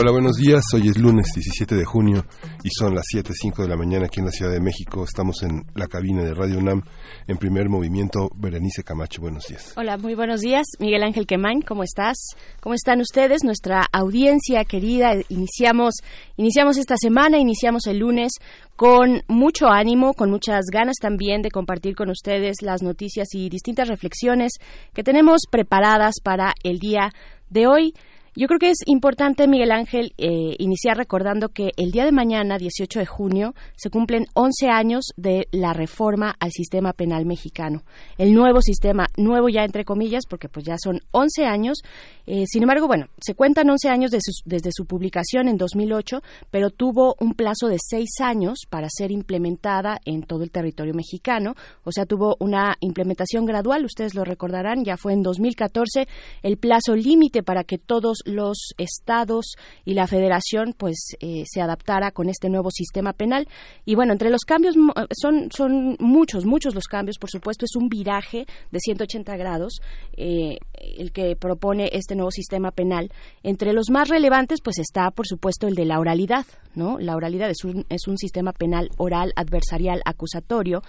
[0.00, 0.62] Hola, buenos días.
[0.72, 2.24] Hoy es lunes 17 de junio
[2.64, 5.04] y son las 7.05 de la mañana aquí en la Ciudad de México.
[5.04, 6.80] Estamos en la cabina de Radio UNAM
[7.26, 8.30] en primer movimiento.
[8.34, 9.74] Berenice Camacho, buenos días.
[9.76, 10.64] Hola, muy buenos días.
[10.78, 12.16] Miguel Ángel Quemain, ¿cómo estás?
[12.62, 13.44] ¿Cómo están ustedes?
[13.44, 15.96] Nuestra audiencia querida, iniciamos,
[16.38, 18.32] iniciamos esta semana, iniciamos el lunes
[18.76, 23.88] con mucho ánimo, con muchas ganas también de compartir con ustedes las noticias y distintas
[23.88, 24.52] reflexiones
[24.94, 27.12] que tenemos preparadas para el día
[27.50, 27.92] de hoy.
[28.40, 32.56] Yo creo que es importante, Miguel Ángel, eh, iniciar recordando que el día de mañana,
[32.56, 37.82] 18 de junio, se cumplen 11 años de la reforma al sistema penal mexicano.
[38.16, 41.82] El nuevo sistema, nuevo ya entre comillas, porque pues ya son 11 años.
[42.26, 47.16] Eh, sin embargo, bueno, se cuentan 11 años desde su publicación en 2008, pero tuvo
[47.20, 51.56] un plazo de 6 años para ser implementada en todo el territorio mexicano.
[51.84, 56.08] O sea, tuvo una implementación gradual, ustedes lo recordarán, ya fue en 2014
[56.42, 62.10] el plazo límite para que todos los estados y la federación pues eh, se adaptara
[62.10, 63.48] con este nuevo sistema penal.
[63.84, 64.74] Y bueno entre los cambios
[65.12, 69.80] son son muchos muchos los cambios por supuesto es un viraje de 180 grados
[70.16, 73.10] eh, el que propone este nuevo sistema penal.
[73.42, 77.50] Entre los más relevantes pues está por supuesto el de la oralidad no la oralidad
[77.50, 80.82] es un, es un sistema penal oral adversarial acusatorio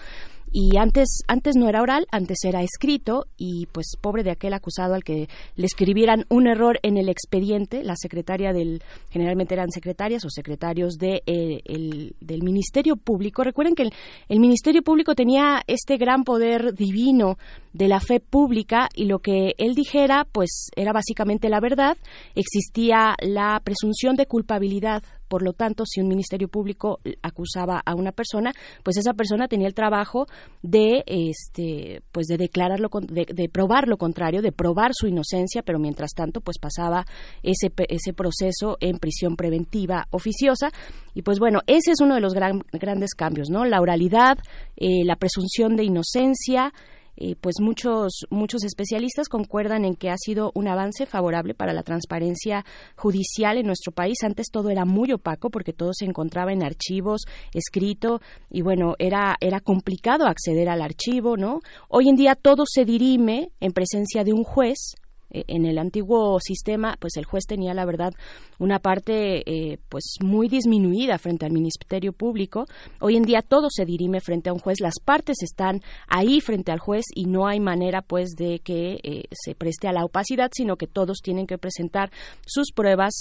[0.52, 4.94] y antes antes no era oral, antes era escrito y pues pobre de aquel acusado
[4.94, 10.24] al que le escribieran un error en el expediente, la secretaria del generalmente eran secretarias
[10.24, 13.42] o secretarios de, eh, el, del Ministerio Público.
[13.42, 13.92] Recuerden que el,
[14.28, 17.38] el Ministerio Público tenía este gran poder divino
[17.72, 21.96] de la fe pública y lo que él dijera pues era básicamente la verdad,
[22.34, 28.12] existía la presunción de culpabilidad por lo tanto, si un ministerio público acusaba a una
[28.12, 30.26] persona, pues esa persona tenía el trabajo
[30.60, 35.78] de, este, pues de declararlo, de, de probar lo contrario, de probar su inocencia, pero
[35.78, 37.06] mientras tanto, pues pasaba
[37.42, 40.68] ese, ese proceso en prisión preventiva oficiosa.
[41.14, 43.64] Y pues bueno, ese es uno de los grandes cambios, ¿no?
[43.64, 44.36] La oralidad,
[44.76, 46.74] eh, la presunción de inocencia,
[47.16, 51.82] eh, pues muchos muchos especialistas concuerdan en que ha sido un avance favorable para la
[51.82, 52.64] transparencia
[52.96, 54.18] judicial en nuestro país.
[54.22, 59.36] Antes todo era muy opaco porque todo se encontraba en archivos, escrito y bueno, era
[59.40, 61.60] era complicado acceder al archivo, ¿no?
[61.88, 64.94] Hoy en día todo se dirime en presencia de un juez
[65.32, 68.12] en el antiguo sistema, pues el juez tenía, la verdad,
[68.58, 72.66] una parte eh, pues muy disminuida frente al Ministerio Público.
[73.00, 76.72] Hoy en día todo se dirime frente a un juez, las partes están ahí frente
[76.72, 80.50] al juez y no hay manera pues de que eh, se preste a la opacidad,
[80.52, 82.10] sino que todos tienen que presentar
[82.46, 83.12] sus pruebas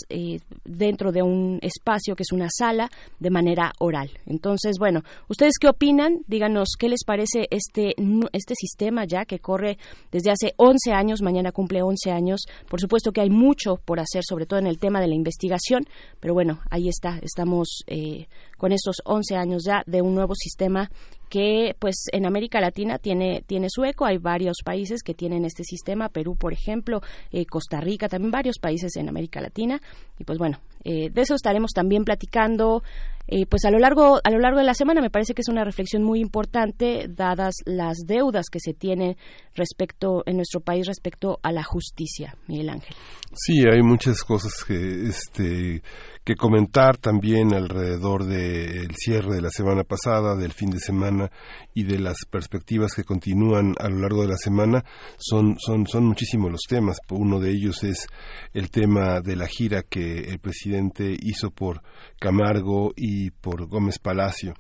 [0.65, 2.89] dentro de un espacio que es una sala
[3.19, 4.09] de manera oral.
[4.25, 6.19] Entonces, bueno, ¿ustedes qué opinan?
[6.27, 7.93] Díganos qué les parece este,
[8.33, 9.77] este sistema ya que corre
[10.11, 12.45] desde hace 11 años, mañana cumple 11 años.
[12.69, 15.85] Por supuesto que hay mucho por hacer, sobre todo en el tema de la investigación,
[16.19, 20.89] pero bueno, ahí está, estamos eh, con estos 11 años ya de un nuevo sistema
[21.29, 24.05] que pues en América Latina tiene, tiene su eco.
[24.05, 27.01] Hay varios países que tienen este sistema, Perú, por ejemplo,
[27.31, 29.81] eh, Costa Rica, también varios países en América Latina.
[30.19, 32.83] Y pues bueno, eh, de eso estaremos también platicando
[33.27, 35.01] eh, pues a lo largo a lo largo de la semana.
[35.01, 39.15] Me parece que es una reflexión muy importante dadas las deudas que se tienen
[39.55, 42.95] respecto en nuestro país respecto a la justicia Miguel Ángel.
[43.33, 45.81] Sí hay muchas cosas que este
[46.23, 51.31] que comentar también alrededor del cierre de la semana pasada, del fin de semana
[51.73, 54.83] y de las perspectivas que continúan a lo largo de la semana.
[55.17, 56.97] Son, son, son muchísimos los temas.
[57.09, 58.07] Uno de ellos es
[58.53, 61.81] el tema de la gira que el presidente hizo por
[62.19, 64.53] Camargo y por Gómez Palacio.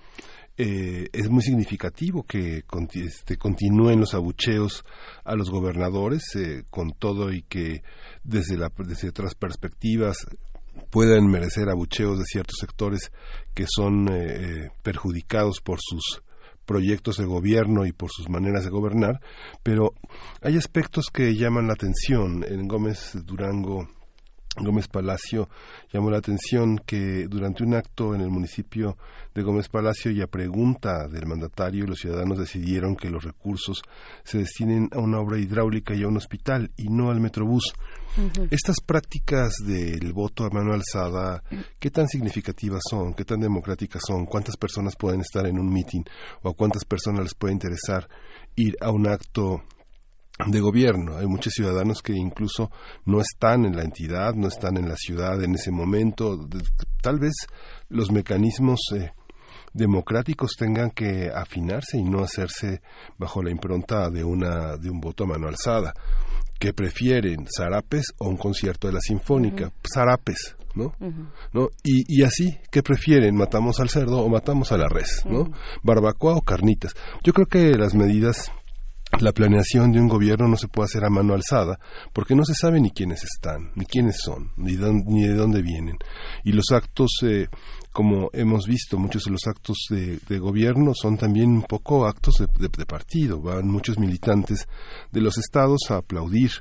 [0.57, 4.83] Eh, es muy significativo que este, continúen los abucheos
[5.23, 7.81] a los gobernadores eh, con todo y que
[8.23, 10.27] desde, la, desde otras perspectivas
[10.91, 13.11] puedan merecer abucheos de ciertos sectores
[13.55, 16.21] que son eh, eh, perjudicados por sus
[16.65, 19.19] proyectos de gobierno y por sus maneras de gobernar,
[19.63, 19.93] pero
[20.41, 22.45] hay aspectos que llaman la atención.
[22.47, 23.89] En Gómez Durango
[24.57, 25.49] Gómez Palacio
[25.93, 28.97] llamó la atención que durante un acto en el municipio
[29.33, 33.81] de Gómez Palacio y a pregunta del mandatario los ciudadanos decidieron que los recursos
[34.23, 37.73] se destinen a una obra hidráulica y a un hospital y no al metrobús.
[38.49, 41.41] Estas prácticas del voto a mano alzada,
[41.79, 43.13] ¿qué tan significativas son?
[43.13, 44.25] ¿Qué tan democráticas son?
[44.25, 46.03] ¿Cuántas personas pueden estar en un mitin
[46.41, 48.09] o a cuántas personas les puede interesar
[48.55, 49.63] ir a un acto
[50.47, 51.17] de gobierno.
[51.17, 52.71] Hay muchos ciudadanos que incluso
[53.05, 56.47] no están en la entidad, no están en la ciudad en ese momento.
[57.01, 57.33] Tal vez
[57.89, 59.11] los mecanismos eh,
[59.73, 62.81] democráticos tengan que afinarse y no hacerse
[63.17, 65.93] bajo la impronta de una de un voto a mano alzada.
[66.59, 69.71] ¿Qué prefieren, zarapes o un concierto de la sinfónica?
[69.91, 70.93] Zarapes, ¿no?
[71.53, 71.69] ¿no?
[71.83, 73.35] Y, y, así, ¿qué prefieren?
[73.35, 75.23] ¿Matamos al cerdo o matamos a la res?
[75.25, 75.51] ¿no?
[75.81, 76.93] ¿Barbacoa o carnitas?
[77.23, 78.51] Yo creo que las medidas
[79.19, 81.79] la planeación de un gobierno no se puede hacer a mano alzada
[82.13, 85.97] porque no se sabe ni quiénes están, ni quiénes son, ni, ni de dónde vienen.
[86.43, 87.47] Y los actos, eh,
[87.91, 92.85] como hemos visto, muchos de los actos de, gobierno son también un poco actos de
[92.85, 93.41] partido.
[93.41, 94.67] Van muchos militantes
[95.11, 96.51] de los estados a aplaudir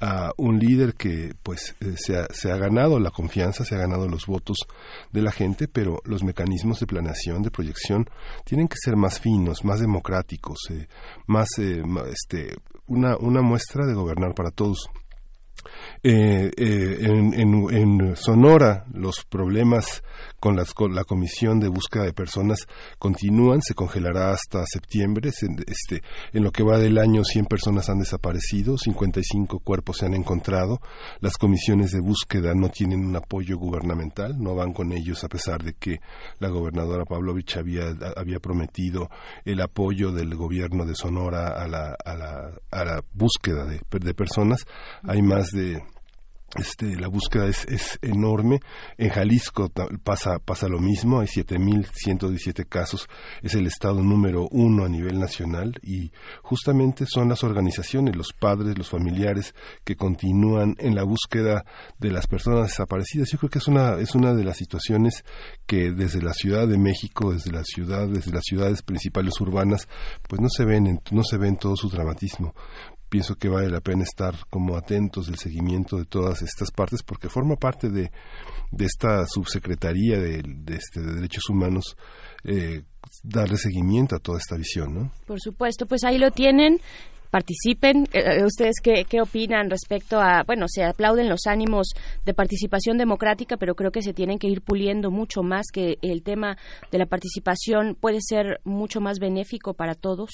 [0.00, 3.78] a un líder que pues eh, se, ha, se, ha, ganado la confianza, se ha
[3.78, 4.58] ganado los votos
[5.12, 8.08] de la gente, pero los mecanismos de planeación, de proyección,
[8.44, 10.86] tienen que ser más finos, más democráticos, eh,
[11.26, 14.90] más eh, este, una, una muestra de gobernar para todos.
[16.02, 20.02] Eh, en, Sonora los problemas
[20.40, 22.66] con, las, con, la Comisión de Búsqueda de Personas
[22.98, 25.30] continúan, se congelará hasta septiembre.
[25.30, 26.02] este,
[26.32, 30.80] en lo que va del año, 100 personas han desaparecido, 55 cuerpos se han encontrado.
[31.20, 35.62] Las comisiones de búsqueda no tienen un apoyo gubernamental, no van con ellos a pesar
[35.62, 35.98] de que
[36.38, 39.08] la gobernadora Pavlovich había, había prometido
[39.44, 44.14] el apoyo del gobierno de Sonora a la, a la, a la búsqueda de, de
[44.14, 44.64] personas.
[45.02, 45.82] Hay más de
[46.54, 48.60] este, la búsqueda es, es, enorme.
[48.98, 49.70] En Jalisco
[50.02, 53.08] pasa, pasa lo mismo, hay 7.117 casos,
[53.42, 56.12] es el estado número uno a nivel nacional y
[56.42, 59.54] justamente son las organizaciones, los padres, los familiares
[59.84, 61.64] que continúan en la búsqueda
[61.98, 63.30] de las personas desaparecidas.
[63.30, 65.24] Yo creo que es una, es una de las situaciones
[65.66, 69.88] que desde la Ciudad de México, desde la ciudad, desde las ciudades principales urbanas,
[70.28, 72.54] pues no se ven, no se ven todo su dramatismo
[73.08, 77.28] pienso que vale la pena estar como atentos del seguimiento de todas estas partes porque
[77.28, 78.10] forma parte de,
[78.70, 81.96] de esta subsecretaría de, este, de derechos humanos
[82.44, 82.82] eh,
[83.22, 85.12] darle seguimiento a toda esta visión, ¿no?
[85.26, 86.80] Por supuesto, pues ahí lo tienen
[87.30, 88.04] participen.
[88.12, 91.88] Eh, eh, ¿Ustedes qué, qué, opinan respecto a, bueno, se aplauden los ánimos
[92.24, 96.22] de participación democrática, pero creo que se tienen que ir puliendo mucho más, que el
[96.22, 96.56] tema
[96.90, 100.30] de la participación puede ser mucho más benéfico para todos.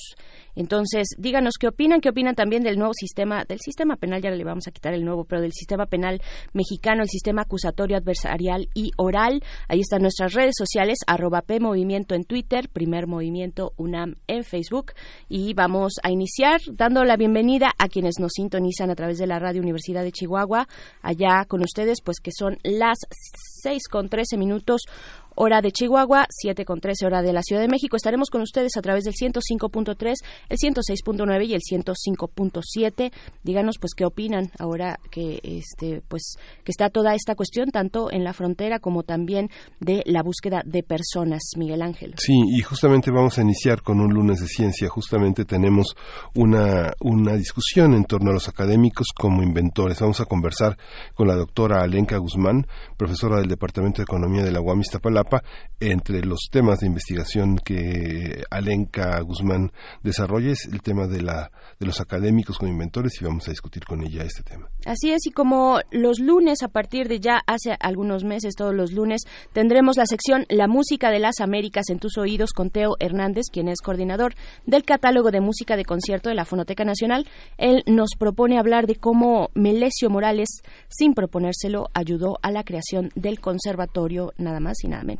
[0.54, 4.44] Entonces, díganos qué opinan, qué opinan también del nuevo sistema, del sistema penal, ya le
[4.44, 6.20] vamos a quitar el nuevo, pero del sistema penal
[6.52, 9.42] mexicano, el sistema acusatorio adversarial y oral.
[9.68, 14.92] Ahí están nuestras redes sociales, arroba P en Twitter, Primer Movimiento UNAM en Facebook.
[15.28, 19.38] Y vamos a iniciar dando la bienvenida a quienes nos sintonizan a través de la
[19.38, 20.66] Radio Universidad de Chihuahua,
[21.00, 22.98] allá con ustedes, pues que son las
[23.62, 24.82] seis con trece minutos
[25.34, 27.96] hora de Chihuahua, 7 con 13 hora de la Ciudad de México.
[27.96, 30.14] Estaremos con ustedes a través del 105.3,
[30.48, 33.12] el 106.9 y el 105.7.
[33.42, 38.24] Díganos pues qué opinan ahora que este pues que está toda esta cuestión tanto en
[38.24, 39.50] la frontera como también
[39.80, 42.14] de la búsqueda de personas, Miguel Ángel.
[42.18, 44.88] Sí, y justamente vamos a iniciar con un lunes de ciencia.
[44.88, 45.94] Justamente tenemos
[46.34, 50.00] una una discusión en torno a los académicos como inventores.
[50.00, 50.76] Vamos a conversar
[51.14, 54.80] con la doctora Alenka Guzmán, profesora del Departamento de Economía de la UAM
[55.80, 61.50] entre los temas de investigación que Alenka Guzmán desarrolla es el tema de, la,
[61.80, 64.68] de los académicos con inventores y vamos a discutir con ella este tema.
[64.86, 68.92] Así es, y como los lunes, a partir de ya hace algunos meses, todos los
[68.92, 73.46] lunes, tendremos la sección La Música de las Américas en tus oídos con Teo Hernández,
[73.52, 74.34] quien es coordinador
[74.66, 77.26] del catálogo de música de concierto de la Fonoteca Nacional.
[77.58, 83.40] Él nos propone hablar de cómo Melesio Morales, sin proponérselo, ayudó a la creación del
[83.40, 85.11] conservatorio, nada más y nada menos.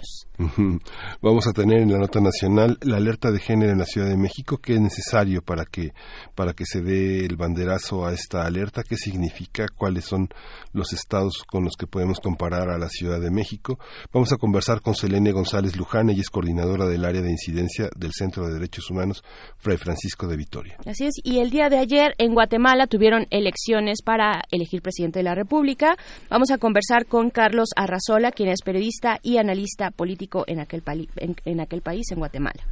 [1.23, 4.17] Vamos a tener en la nota nacional la alerta de género en la Ciudad de
[4.17, 5.93] México, qué es necesario para que
[6.35, 10.29] para que se dé el banderazo a esta alerta, qué significa, cuáles son
[10.73, 13.79] los estados con los que podemos comparar a la Ciudad de México.
[14.13, 18.13] Vamos a conversar con Selene González Luján, ella es coordinadora del área de incidencia del
[18.13, 19.23] Centro de Derechos Humanos
[19.59, 20.77] Fray Francisco de Vitoria.
[20.87, 25.25] Así es, y el día de ayer en Guatemala tuvieron elecciones para elegir presidente de
[25.25, 25.97] la República.
[26.31, 30.83] Vamos a conversar con Carlos Arrazola, quien es periodista y analista político en aquel,
[31.17, 32.63] en, aquel país, en Guatemala.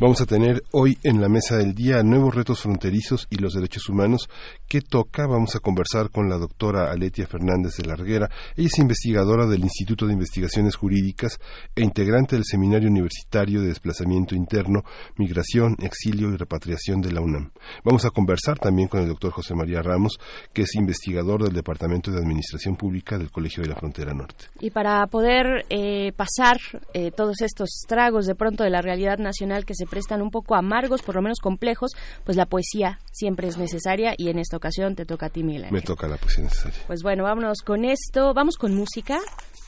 [0.00, 3.88] Vamos a tener hoy en la mesa del día nuevos retos fronterizos y los derechos
[3.88, 4.28] humanos.
[4.66, 5.24] ¿Qué toca?
[5.28, 8.28] Vamos a conversar con la doctora Aletia Fernández de Larguera.
[8.56, 11.38] Ella es investigadora del Instituto de Investigaciones Jurídicas
[11.76, 14.82] e integrante del Seminario Universitario de Desplazamiento Interno,
[15.16, 17.52] Migración, Exilio y Repatriación de la UNAM.
[17.84, 20.18] Vamos a conversar también con el doctor José María Ramos,
[20.52, 24.46] que es investigador del Departamento de Administración Pública del Colegio de la Frontera Norte.
[24.58, 26.56] Y para poder eh, pasar
[26.94, 30.54] eh, todos estos tragos de pronto de la realidad nacional que se prestan un poco
[30.54, 31.92] amargos, por lo menos complejos,
[32.24, 35.70] pues la poesía siempre es necesaria y en esta ocasión te toca a ti, Miguel
[35.70, 36.80] Me toca la poesía necesaria.
[36.86, 39.18] Pues bueno, vámonos con esto, vamos con música,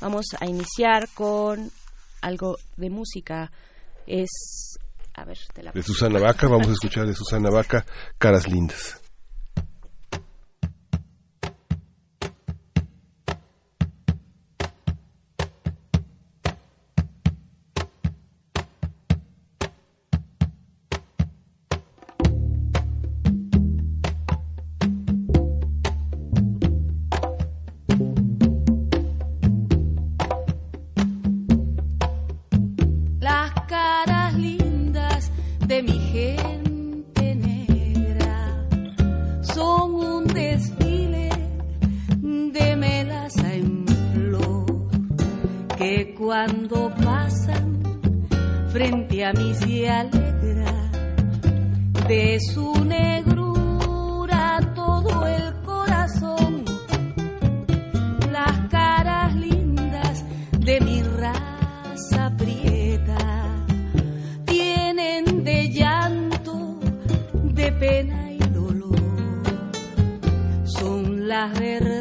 [0.01, 1.71] vamos a iniciar con
[2.23, 3.51] algo de música.
[4.07, 4.79] Es,
[5.15, 7.85] a ver, te la De Susana Vaca, vamos a escuchar de Susana Vaca,
[8.19, 9.01] Caras Lindas.
[46.27, 47.81] Cuando pasan
[48.73, 50.73] frente a mí se alegra
[52.09, 56.65] de su negrura todo el corazón
[58.33, 60.25] las caras lindas
[60.59, 63.47] de mi raza prieta
[64.47, 66.81] tienen de llanto,
[67.55, 68.99] de pena y dolor.
[70.65, 71.96] Son las verdades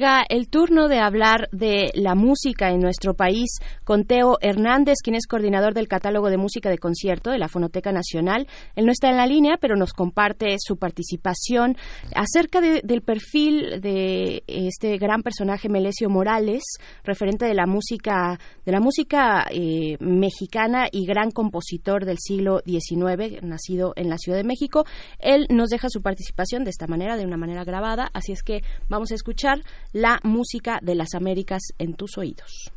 [0.00, 4.98] Y llega el turno de hablar de la música en nuestro país con Teo Hernández,
[5.02, 8.46] quien es coordinador del catálogo de música de concierto de la Fonoteca Nacional.
[8.76, 11.76] Él no está en la línea, pero nos comparte su participación
[12.14, 16.62] acerca del perfil de este gran personaje Melesio Morales,
[17.02, 23.42] referente de la música de la música eh, mexicana y gran compositor del siglo XIX,
[23.42, 24.84] nacido en la Ciudad de México.
[25.18, 28.62] Él nos deja su participación de esta manera, de una manera grabada, así es que
[28.88, 29.58] vamos a escuchar
[29.92, 32.72] la música de las Américas en tus oídos.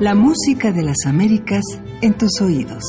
[0.00, 1.62] La música de las Américas
[2.02, 2.82] en tus oídos.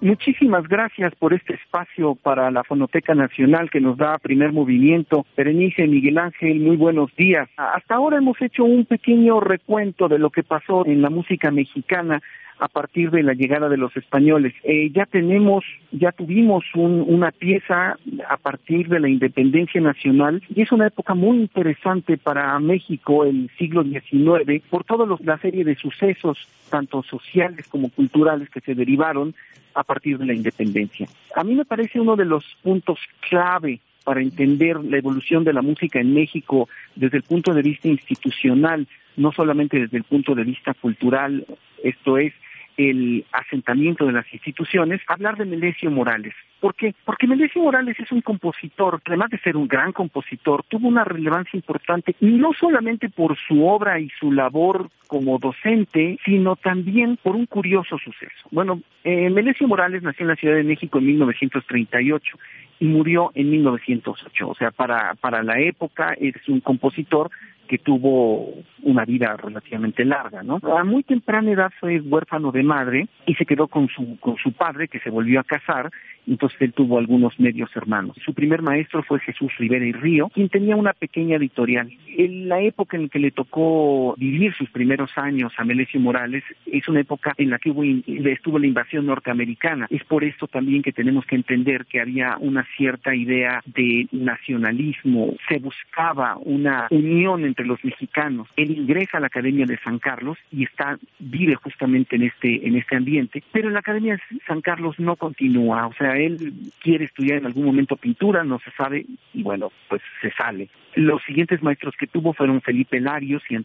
[0.00, 5.26] Muchísimas gracias por este espacio para la Fonoteca Nacional que nos da primer movimiento.
[5.36, 7.48] Berenice, Miguel Ángel, muy buenos días.
[7.56, 12.22] Hasta ahora hemos hecho un pequeño recuento de lo que pasó en la música mexicana
[12.58, 14.54] a partir de la llegada de los españoles.
[14.64, 17.96] Eh, ya tenemos, ya tuvimos una pieza
[18.28, 23.50] a partir de la independencia nacional y es una época muy interesante para México, el
[23.58, 29.34] siglo XIX, por toda la serie de sucesos, tanto sociales como culturales, que se derivaron
[29.74, 31.06] a partir de la independencia.
[31.36, 32.98] A mí me parece uno de los puntos
[33.28, 37.88] clave para entender la evolución de la música en México desde el punto de vista
[37.88, 41.44] institucional, no solamente desde el punto de vista cultural,
[41.84, 42.32] esto es,
[42.78, 46.32] el asentamiento de las instituciones, hablar de Melesio Morales.
[46.60, 46.94] ¿Por qué?
[47.04, 51.56] Porque Melesio Morales es un compositor, además de ser un gran compositor, tuvo una relevancia
[51.56, 57.46] importante, no solamente por su obra y su labor como docente, sino también por un
[57.46, 58.48] curioso suceso.
[58.52, 62.38] Bueno, eh, Melesio Morales nació en la Ciudad de México en 1938
[62.80, 64.48] y murió en 1908.
[64.48, 67.30] O sea, para, para la época es un compositor
[67.68, 70.60] que tuvo una vida relativamente larga, ¿no?
[70.76, 74.52] A muy temprana edad fue huérfano de madre y se quedó con su con su
[74.52, 75.90] padre que se volvió a casar,
[76.28, 78.16] entonces él tuvo algunos medios hermanos.
[78.24, 81.90] Su primer maestro fue Jesús Rivera y Río, quien tenía una pequeña editorial.
[82.16, 86.88] En la época en que le tocó vivir sus primeros años a Melesio Morales es
[86.88, 87.82] una época en la que hubo,
[88.28, 89.86] estuvo la invasión norteamericana.
[89.90, 95.34] Es por esto también que tenemos que entender que había una cierta idea de nacionalismo,
[95.48, 98.48] se buscaba una unión entre los mexicanos.
[98.56, 102.76] Él ingresa a la Academia de San Carlos y está vive justamente en este en
[102.76, 107.04] este ambiente, pero en la Academia de San Carlos no continúa, o sea, él quiere
[107.04, 110.68] estudiar en algún momento pintura, no se sabe y bueno, pues se sale.
[110.94, 113.56] Los siguientes maestros que tuvo fueron Felipe Larios y,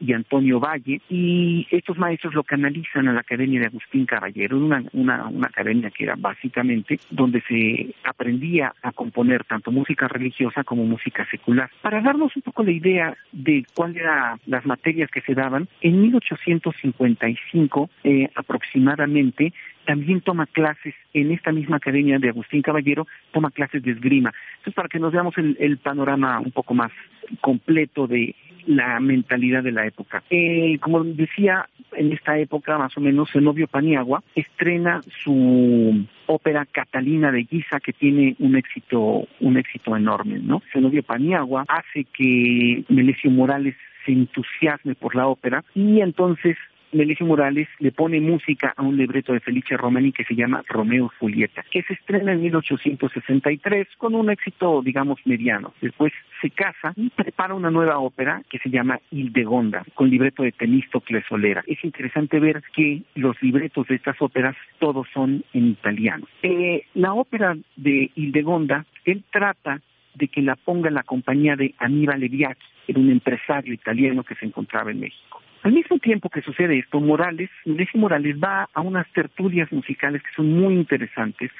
[0.00, 4.82] y Antonio Valle, y estos maestros lo canalizan a la Academia de Agustín Caballero, una,
[4.92, 10.84] una, una academia que era básicamente donde se aprendía a componer tanto música religiosa como
[10.84, 11.70] música secular.
[11.82, 16.00] Para darnos un poco la idea de cuáles eran las materias que se daban, en
[16.00, 19.52] 1855 eh, aproximadamente
[19.84, 24.32] también toma clases en esta misma academia de Agustín Caballero, toma clases de esgrima.
[24.56, 26.92] Entonces, para que nos veamos el, panorama un poco más
[27.40, 28.34] completo de
[28.66, 30.22] la mentalidad de la época.
[30.30, 37.30] Eh, como decía, en esta época, más o menos, Zenobio Paniagua estrena su ópera Catalina
[37.30, 40.62] de Guisa, que tiene un éxito, un éxito enorme, ¿no?
[40.72, 46.56] Zenobio Paniagua hace que Melesio Morales se entusiasme por la ópera y entonces
[46.94, 51.10] Melissa Morales le pone música a un libreto de Felice Romani que se llama Romeo
[51.18, 55.74] Julieta, que se estrena en 1863 con un éxito, digamos, mediano.
[55.80, 60.52] Después se casa y prepara una nueva ópera que se llama Hildegonda, con libreto de
[60.52, 61.64] Temístocles Solera.
[61.66, 66.26] Es interesante ver que los libretos de estas óperas todos son en italiano.
[66.42, 69.80] Eh, la ópera de Hildegonda, él trata
[70.14, 74.46] de que la ponga la compañía de Aníbal Leviati, era un empresario italiano que se
[74.46, 75.40] encontraba en México.
[75.64, 80.30] Al mismo tiempo que sucede esto, Morales, Melesio Morales va a unas tertulias musicales que
[80.36, 81.50] son muy interesantes,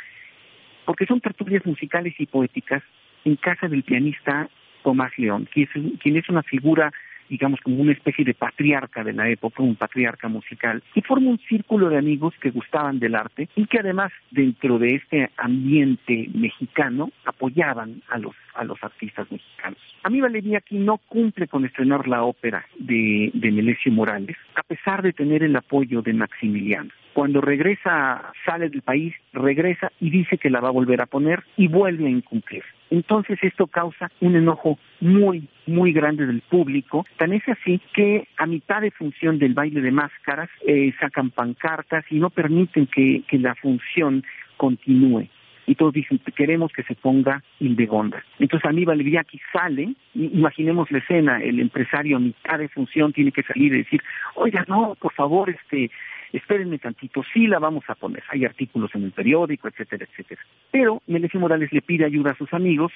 [0.84, 2.82] porque son tertulias musicales y poéticas
[3.24, 4.50] en casa del pianista
[4.82, 6.92] Tomás León, quien es una figura
[7.28, 11.38] digamos, como una especie de patriarca de la época, un patriarca musical, y forma un
[11.48, 17.10] círculo de amigos que gustaban del arte y que además dentro de este ambiente mexicano
[17.24, 19.78] apoyaban a los, a los artistas mexicanos.
[20.02, 24.62] A mí Valeria aquí no cumple con estrenar la ópera de, de Melesio Morales, a
[24.62, 26.90] pesar de tener el apoyo de Maximiliano.
[27.14, 31.44] Cuando regresa, sale del país, regresa y dice que la va a volver a poner
[31.56, 32.64] y vuelve a incumplir.
[32.90, 37.06] Entonces esto causa un enojo muy, muy grande del público.
[37.16, 42.04] Tan es así que a mitad de función del baile de máscaras eh, sacan pancartas
[42.10, 44.22] y no permiten que, que la función
[44.56, 45.28] continúe
[45.66, 48.22] y todos dicen, queremos que se ponga Hildegonda.
[48.38, 53.42] Entonces Aníbal Villaki sale, imaginemos la escena, el empresario a mitad de función tiene que
[53.42, 54.02] salir y decir,
[54.34, 55.90] oiga, no, por favor, este,
[56.36, 60.40] espérenme tantito, sí la vamos a poner, hay artículos en el periódico, etcétera, etcétera.
[60.70, 62.92] Pero Melesio Morales le pide ayuda a sus amigos,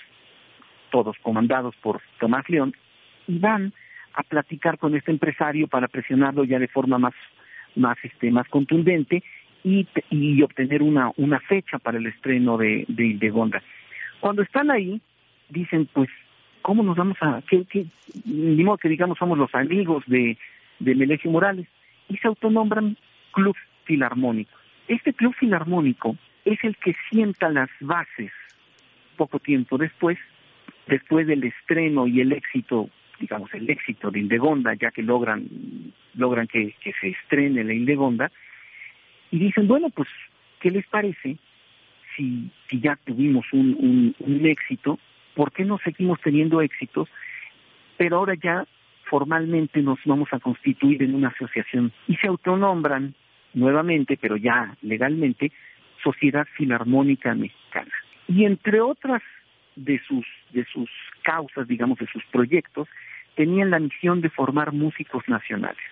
[0.90, 2.74] todos comandados por Tomás León,
[3.26, 3.72] y van
[4.14, 7.14] a platicar con este empresario para presionarlo ya de forma más,
[7.76, 9.22] más, este, más contundente
[9.62, 13.62] y, y obtener una, una fecha para el estreno de, de Hildegonda.
[14.20, 15.00] Cuando están ahí,
[15.48, 16.08] dicen, pues,
[16.62, 17.42] ¿cómo nos vamos a...?
[17.48, 17.86] ¿Qué, qué,
[18.24, 20.36] ni modo que digamos somos los amigos de,
[20.80, 21.68] de Morales,
[22.08, 22.96] y se autonombran
[23.32, 24.56] Club Filarmónico.
[24.86, 28.32] Este Club Filarmónico es el que sienta las bases
[29.16, 30.18] poco tiempo después,
[30.86, 32.88] después del estreno y el éxito,
[33.20, 35.46] digamos, el éxito de Indegonda, ya que logran,
[36.14, 38.30] logran que, se estrene la Indegonda,
[39.30, 40.08] y dicen, bueno, pues,
[40.60, 41.36] ¿qué les parece
[42.16, 44.98] si, si ya tuvimos un, un, un éxito?
[45.34, 47.08] ¿Por qué no seguimos teniendo éxitos?
[47.98, 48.66] Pero ahora ya
[49.08, 53.14] formalmente nos vamos a constituir en una asociación y se autonombran
[53.54, 55.52] nuevamente, pero ya legalmente,
[56.02, 57.92] Sociedad Filarmónica Mexicana.
[58.28, 59.22] Y entre otras
[59.74, 60.90] de sus, de sus
[61.22, 62.88] causas, digamos, de sus proyectos,
[63.34, 65.82] tenían la misión de formar músicos nacionales.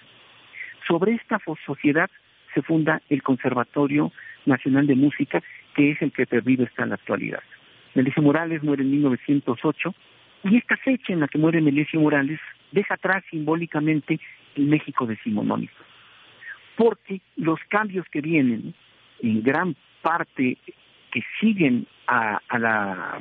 [0.87, 2.11] Sobre esta sociedad
[2.55, 4.13] se funda el Conservatorio
[4.45, 5.43] Nacional de Música,
[5.75, 7.43] que es el que perdido está en la actualidad.
[7.95, 9.95] Melesio Morales muere en 1908
[10.45, 12.41] y esta fecha en la que muere Melesio Morales
[12.73, 14.21] deja atrás simbólicamente
[14.55, 15.75] el México decimonónico.
[16.77, 18.75] Porque los cambios que vienen,
[19.23, 20.59] en gran parte
[21.11, 23.21] que siguen a, a, la,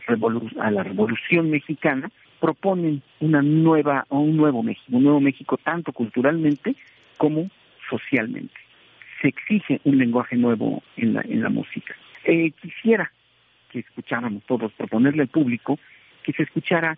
[0.59, 6.75] a la revolución mexicana, proponen una nueva un nuevo México, un nuevo México tanto culturalmente
[7.17, 7.49] como
[7.89, 8.53] socialmente.
[9.21, 11.95] Se exige un lenguaje nuevo en la, en la música.
[12.25, 13.11] Eh, quisiera
[13.71, 15.79] que escucháramos todos, proponerle al público
[16.23, 16.97] que se escuchara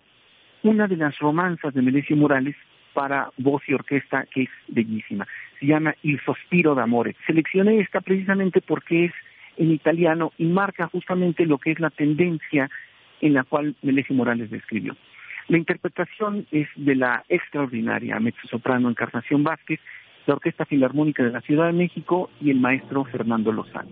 [0.62, 2.56] una de las romanzas de Melesio Morales
[2.94, 5.26] para voz y orquesta que es bellísima.
[5.60, 7.14] Se llama Il sospiro d'amore.
[7.26, 9.12] Seleccioné esta precisamente porque es
[9.56, 12.70] en italiano y marca justamente lo que es la tendencia
[13.20, 14.96] en la cual Melesio Morales describió.
[15.48, 19.80] La interpretación es de la extraordinaria mezzosoprano Encarnación Vázquez,
[20.26, 23.88] la Orquesta Filarmónica de la Ciudad de México y el maestro Fernando Lozano.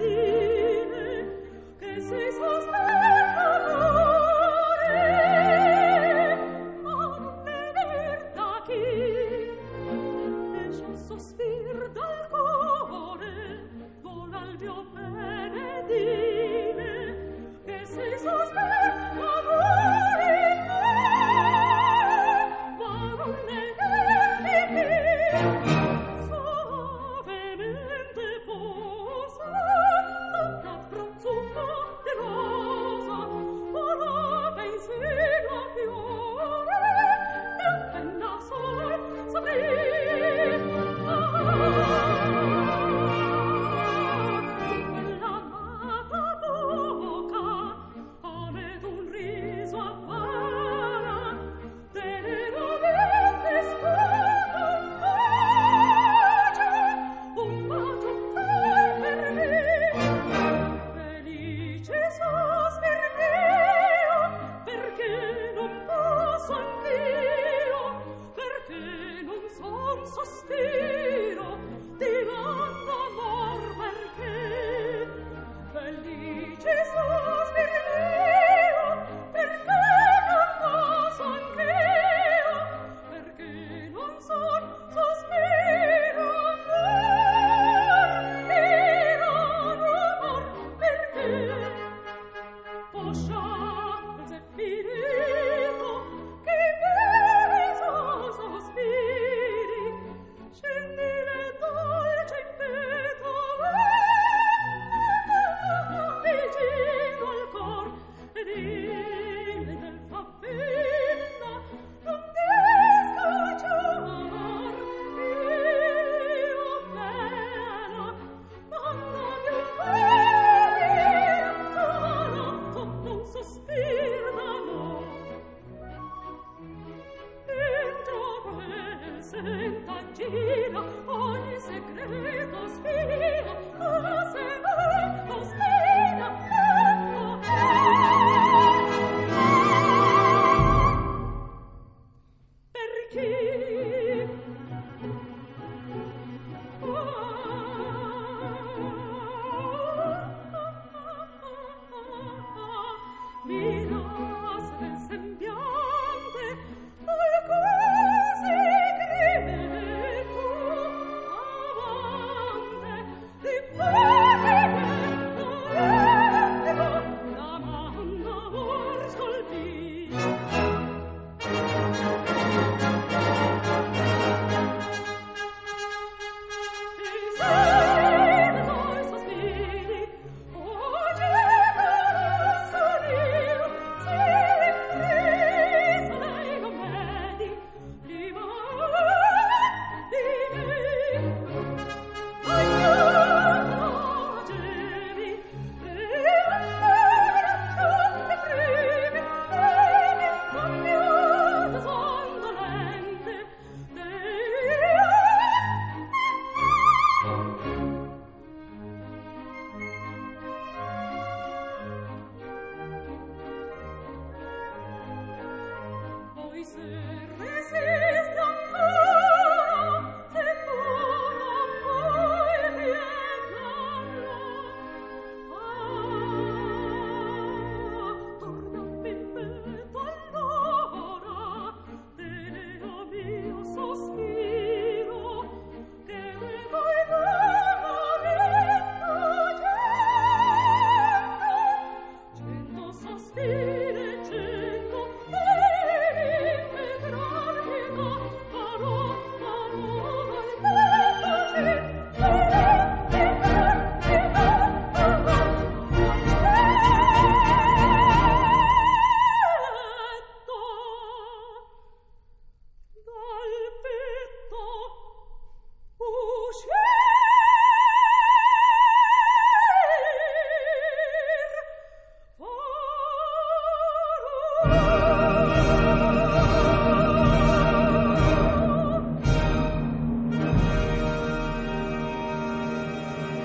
[0.00, 0.39] You.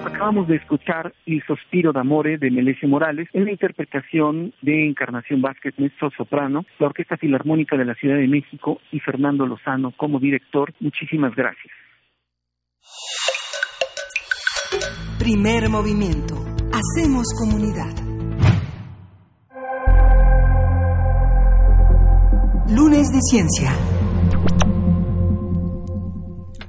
[0.05, 5.73] Acabamos de escuchar Il Sospiro d'Amore de Melesio Morales en la interpretación de Encarnación Vázquez,
[5.79, 10.73] mezzo soprano, la Orquesta Filarmónica de la Ciudad de México y Fernando Lozano como director.
[10.79, 11.73] Muchísimas gracias.
[15.17, 16.35] Primer movimiento.
[16.71, 17.95] Hacemos comunidad.
[22.69, 23.84] Lunes de Ciencia.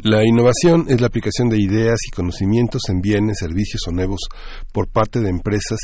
[0.08, 4.20] La innovación es la aplicación de ideas y conocimientos en bienes, servicios o nuevos
[4.72, 5.80] por parte de empresas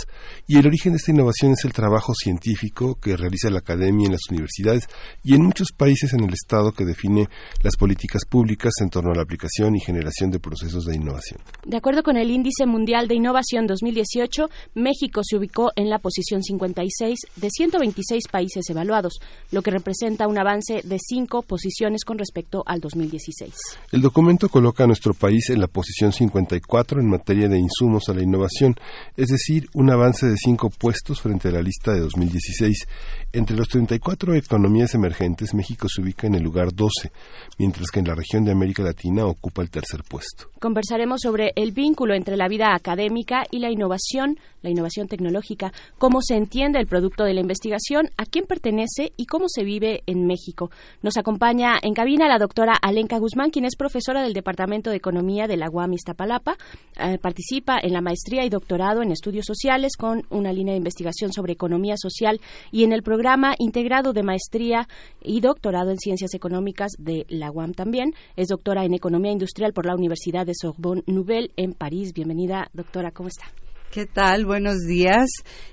[0.47, 4.13] y el origen de esta innovación es el trabajo científico que realiza la academia en
[4.13, 4.87] las universidades
[5.25, 7.29] y en muchos países en el Estado que define
[7.65, 11.41] las políticas públicas en torno a la aplicación y generación de procesos de innovación.
[11.67, 16.45] De acuerdo con el Índice Mundial de Innovación 2018, México se ubicó en la posición
[16.45, 19.15] 56 de 126 países evaluados,
[19.51, 23.53] lo que representa un avance de cinco posiciones con respecto al 2016.
[23.91, 28.13] El documento coloca a nuestro país en la posición 54 en materia de insumos a
[28.13, 28.77] la innovación,
[29.17, 32.87] es decir, un avance de cinco puestos frente a la lista de 2016.
[33.33, 37.11] Entre los 34 economías emergentes, México se ubica en el lugar 12,
[37.59, 40.51] mientras que en la región de América Latina ocupa el tercer puesto.
[40.61, 46.21] Conversaremos sobre el vínculo entre la vida académica y la innovación, la innovación tecnológica, cómo
[46.21, 50.27] se entiende el producto de la investigación, a quién pertenece y cómo se vive en
[50.27, 50.71] México.
[51.01, 55.47] Nos acompaña en cabina la doctora Alenka Guzmán, quien es profesora del Departamento de Economía
[55.47, 56.57] de la UAM Iztapalapa.
[56.99, 61.33] Eh, participa en la maestría y doctorado en estudios sociales con una línea de investigación
[61.33, 62.41] sobre economía social
[62.73, 64.89] y en el programa integrado de maestría
[65.23, 68.13] y doctorado en ciencias económicas de la UAM también.
[68.37, 72.13] Es doctora en economía industrial por la Universidad de Sorbonne Nouvelle en París.
[72.13, 73.47] Bienvenida, doctora, ¿cómo está?
[73.93, 74.47] ¿Qué tal?
[74.47, 75.29] Buenos días.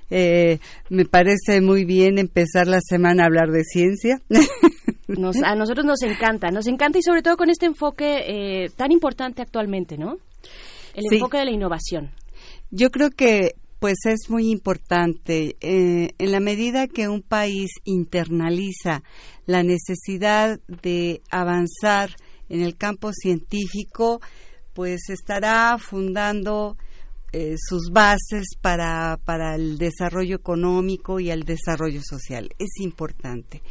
[0.09, 4.21] Eh, me parece muy bien empezar la semana a hablar de ciencia.
[5.17, 8.91] Nos, a nosotros nos encanta, nos encanta y sobre todo con este enfoque eh, tan
[8.91, 10.17] importante actualmente, ¿no?
[10.93, 11.15] El Sí.
[11.15, 12.11] enfoque de la innovación.
[12.71, 19.03] Yo creo que pues es muy importante eh, en la medida que un país internaliza
[19.45, 22.09] la necesidad de avanzar
[22.49, 24.19] en el campo científico,
[24.73, 26.75] pues estará fundando
[27.31, 32.49] eh, sus bases para, para el desarrollo económico y el desarrollo social.
[32.59, 33.61] Es importante.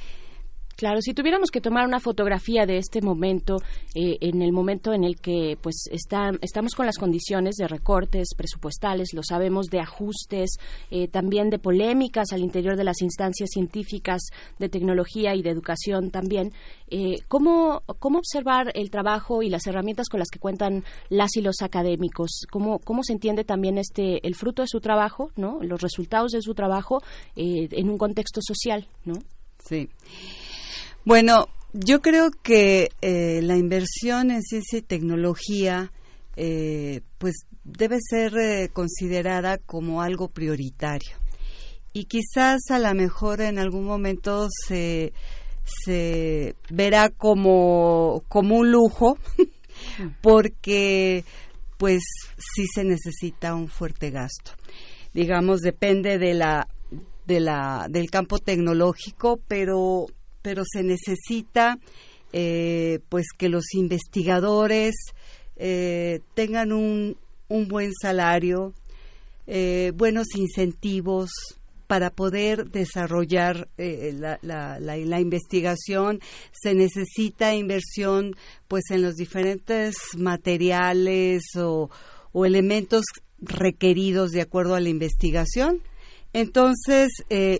[0.78, 3.56] Claro, si tuviéramos que tomar una fotografía de este momento,
[3.96, 8.28] eh, en el momento en el que pues está- estamos con las condiciones de recortes
[8.36, 10.50] presupuestales, lo sabemos, de ajustes,
[10.92, 14.20] eh, también de polémicas al interior de las instancias científicas
[14.60, 16.52] de tecnología y de educación también,
[16.90, 21.40] eh, ¿cómo, ¿cómo observar el trabajo y las herramientas con las que cuentan las y
[21.42, 22.46] los académicos?
[22.52, 25.58] ¿Cómo, cómo se entiende también este el fruto de su trabajo, ¿no?
[25.60, 27.02] los resultados de su trabajo
[27.34, 28.86] en un contexto social?
[29.04, 29.14] ¿no?
[29.64, 29.88] Sí.
[31.08, 35.90] Bueno, yo creo que eh, la inversión en ciencia y tecnología,
[36.36, 41.16] eh, pues debe ser eh, considerada como algo prioritario.
[41.94, 45.14] Y quizás a lo mejor en algún momento se,
[45.64, 49.16] se verá como, como un lujo,
[50.20, 51.24] porque
[51.78, 52.02] pues
[52.36, 54.52] sí se necesita un fuerte gasto.
[55.14, 56.68] Digamos, depende de la,
[57.24, 60.08] de la, del campo tecnológico, pero,
[60.42, 61.78] pero se necesita
[62.32, 64.94] eh, pues que los investigadores
[65.56, 67.16] eh, tengan un,
[67.48, 68.74] un buen salario,
[69.46, 71.30] eh, buenos incentivos
[71.86, 76.20] para poder desarrollar eh, la, la- la- investigación.
[76.52, 78.36] Se necesita inversión
[78.68, 81.88] pues en los diferentes materiales o,
[82.32, 83.04] o elementos
[83.40, 85.80] requeridos de acuerdo a la investigación.
[86.34, 87.08] Entonces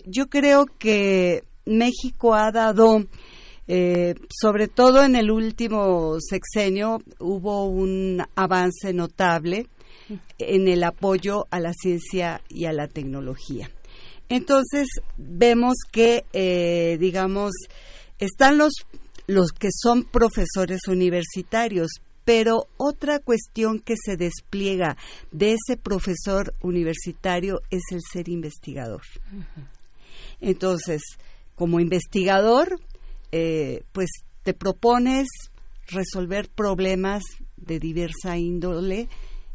[0.05, 3.05] yo creo que México ha dado
[3.71, 9.67] eh, sobre todo en el último sexenio hubo un avance notable
[10.39, 13.69] en el apoyo a la ciencia y a la tecnología.
[14.27, 17.51] Entonces vemos que, eh, digamos,
[18.17, 18.73] están los,
[19.27, 24.97] los que son profesores universitarios, pero otra cuestión que se despliega
[25.31, 29.01] de ese profesor universitario es el ser investigador.
[30.41, 31.01] Entonces,
[31.59, 32.79] como investigador,
[33.33, 34.07] eh, pues
[34.43, 35.27] te propones
[35.87, 37.21] resolver problemas
[37.57, 39.09] de diversa índole,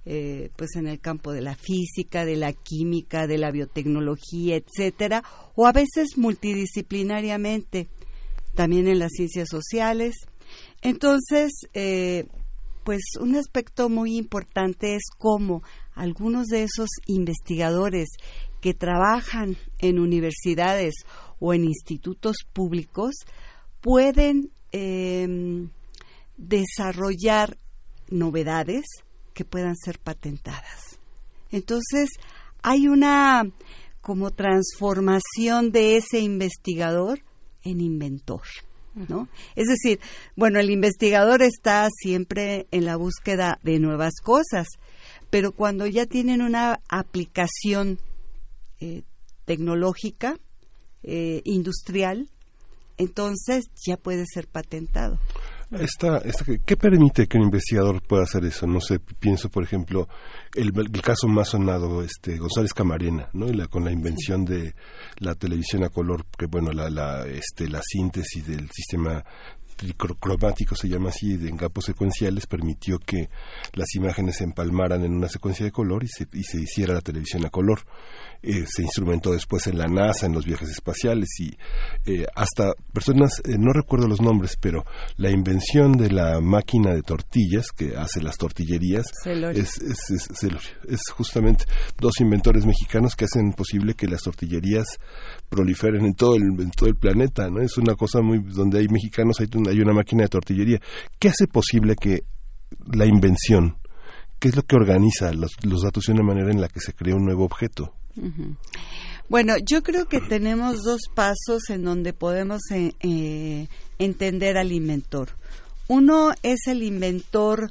[0.04, 5.24] eh, pues en el campo de la física, de la química, de la biotecnología, etcétera,
[5.54, 7.88] o a veces multidisciplinariamente,
[8.54, 10.14] también en las ciencias sociales.
[10.82, 12.26] Entonces, eh,
[12.84, 15.62] pues un aspecto muy importante es cómo
[15.94, 18.08] algunos de esos investigadores
[18.60, 20.94] que trabajan en universidades
[21.38, 23.14] o en institutos públicos
[23.80, 25.68] pueden eh,
[26.36, 27.58] desarrollar
[28.08, 28.84] novedades
[29.34, 30.98] que puedan ser patentadas.
[31.50, 32.10] Entonces,
[32.62, 33.44] hay una
[34.00, 37.20] como transformación de ese investigador
[37.62, 38.42] en inventor.
[39.08, 39.28] ¿No?
[39.56, 39.98] Es decir,
[40.36, 44.68] bueno, el investigador está siempre en la búsqueda de nuevas cosas,
[45.30, 47.98] pero cuando ya tienen una aplicación
[48.78, 49.02] eh,
[49.46, 50.38] tecnológica,
[51.04, 52.28] eh, industrial,
[52.98, 55.18] entonces ya puede ser patentado.
[55.70, 58.66] Esta, esta, ¿Qué permite que un investigador pueda hacer eso?
[58.66, 60.08] No sé, pienso, por ejemplo,
[60.54, 63.46] el, el caso más sonado, este, González Camarena, ¿no?
[63.46, 64.74] La, con la invención de
[65.18, 69.24] la televisión a color, que bueno, la, la, este, la síntesis del sistema
[69.76, 73.28] tricromático se llama así, en campos secuenciales, permitió que
[73.72, 77.00] las imágenes se empalmaran en una secuencia de color y se, y se hiciera la
[77.00, 77.80] televisión a color.
[78.46, 81.56] Eh, se instrumentó después en la NASA, en los viajes espaciales y
[82.04, 84.84] eh, hasta personas, eh, no recuerdo los nombres, pero
[85.16, 89.06] la invención de la máquina de tortillas que hace las tortillerías
[89.54, 90.28] es, es,
[90.88, 91.64] es, justamente
[91.98, 94.98] dos inventores mexicanos que hacen posible que las tortillerías
[95.48, 97.60] proliferen en todo el, en todo el planeta, ¿no?
[97.60, 100.80] Es una cosa muy, donde hay mexicanos hay, hay una máquina de tortillería.
[101.18, 102.24] ¿Qué hace posible que
[102.92, 103.76] la invención,
[104.38, 105.52] qué es lo que organiza los,
[105.82, 107.94] datos de una manera en la que se crea un nuevo objeto?
[109.28, 115.30] Bueno, yo creo que tenemos dos pasos en donde podemos eh, eh, entender al inventor.
[115.88, 117.70] Uno es el inventor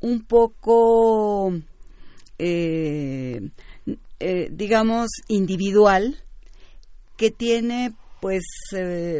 [0.00, 1.52] un poco,
[2.38, 3.50] eh,
[4.50, 6.23] digamos, individual,
[7.16, 8.44] que tiene pues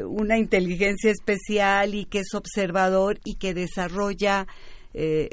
[0.07, 4.47] una inteligencia especial y que es observador y que desarrolla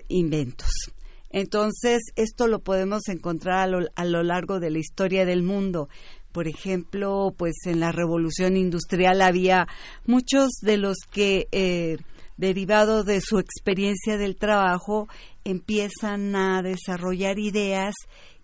[0.09, 0.91] inventos.
[1.33, 5.87] Entonces, esto lo podemos encontrar a lo, largo de la historia del mundo.
[6.31, 9.67] Por ejemplo, pues en la revolución industrial había
[10.05, 11.97] muchos de los que, eh,
[12.37, 15.07] derivado de su experiencia del trabajo,
[15.43, 17.95] empiezan a desarrollar ideas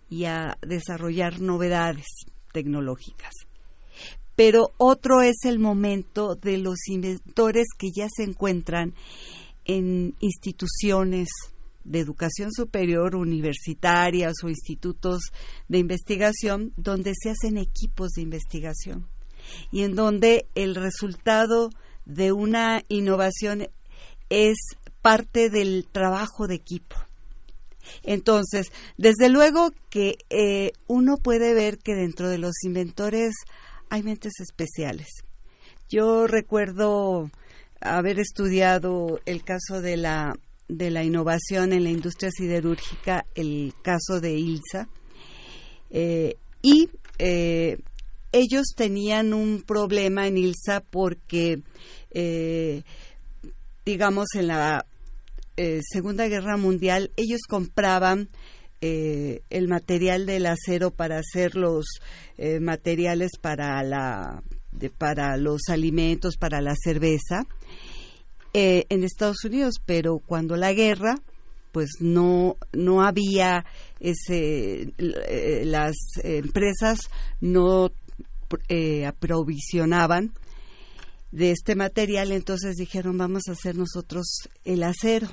[0.08, 2.06] y a desarrollar novedades
[2.52, 3.47] tecnológicas.
[4.38, 8.94] Pero otro es el momento de los inventores que ya se encuentran
[9.64, 11.28] en instituciones
[11.82, 15.22] de educación superior, universitarias o institutos
[15.66, 19.08] de investigación, donde se hacen equipos de investigación
[19.72, 21.70] y en donde el resultado
[22.04, 23.66] de una innovación
[24.30, 24.56] es
[25.02, 26.94] parte del trabajo de equipo.
[28.04, 33.34] Entonces, desde luego que eh, uno puede ver que dentro de los inventores
[33.90, 35.08] hay mentes especiales.
[35.88, 37.30] Yo recuerdo
[37.80, 40.34] haber estudiado el caso de la
[40.68, 44.88] de la innovación en la industria siderúrgica, el caso de ILSA,
[45.90, 47.78] eh, y eh,
[48.32, 51.62] ellos tenían un problema en ILSA porque,
[52.10, 52.82] eh,
[53.84, 54.84] digamos, en la
[55.90, 58.28] Segunda Guerra Mundial, ellos compraban
[58.80, 61.86] el material del acero para hacer los
[62.60, 64.42] materiales para la
[64.96, 67.46] para los alimentos, para la cerveza,
[68.54, 71.16] eh, en Estados Unidos, pero cuando la guerra,
[71.72, 73.66] pues no, no había
[74.00, 77.00] ese, eh, las empresas
[77.40, 77.90] no
[78.68, 80.32] eh, aprovisionaban
[81.30, 85.28] de este material, entonces dijeron vamos a hacer nosotros el acero.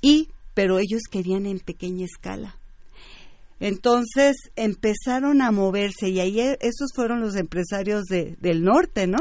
[0.00, 2.56] Y, pero ellos querían en pequeña escala.
[3.60, 9.18] Entonces empezaron a moverse y ahí esos fueron los empresarios de, del norte, ¿no?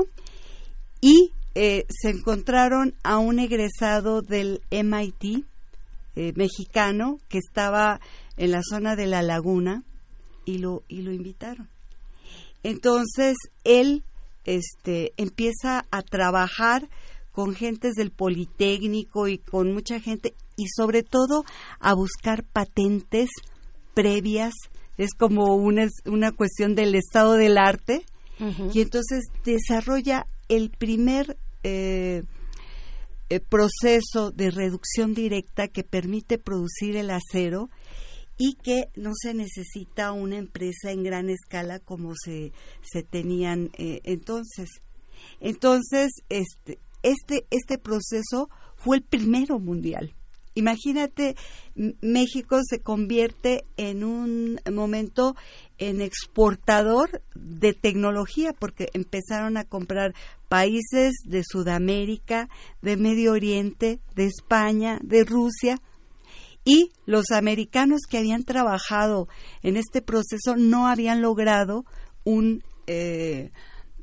[1.02, 5.44] Y eh, se encontraron a un egresado del MIT
[6.16, 8.00] eh, mexicano que estaba
[8.38, 9.84] en la zona de la laguna
[10.46, 11.68] y lo, y lo invitaron.
[12.64, 14.06] Entonces él
[14.46, 16.88] este, empieza a trabajar
[17.34, 21.44] con gentes del Politécnico y con mucha gente y sobre todo
[21.80, 23.30] a buscar patentes
[23.94, 24.54] previas.
[24.98, 28.06] Es como una, una cuestión del estado del arte.
[28.74, 32.24] Y entonces desarrolla el primer eh,
[33.30, 37.70] eh, proceso de reducción directa que permite producir el acero
[38.38, 42.52] y que no se necesita una empresa en gran escala como se,
[42.84, 44.70] se tenían eh, entonces.
[45.40, 50.14] Entonces, este, este, este proceso fue el primero mundial.
[50.56, 51.36] Imagínate,
[52.02, 55.36] México se convierte en un momento
[55.78, 60.14] en exportador de tecnología porque empezaron a comprar
[60.48, 62.48] países de Sudamérica,
[62.82, 65.82] de Medio Oriente, de España, de Rusia
[66.64, 69.28] y los americanos que habían trabajado
[69.62, 71.84] en este proceso no habían logrado
[72.24, 73.52] un eh,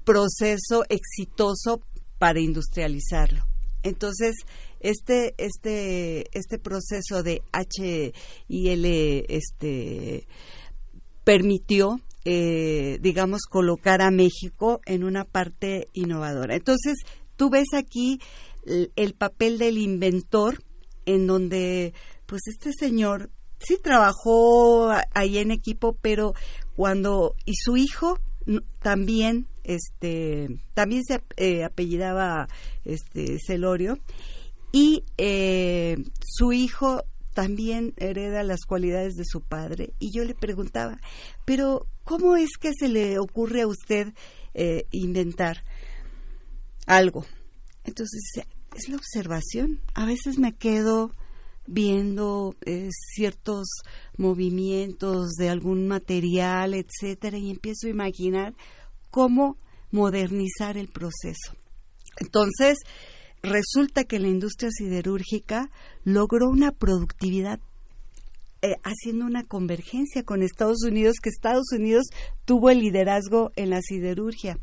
[0.04, 1.82] proceso exitoso
[2.18, 3.46] para industrializarlo.
[3.82, 4.34] Entonces,
[4.82, 8.84] este, este, este proceso de HIL
[9.28, 10.26] este,
[11.24, 16.56] permitió, eh, digamos, colocar a México en una parte innovadora.
[16.56, 16.98] Entonces,
[17.36, 18.18] tú ves aquí
[18.66, 20.62] el, el papel del inventor,
[21.06, 21.94] en donde,
[22.26, 26.34] pues, este señor sí trabajó ahí en equipo, pero
[26.74, 28.18] cuando y su hijo
[28.80, 32.48] también este también se eh, apellidaba
[32.84, 33.98] este Celorio
[34.72, 37.04] y eh, su hijo
[37.34, 39.94] también hereda las cualidades de su padre.
[39.98, 40.98] Y yo le preguntaba
[41.44, 44.12] pero cómo es que se le ocurre a usted
[44.54, 45.64] eh, inventar
[46.86, 47.24] algo
[47.84, 48.20] entonces
[48.74, 49.80] es la observación.
[49.94, 51.12] A veces me quedo
[51.66, 53.68] viendo eh, ciertos
[54.16, 58.54] movimientos de algún material, etcétera, y empiezo a imaginar
[59.10, 59.56] cómo
[59.90, 61.54] modernizar el proceso.
[62.18, 62.78] Entonces,
[63.42, 65.70] resulta que la industria siderúrgica
[66.04, 67.60] logró una productividad
[68.64, 72.06] eh, haciendo una convergencia con Estados Unidos, que Estados Unidos
[72.44, 74.58] tuvo el liderazgo en la siderurgia.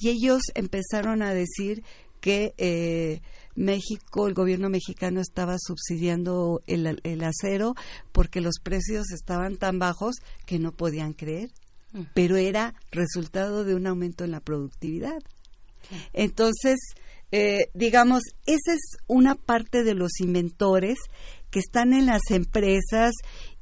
[0.00, 1.84] Y ellos empezaron a decir
[2.20, 3.20] que eh,
[3.54, 7.74] México, el gobierno mexicano estaba subsidiando el, el acero
[8.10, 11.50] porque los precios estaban tan bajos que no podían creer,
[12.14, 15.22] pero era resultado de un aumento en la productividad.
[16.12, 16.78] Entonces,
[17.32, 20.98] eh, digamos, esa es una parte de los inventores
[21.50, 23.12] que están en las empresas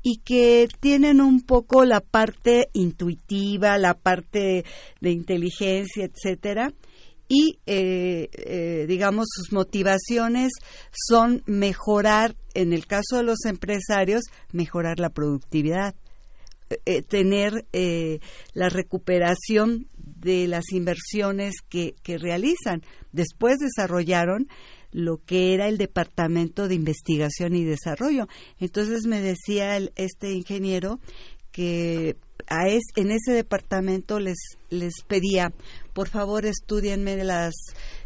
[0.02, 4.64] y que tienen un poco la parte intuitiva, la parte
[5.00, 6.72] de inteligencia, etcétera,
[7.26, 10.52] y eh, eh, digamos sus motivaciones
[10.92, 15.94] son mejorar, en el caso de los empresarios, mejorar la productividad,
[16.86, 18.20] eh, tener eh,
[18.52, 19.86] la recuperación
[20.24, 22.82] de las inversiones que, que realizan.
[23.12, 24.48] Después desarrollaron
[24.90, 28.26] lo que era el Departamento de Investigación y Desarrollo.
[28.58, 30.98] Entonces me decía este ingeniero
[31.52, 32.16] que
[32.48, 34.38] a es, en ese departamento les,
[34.70, 35.52] les pedía,
[35.92, 37.54] por favor, estudienme las,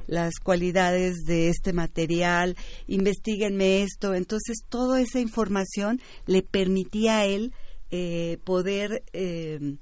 [0.06, 2.56] las cualidades de este material,
[2.86, 4.14] investiguenme esto.
[4.14, 7.52] Entonces, toda esa información le permitía a él
[7.90, 9.76] eh, poder eh,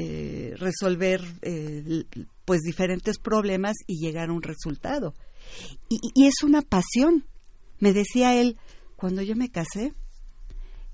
[0.00, 2.04] eh, resolver eh,
[2.44, 5.12] pues diferentes problemas y llegar a un resultado.
[5.88, 7.26] Y, y es una pasión.
[7.80, 8.58] Me decía él,
[8.94, 9.92] cuando yo me casé,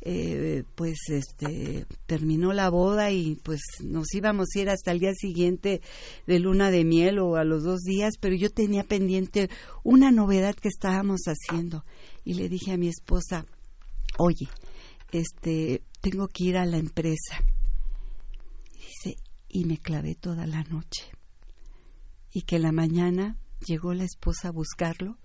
[0.00, 5.12] eh, pues este terminó la boda y pues nos íbamos a ir hasta el día
[5.14, 5.82] siguiente
[6.26, 9.50] de luna de miel o a los dos días, pero yo tenía pendiente
[9.82, 11.84] una novedad que estábamos haciendo
[12.24, 13.44] y le dije a mi esposa,
[14.16, 14.48] oye,
[15.12, 17.42] este tengo que ir a la empresa.
[19.54, 21.10] Y me clavé toda la noche.
[22.30, 25.16] Y que en la mañana llegó la esposa a buscarlo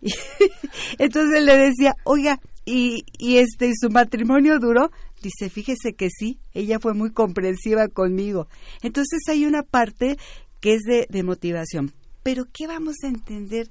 [0.00, 0.10] y
[0.98, 4.90] entonces le decía, oiga, y, y este, ¿su matrimonio duró?
[5.22, 8.48] Dice, fíjese que sí, ella fue muy comprensiva conmigo.
[8.82, 10.18] Entonces hay una parte
[10.60, 11.92] que es de, de motivación.
[12.22, 13.70] Pero ¿qué vamos a entender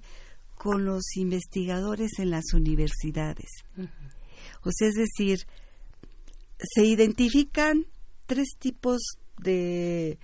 [0.55, 3.49] con los investigadores en las universidades?
[4.63, 5.45] O sea, es decir,
[6.57, 7.85] se identifican
[8.25, 9.01] tres tipos
[9.37, 10.17] de,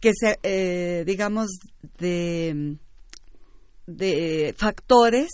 [0.00, 1.48] que se, eh, digamos,
[1.98, 2.78] de
[3.88, 5.30] de factores.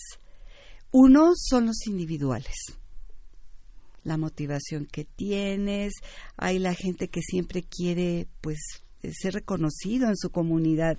[0.92, 2.54] Uno son los individuales.
[4.04, 5.94] La motivación que tienes,
[6.36, 8.58] hay la gente que siempre quiere pues
[9.02, 10.98] eh, ser reconocido en su comunidad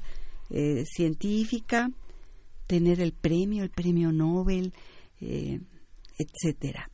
[0.50, 1.90] eh, científica,
[2.68, 4.74] tener el premio, el premio Nobel,
[5.22, 6.90] etcétera.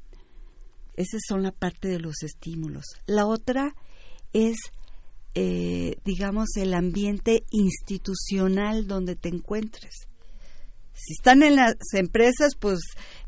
[0.95, 2.85] Esas son la parte de los estímulos.
[3.07, 3.73] La otra
[4.33, 4.55] es
[5.33, 10.07] eh, digamos, el ambiente institucional donde te encuentres.
[10.93, 12.79] Si están en las empresas, pues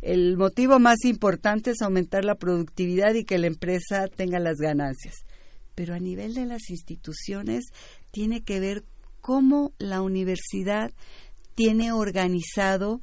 [0.01, 5.15] el motivo más importante es aumentar la productividad y que la empresa tenga las ganancias.
[5.75, 7.63] Pero a nivel de las instituciones
[8.11, 8.83] tiene que ver
[9.21, 10.91] cómo la universidad
[11.55, 12.99] tiene organizado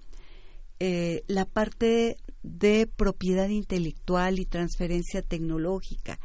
[0.79, 6.21] eh, la parte de propiedad intelectual y transferencia tecnológica.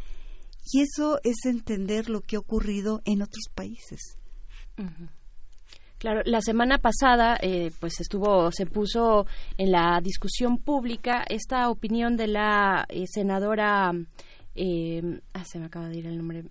[0.71, 4.17] Y eso es entender lo que ha ocurrido en otros países.
[5.97, 9.25] Claro, la semana pasada, eh, pues estuvo, se puso
[9.57, 13.91] en la discusión pública esta opinión de la eh, senadora,
[14.55, 16.43] eh, ah, se me acaba de ir el nombre,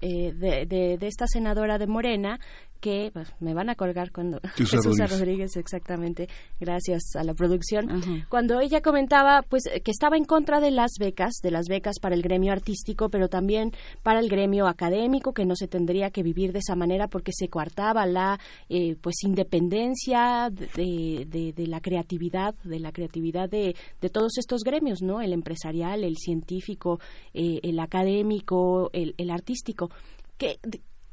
[0.00, 2.38] eh, de, de, de esta senadora de Morena,
[2.80, 5.18] que pues, me van a colgar cuando Jesús Jesús Rodríguez.
[5.20, 6.28] Rodríguez exactamente
[6.60, 8.24] gracias a la producción.
[8.28, 12.14] Cuando ella comentaba pues que estaba en contra de las becas de las becas para
[12.14, 13.72] el gremio artístico pero también
[14.02, 17.48] para el gremio académico que no se tendría que vivir de esa manera porque se
[17.48, 24.08] coartaba la eh, pues independencia de, de- de la creatividad de la creatividad de, de
[24.10, 27.00] todos estos gremios no el empresarial el científico
[27.34, 29.90] eh, el académico el, el artístico.
[30.36, 30.58] ¿Qué,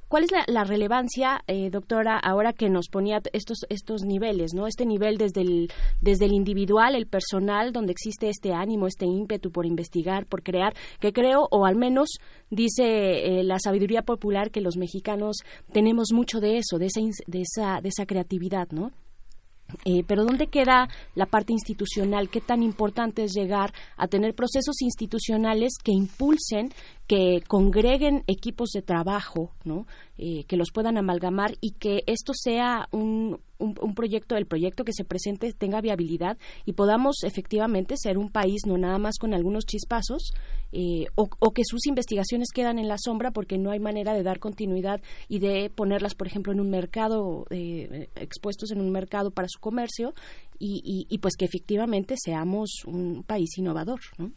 [0.07, 4.67] ¿Cuál es la, relevancia, eh, doctora, ahora que nos ponía estos estos niveles, no?
[4.67, 9.51] Este nivel desde el desde el individual, el personal, donde existe este ánimo, este ímpetu
[9.51, 12.19] por investigar, por crear, que creo, o al menos
[12.51, 15.37] dice eh, la sabiduría popular que los mexicanos
[15.71, 18.91] tenemos mucho de eso, de esa de esa de esa creatividad, ¿no?
[19.83, 22.29] Eh, pero ¿dónde queda la parte institucional?
[22.29, 26.69] ¿Qué tan importante es llegar a tener procesos institucionales que impulsen,
[27.07, 29.85] que congreguen equipos de trabajo, ¿no?
[30.17, 34.83] Eh, que los puedan amalgamar y que esto sea un, un, un proyecto, el proyecto
[34.83, 39.33] que se presente tenga viabilidad y podamos efectivamente ser un país no nada más con
[39.33, 40.31] algunos chispazos
[40.77, 44.39] eh, o, que sus investigaciones quedan en la sombra porque no hay manera de dar
[44.39, 49.47] continuidad y de ponerlas, por ejemplo, en un mercado, eh, expuestos en un mercado para
[49.47, 50.13] su comercio
[50.59, 54.33] y, y, pues que efectivamente seamos un país innovador, ¿no?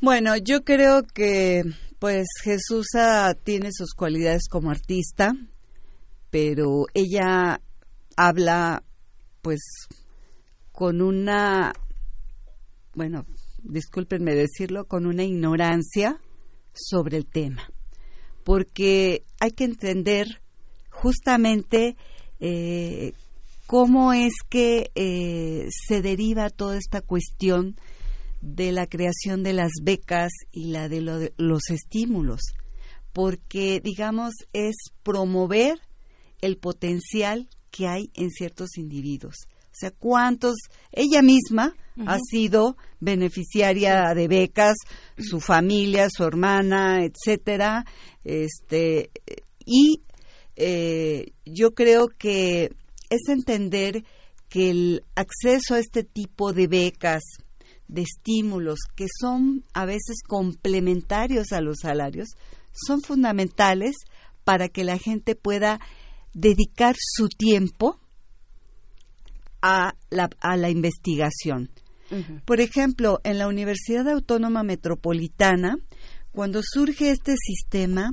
[0.00, 1.62] Bueno, yo creo que
[2.00, 2.88] pues Jesús
[3.44, 5.36] tiene sus cualidades como artista,
[6.30, 7.60] pero ella
[8.16, 8.82] habla
[9.40, 9.60] pues
[10.72, 11.72] con una,
[12.94, 13.24] bueno,
[13.62, 16.20] discúlpenme decirlo, con una ignorancia
[16.72, 17.70] sobre el tema,
[18.44, 20.40] porque hay que entender
[20.90, 21.96] justamente
[22.40, 23.12] eh,
[23.66, 27.76] cómo es que eh, se deriva toda esta cuestión
[28.40, 32.40] de la creación de las becas y la de, lo de los estímulos,
[33.12, 35.78] porque digamos es promover
[36.40, 39.36] el potencial que hay en ciertos individuos.
[39.72, 40.56] O sea, cuántos,
[40.92, 41.74] ella misma
[42.06, 44.76] ha sido beneficiaria de becas,
[45.18, 47.84] su familia, su hermana, etcétera,
[48.24, 49.10] este,
[49.64, 50.02] y
[50.56, 52.70] eh, yo creo que
[53.10, 54.04] es entender
[54.48, 57.22] que el acceso a este tipo de becas,
[57.88, 62.28] de estímulos que son a veces complementarios a los salarios,
[62.72, 63.96] son fundamentales
[64.44, 65.80] para que la gente pueda
[66.34, 67.98] dedicar su tiempo
[69.62, 71.70] a la, a la investigación.
[72.44, 75.76] Por ejemplo, en la Universidad Autónoma Metropolitana,
[76.30, 78.10] cuando surge este sistema,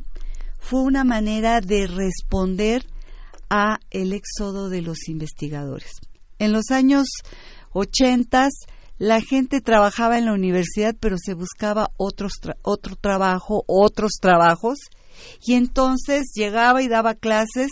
[0.57, 2.85] fue una manera de responder
[3.49, 5.91] a el éxodo de los investigadores.
[6.37, 7.07] En los años
[7.73, 8.47] 80
[8.99, 14.77] la gente trabajaba en la universidad, pero se buscaba otros tra- otro trabajo, otros trabajos,
[15.45, 17.69] y entonces llegaba y daba clases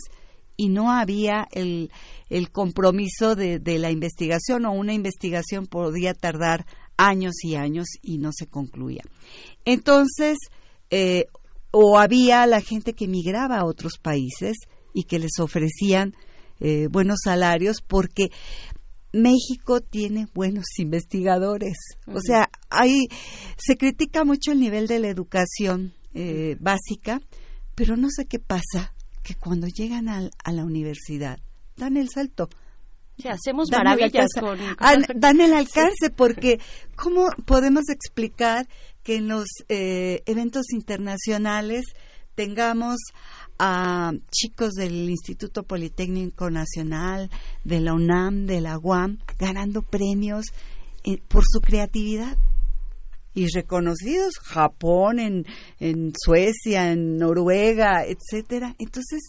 [0.55, 1.91] y no había el,
[2.29, 6.65] el compromiso de, de la investigación o una investigación podía tardar
[6.97, 9.03] años y años y no se concluía.
[9.65, 10.37] Entonces,
[10.89, 11.25] eh,
[11.71, 14.57] o había la gente que migraba a otros países
[14.93, 16.13] y que les ofrecían
[16.59, 18.29] eh, buenos salarios porque
[19.13, 21.77] México tiene buenos investigadores.
[22.07, 23.07] O sea, hay,
[23.57, 27.21] se critica mucho el nivel de la educación eh, básica,
[27.75, 31.39] pero no sé qué pasa, que cuando llegan al- a la universidad
[31.77, 32.49] dan el salto.
[33.17, 34.41] Sí, hacemos Dan el maravillas alcance.
[34.41, 36.59] con, Ah, dan el alcance porque
[36.95, 38.67] cómo podemos explicar
[39.03, 41.85] que en los eh, eventos internacionales
[42.35, 42.97] tengamos
[43.57, 47.31] a chicos del Instituto Politécnico Nacional,
[47.63, 50.45] de la UNAM, de la UAM, ganando premios
[51.03, 52.37] eh, por su creatividad
[53.33, 55.45] y reconocidos Japón, en,
[55.79, 58.75] en Suecia, en Noruega, etcétera.
[58.79, 59.21] Entonces,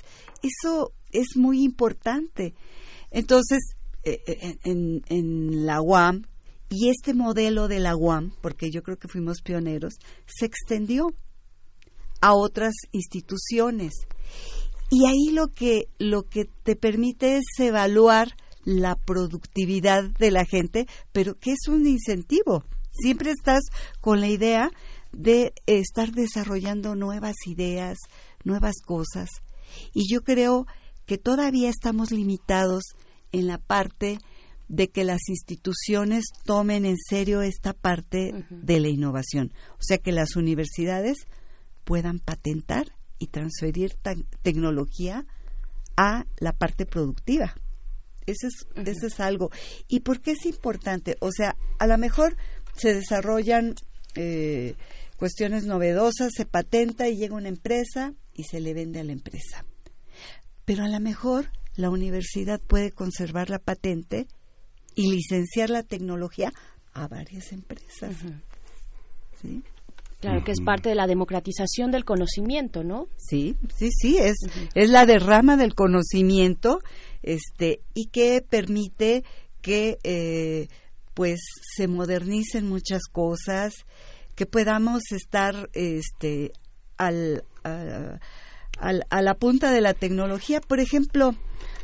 [0.43, 2.55] eso es muy importante.
[3.11, 3.59] Entonces,
[4.05, 6.25] eh, eh, en, la UAM,
[6.71, 9.95] y este modelo de la UAM, porque yo creo que fuimos pioneros,
[10.27, 11.15] se extendió
[12.21, 13.95] a otras instituciones.
[14.91, 18.35] Y ahí lo que, lo que te permite es evaluar
[18.65, 22.65] la productividad de la gente, pero que es un incentivo.
[22.91, 23.61] Siempre estás
[24.01, 24.71] con la idea
[25.13, 27.97] de estar desarrollando nuevas ideas,
[28.45, 29.29] nuevas cosas.
[29.95, 30.73] Y yo creo que
[31.17, 32.83] todavía estamos limitados
[33.33, 34.19] en la parte
[34.69, 39.53] de que las instituciones tomen en serio esta parte de la innovación.
[39.75, 41.17] O sea, que las universidades
[41.85, 43.97] puedan patentar y transferir
[44.43, 45.25] tecnología
[45.97, 47.55] a la parte productiva.
[48.27, 49.51] Eso es, eso es algo.
[49.89, 51.17] ¿Y por qué es importante?
[51.21, 52.37] O sea, a lo mejor
[52.77, 53.75] se desarrollan
[54.15, 54.75] eh,
[55.17, 59.65] cuestiones novedosas, se patenta y llega una empresa y se le vende a la empresa.
[60.69, 64.27] Pero a lo mejor la universidad puede conservar la patente
[64.95, 66.53] y licenciar la tecnología
[66.93, 68.15] a varias empresas.
[69.41, 69.63] ¿Sí?
[70.21, 73.09] Claro, que es parte de la democratización del conocimiento, ¿no?
[73.17, 74.37] Sí, sí, sí, es,
[74.75, 76.81] es la derrama del conocimiento
[77.23, 79.25] este, y que permite
[79.63, 80.69] que eh,
[81.15, 81.41] pues
[81.77, 83.73] se modernicen muchas cosas,
[84.35, 86.53] que podamos estar este,
[86.99, 88.19] al, a,
[88.79, 90.61] al- a la punta de la tecnología.
[90.61, 91.35] Por ejemplo,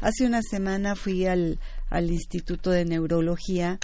[0.00, 1.58] hace una semana fui al,
[1.90, 3.78] al Instituto de Neurología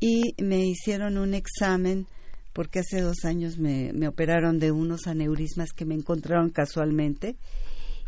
[0.00, 2.06] y me hicieron un examen
[2.52, 7.36] porque hace dos años me, me operaron de unos aneurismas que me encontraron casualmente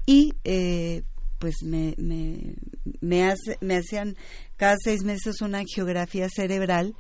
[0.06, 1.02] y eh,
[1.38, 2.54] pues me, me,
[3.00, 4.16] me, hace- me hacían
[4.56, 6.94] cada seis meses una angiografía cerebral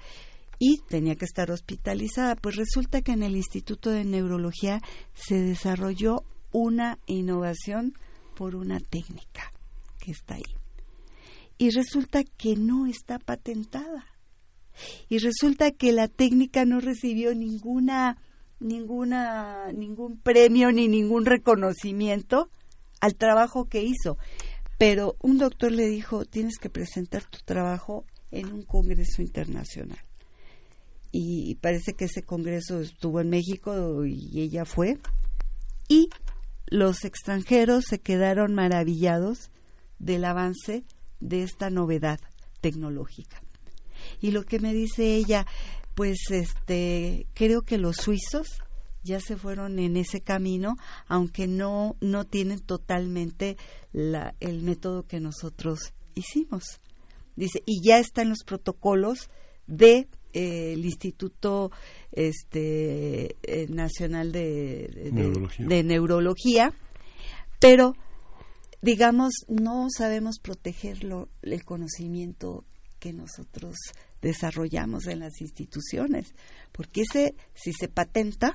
[0.58, 2.36] y tenía que estar hospitalizada.
[2.36, 4.80] Pues resulta que en el Instituto de Neurología
[5.14, 6.22] se desarrolló
[6.52, 7.94] una innovación
[8.34, 9.52] por una técnica
[10.00, 10.42] que está ahí.
[11.58, 14.06] Y resulta que no está patentada.
[15.08, 18.18] Y resulta que la técnica no recibió ninguna
[18.60, 22.50] ninguna ningún premio ni ningún reconocimiento
[23.00, 24.18] al trabajo que hizo.
[24.78, 29.98] Pero un doctor le dijo, "Tienes que presentar tu trabajo en un congreso internacional."
[31.12, 34.98] y parece que ese congreso estuvo en México y ella fue
[35.88, 36.08] y
[36.66, 39.50] los extranjeros se quedaron maravillados
[39.98, 40.84] del avance
[41.20, 42.20] de esta novedad
[42.60, 43.42] tecnológica.
[44.20, 45.46] Y lo que me dice ella,
[45.94, 48.48] pues este, creo que los suizos
[49.02, 53.56] ya se fueron en ese camino, aunque no no tienen totalmente
[53.92, 56.80] la, el método que nosotros hicimos.
[57.36, 59.30] Dice, y ya están los protocolos
[59.66, 61.70] de eh, Instituto
[62.12, 65.66] este eh, Nacional de, de- Neurología.
[65.66, 66.74] de Neurología,
[67.58, 67.94] pero
[68.82, 72.64] digamos no sabemos protegerlo el conocimiento
[72.98, 73.76] que nosotros
[74.22, 76.34] desarrollamos en las instituciones,
[76.72, 78.54] porque ese si se patenta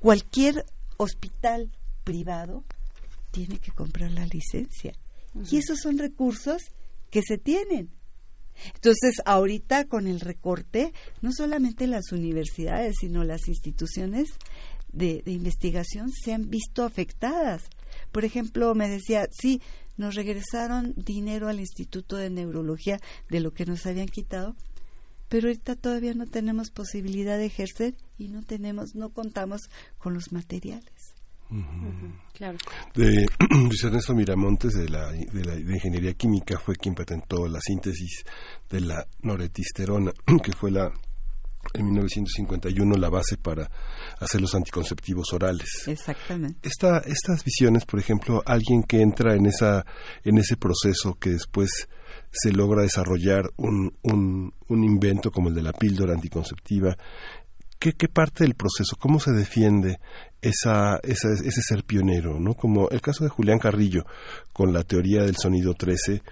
[0.00, 0.64] cualquier
[0.96, 1.70] hospital
[2.04, 2.64] privado
[3.30, 4.92] tiene que comprar la licencia
[5.50, 6.62] y esos son recursos
[7.10, 7.90] que se tienen.
[8.74, 10.92] Entonces, ahorita con el recorte,
[11.22, 14.28] no solamente las universidades, sino las instituciones
[14.92, 17.62] de, investigación se han visto afectadas.
[18.12, 19.60] Por ejemplo, me decía, sí,
[19.96, 24.54] nos regresaron dinero al Instituto de Neurología de lo que nos habían quitado,
[25.28, 29.62] pero ahorita todavía no tenemos posibilidad de ejercer y no tenemos, no contamos
[29.98, 31.17] con los materiales.
[32.34, 32.58] Claro.
[32.94, 37.60] de Luis Ernesto Miramontes de la, de la de ingeniería química fue quien patentó la
[37.60, 38.24] síntesis
[38.68, 40.92] de la noretisterona que fue la
[41.74, 43.70] en 1951 la base para
[44.20, 45.86] hacer los anticonceptivos orales.
[45.86, 46.66] Exactamente.
[46.66, 49.84] Esta, estas visiones, por ejemplo, alguien que entra en esa
[50.24, 51.88] en ese proceso que después
[52.30, 56.96] se logra desarrollar un, un, un invento como el de la píldora anticonceptiva,
[57.78, 59.98] ¿qué, qué parte del proceso, cómo se defiende
[60.42, 62.38] esa, esa, ese ser pionero?
[62.40, 62.54] ¿no?
[62.54, 64.04] Como el caso de Julián Carrillo,
[64.52, 66.22] con la teoría del sonido 13,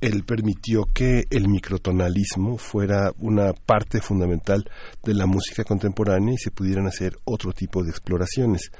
[0.00, 4.68] él permitió que el microtonalismo fuera una parte fundamental
[5.02, 8.70] de la música contemporánea y se pudieran hacer otro tipo de exploraciones.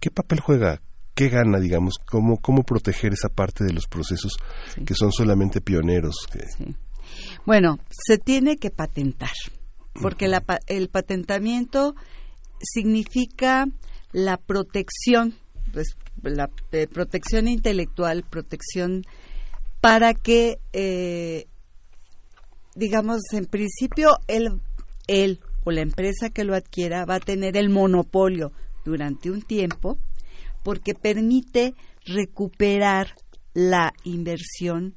[0.00, 0.82] ¿Qué papel juega?
[1.14, 1.94] ¿Qué gana, digamos?
[2.06, 4.36] ¿Cómo, cómo proteger esa parte de los procesos
[4.86, 6.16] que son solamente pioneros?
[6.32, 6.74] que-
[7.46, 9.32] Bueno, se tiene que patentar,
[10.00, 11.94] porque la pa- el patentamiento
[12.60, 13.66] significa
[14.12, 15.34] la protección,
[15.72, 19.04] pues, la eh, protección intelectual, protección
[19.80, 21.46] para que, eh,
[22.74, 24.60] digamos, en principio, él,
[25.06, 28.52] él o la empresa que lo adquiera va a tener el monopolio
[28.84, 29.98] durante un tiempo,
[30.62, 33.14] porque permite recuperar
[33.54, 34.94] la inversión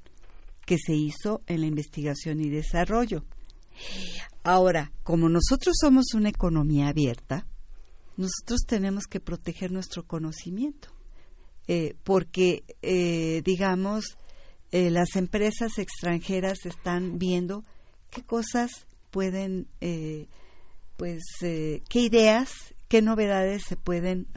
[0.66, 3.26] que se hizo en la investigación y desarrollo.
[4.44, 7.46] Ahora, como nosotros somos una economía abierta,
[8.18, 10.90] nosotros tenemos que proteger nuestro conocimiento,
[11.68, 14.06] eh, porque, eh, digamos,
[14.72, 17.64] eh, las empresas extranjeras están viendo
[18.10, 18.72] qué cosas
[19.12, 19.68] pueden,
[20.98, 22.52] pues, qué ideas,
[22.88, 24.28] qué novedades se pueden,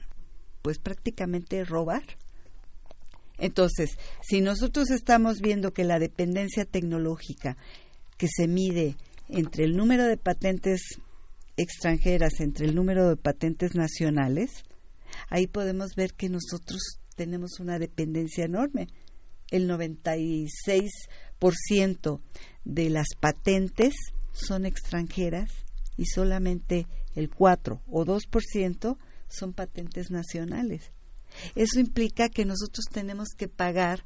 [0.62, 2.04] pues, prácticamente robar.
[3.38, 7.56] Entonces, si nosotros estamos viendo que la dependencia tecnológica
[8.16, 8.96] que se mide
[9.28, 10.80] entre el número de patentes
[11.56, 14.64] extranjeras, entre el número de patentes nacionales,
[15.28, 18.88] ahí podemos ver que nosotros tenemos una dependencia enorme.
[19.50, 22.20] El 96%
[22.64, 23.94] de las patentes
[24.32, 25.50] son extranjeras
[25.96, 28.98] y solamente el 4 o 2%
[29.28, 30.90] son patentes nacionales.
[31.54, 34.04] Eso implica que nosotros tenemos que pagar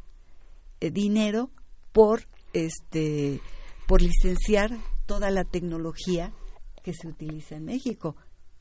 [0.80, 1.50] eh, dinero
[1.92, 3.40] por este
[3.86, 4.76] por licenciar
[5.06, 6.32] toda la tecnología
[6.82, 8.16] que se utiliza en México.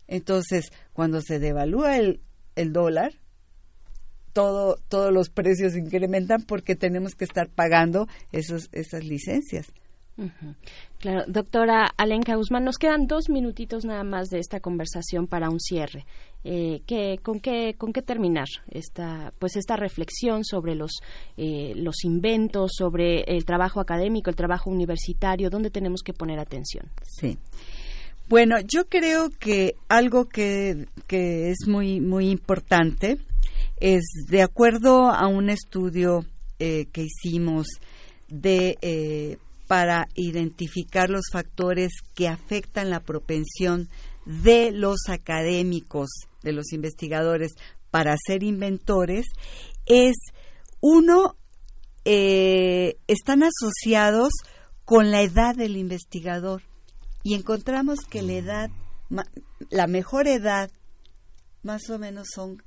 [0.08, 2.22] Entonces, cuando se devalúa el,
[2.56, 3.14] el dólar,
[4.34, 9.72] todo, todos los precios incrementan porque tenemos que estar pagando esos, esas licencias.
[11.00, 15.60] Claro, doctora Alenka Guzmán, nos quedan dos minutitos nada más de esta conversación para un
[15.60, 16.06] cierre.
[16.44, 20.92] Eh, ¿qué, con, qué, ¿Con qué terminar esta, pues esta reflexión sobre los,
[21.38, 25.50] eh, los inventos, sobre el trabajo académico, el trabajo universitario?
[25.50, 26.90] ¿Dónde tenemos que poner atención?
[27.04, 27.38] Sí.
[28.30, 33.18] Bueno, yo creo que algo que, que es muy, muy importante
[33.78, 36.24] es, de acuerdo a un estudio
[36.60, 37.66] eh, que hicimos
[38.28, 43.90] de eh, para identificar los factores que afectan la propensión
[44.28, 46.10] de los académicos,
[46.44, 47.56] de los investigadores,
[47.90, 49.26] para ser inventores,
[49.88, 50.16] es
[50.82, 51.36] uno,
[52.06, 54.34] eh, están asociados
[54.86, 56.69] con la edad del investigador
[57.24, 58.70] y encontramos que la edad,
[59.70, 60.72] la mejor edad,
[61.64, 62.64] más o menos son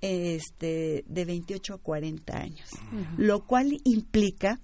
[0.00, 2.68] este, de 28 a 40 años,
[3.16, 4.60] lo cual implica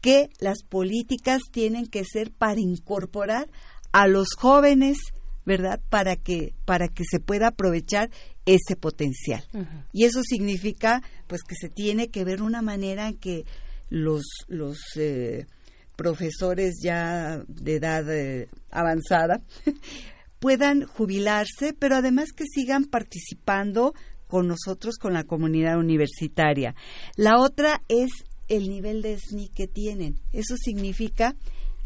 [0.00, 3.48] que las políticas tienen que ser para incorporar
[3.92, 4.98] a los jóvenes,
[5.44, 5.80] ¿verdad?
[5.90, 8.10] Para que para que se pueda aprovechar
[8.46, 9.44] ese potencial.
[9.92, 13.44] Y eso significa pues que se tiene que ver una manera en que
[13.90, 15.46] los los eh,
[16.02, 19.40] profesores ya de edad eh, avanzada
[20.40, 23.94] puedan jubilarse, pero además que sigan participando
[24.26, 26.74] con nosotros, con la comunidad universitaria.
[27.14, 28.10] La otra es
[28.48, 30.16] el nivel de SNI que tienen.
[30.32, 31.36] Eso significa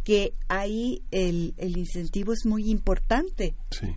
[0.03, 3.55] que ahí el, el incentivo es muy importante.
[3.71, 3.89] Sí.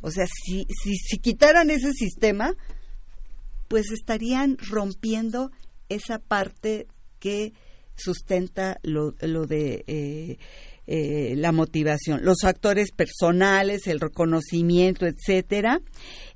[0.00, 2.54] O sea, si, si, si quitaran ese sistema,
[3.68, 5.50] pues estarían rompiendo
[5.90, 6.86] esa parte
[7.18, 7.52] que
[7.96, 10.38] sustenta lo, lo de eh,
[10.88, 15.80] eh, la motivación, los factores personales, el reconocimiento, etcétera.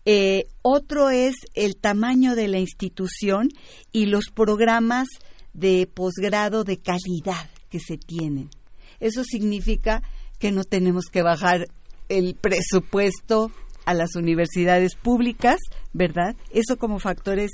[0.04, 3.48] Eh, otro es el tamaño de la institución
[3.92, 5.06] y los programas
[5.52, 8.50] de posgrado de calidad que se tienen.
[8.98, 10.02] Eso significa
[10.40, 11.66] que no tenemos que bajar
[12.08, 13.52] el presupuesto
[13.90, 15.58] a las universidades públicas,
[15.92, 16.36] ¿verdad?
[16.52, 17.50] Eso como factores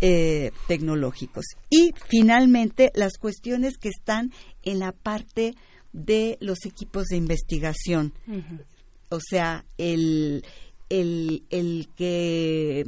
[0.00, 1.44] eh, tecnológicos.
[1.68, 4.32] Y finalmente, las cuestiones que están
[4.62, 5.54] en la parte
[5.92, 8.14] de los equipos de investigación.
[9.10, 10.42] O sea, el,
[10.88, 12.86] el, el que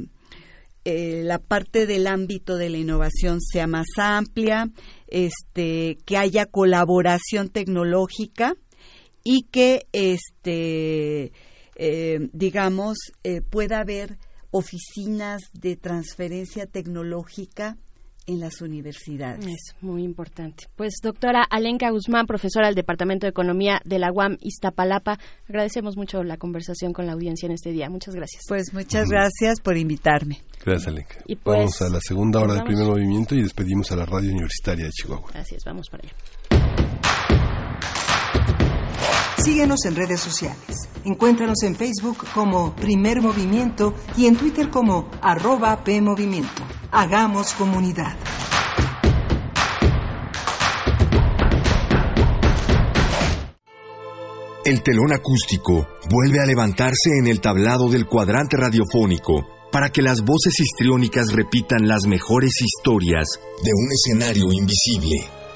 [0.83, 4.71] eh, la parte del ámbito de la innovación sea más amplia,
[5.07, 8.55] este, que haya colaboración tecnológica
[9.23, 11.31] y que, este,
[11.77, 14.17] eh, digamos, eh, pueda haber
[14.51, 17.77] oficinas de transferencia tecnológica
[18.27, 19.45] en las universidades.
[19.45, 20.65] Es muy importante.
[20.75, 25.17] Pues doctora Alenka Guzmán, profesora del Departamento de Economía de la UAM Iztapalapa,
[25.47, 27.89] agradecemos mucho la conversación con la audiencia en este día.
[27.89, 28.43] Muchas gracias.
[28.47, 30.41] Pues muchas gracias por invitarme.
[30.63, 31.15] Gracias, Alenka.
[31.25, 34.05] Y pues, vamos a la segunda hora pues del primer movimiento y despedimos a la
[34.05, 35.31] radio universitaria de Chihuahua.
[35.33, 36.13] Así es, vamos para allá.
[39.47, 40.89] Síguenos en redes sociales.
[41.05, 46.63] Encuéntranos en Facebook como Primer Movimiento y en Twitter como arroba PMovimiento.
[46.91, 48.17] Hagamos comunidad.
[54.65, 60.25] El telón acústico vuelve a levantarse en el tablado del cuadrante radiofónico para que las
[60.25, 63.27] voces histriónicas repitan las mejores historias
[63.63, 65.36] de un escenario invisible.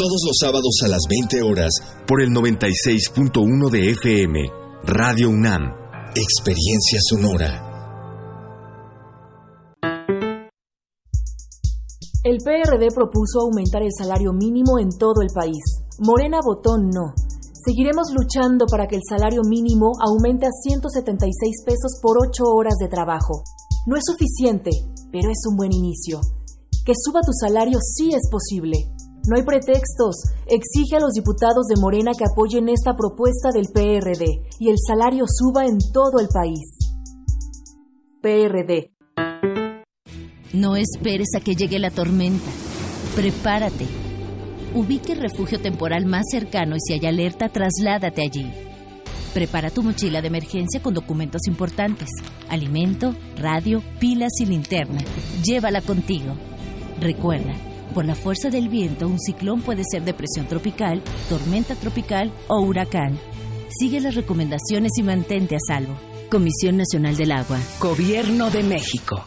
[0.00, 1.68] Todos los sábados a las 20 horas
[2.08, 4.48] por el 96.1 de FM,
[4.84, 5.60] Radio UNAM.
[6.16, 7.60] Experiencia sonora.
[12.24, 15.60] El PRD propuso aumentar el salario mínimo en todo el país.
[15.98, 17.12] Morena votó no.
[17.62, 22.88] Seguiremos luchando para que el salario mínimo aumente a 176 pesos por 8 horas de
[22.88, 23.44] trabajo.
[23.86, 24.70] No es suficiente,
[25.12, 26.20] pero es un buen inicio.
[26.86, 28.88] Que suba tu salario sí es posible.
[29.28, 30.24] No hay pretextos.
[30.46, 34.24] Exige a los diputados de Morena que apoyen esta propuesta del PRD
[34.58, 36.78] y el salario suba en todo el país.
[38.22, 38.92] PRD.
[40.52, 42.50] No esperes a que llegue la tormenta.
[43.14, 43.86] Prepárate.
[44.74, 48.50] Ubique el refugio temporal más cercano y si hay alerta, trasládate allí.
[49.34, 52.08] Prepara tu mochila de emergencia con documentos importantes,
[52.48, 55.00] alimento, radio, pilas y linterna.
[55.44, 56.34] Llévala contigo.
[57.00, 57.54] Recuerda,
[57.90, 63.18] por la fuerza del viento, un ciclón puede ser depresión tropical, tormenta tropical o huracán.
[63.78, 65.94] Sigue las recomendaciones y mantente a salvo.
[66.30, 67.58] Comisión Nacional del Agua.
[67.80, 69.26] Gobierno de México.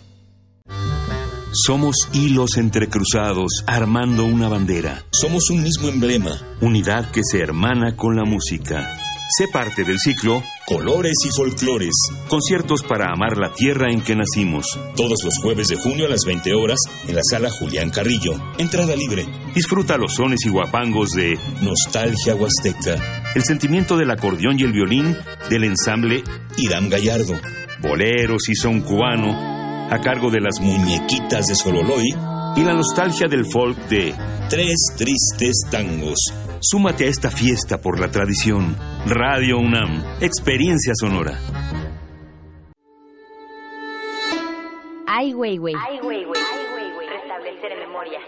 [1.51, 5.03] Somos hilos entrecruzados armando una bandera.
[5.11, 6.31] Somos un mismo emblema.
[6.61, 9.02] Unidad que se hermana con la música.
[9.29, 11.93] Sé parte del ciclo Colores y Folclores.
[12.27, 14.77] Conciertos para amar la tierra en que nacimos.
[14.95, 18.33] Todos los jueves de junio a las 20 horas en la sala Julián Carrillo.
[18.57, 19.25] Entrada libre.
[19.55, 23.31] Disfruta los sones y guapangos de Nostalgia Huasteca.
[23.33, 25.15] El sentimiento del acordeón y el violín
[25.49, 26.23] del ensamble
[26.57, 27.33] Irán Gallardo.
[27.81, 32.09] Boleros y son cubano a cargo de las muñequitas de Sololoy
[32.55, 34.13] y la nostalgia del folk de
[34.49, 36.19] Tres Tristes Tangos.
[36.65, 38.77] Súmate a esta fiesta por la tradición.
[39.05, 41.37] Radio UNAM, experiencia sonora.
[45.05, 45.73] Ai Weiwei.
[47.09, 48.23] Restablecer memorias.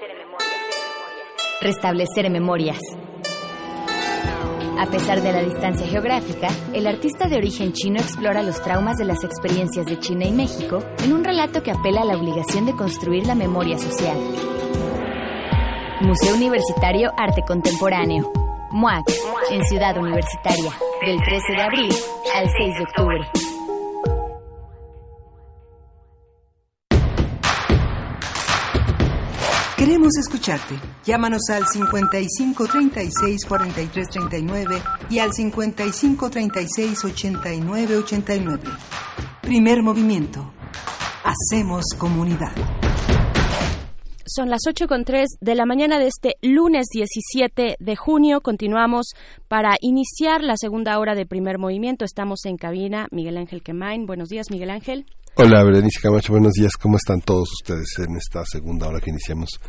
[1.62, 2.80] Restablecer memorias.
[4.80, 9.06] A pesar de la distancia geográfica, el artista de origen chino explora los traumas de
[9.06, 12.74] las experiencias de China y México en un relato que apela a la obligación de
[12.74, 14.18] construir la memoria social.
[16.02, 18.32] Museo Universitario Arte Contemporáneo.
[18.72, 19.06] MUAC,
[19.52, 20.72] en Ciudad Universitaria,
[21.06, 21.96] del 13 de abril
[22.36, 23.20] al 6 de octubre.
[29.78, 30.76] Queremos escucharte.
[31.06, 38.64] Llámanos al 55 36 43 39 y al 55 36 89 89.
[39.41, 40.52] Primer movimiento.
[41.24, 42.52] Hacemos comunidad.
[44.28, 48.41] Son las ocho con tres de la mañana de este lunes 17 de junio.
[48.41, 49.11] Continuamos
[49.47, 52.05] para iniciar la segunda hora de primer movimiento.
[52.05, 53.07] Estamos en cabina.
[53.11, 54.07] Miguel Ángel Quemain.
[54.07, 55.05] Buenos días, Miguel Ángel.
[55.36, 56.34] Hola, Berenice Camacho.
[56.34, 56.76] Buenos días.
[56.76, 59.59] ¿Cómo están todos ustedes en esta segunda hora que iniciamos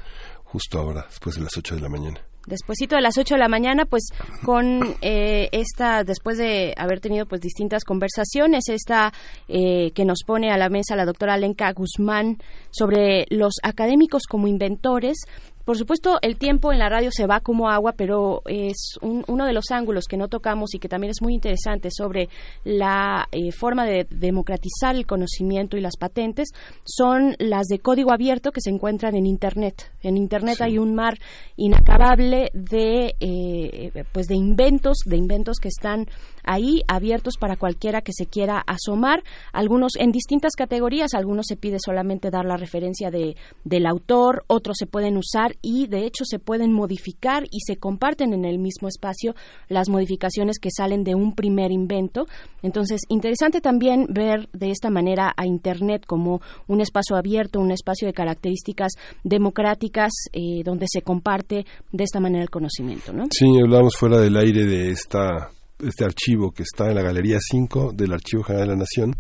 [0.45, 2.23] justo ahora, después de las ocho de la mañana?
[2.47, 4.05] Despuésito de las 8 de la mañana, pues
[4.45, 9.13] con eh, esta, después de haber tenido pues distintas conversaciones, esta
[9.49, 12.39] eh, que nos pone a la mesa la doctora Lenka Guzmán
[12.71, 15.19] sobre los académicos como inventores,
[15.67, 19.47] por supuesto, el tiempo en la radio se va como agua, pero es un, uno
[19.47, 22.29] de los ángulos que no tocamos y que también es muy interesante sobre
[22.63, 26.51] la eh, forma de democratizar el conocimiento y las patentes
[26.85, 29.91] son las de código abierto que se encuentran en Internet.
[30.03, 31.19] En Internet hay un mar
[31.57, 36.07] inacabable de, eh, pues de inventos, de inventos que están
[36.47, 39.23] ahí abiertos para cualquiera que se quiera asomar.
[39.53, 44.77] Algunos en distintas categorías, algunos se pide solamente dar la referencia de, del autor, otros
[44.79, 48.89] se pueden usar y de hecho se pueden modificar y se comparten en el mismo
[48.89, 49.35] espacio
[49.69, 52.27] las modificaciones que salen de un primer invento.
[52.63, 58.07] Entonces, interesante también ver de esta manera a Internet como un espacio abierto, un espacio
[58.07, 58.93] de características
[59.25, 63.13] democráticas eh, donde se comparte de esta manera el conocimiento.
[63.13, 63.25] ¿no?
[63.31, 67.93] Sí, hablamos fuera del aire de esta este archivo que está en la Galería 5
[67.95, 69.15] del Archivo General de la Nación,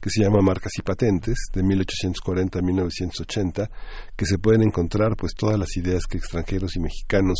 [0.00, 3.70] que se llama Marcas y Patentes, de 1840 a 1980,
[4.16, 7.38] que se pueden encontrar pues todas las ideas que extranjeros y mexicanos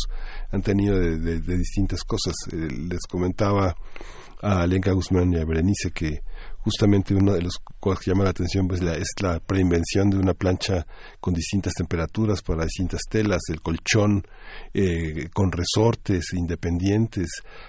[0.51, 2.33] han tenido de, de, de distintas cosas.
[2.51, 3.75] Eh, les comentaba
[4.41, 6.21] a Alenka Guzmán y a Berenice que
[6.59, 10.17] justamente una de las cosas que llama la atención pues la, es la preinvención de
[10.17, 10.85] una plancha
[11.19, 14.25] con distintas temperaturas para distintas telas, el colchón
[14.73, 17.27] eh, con resortes independientes.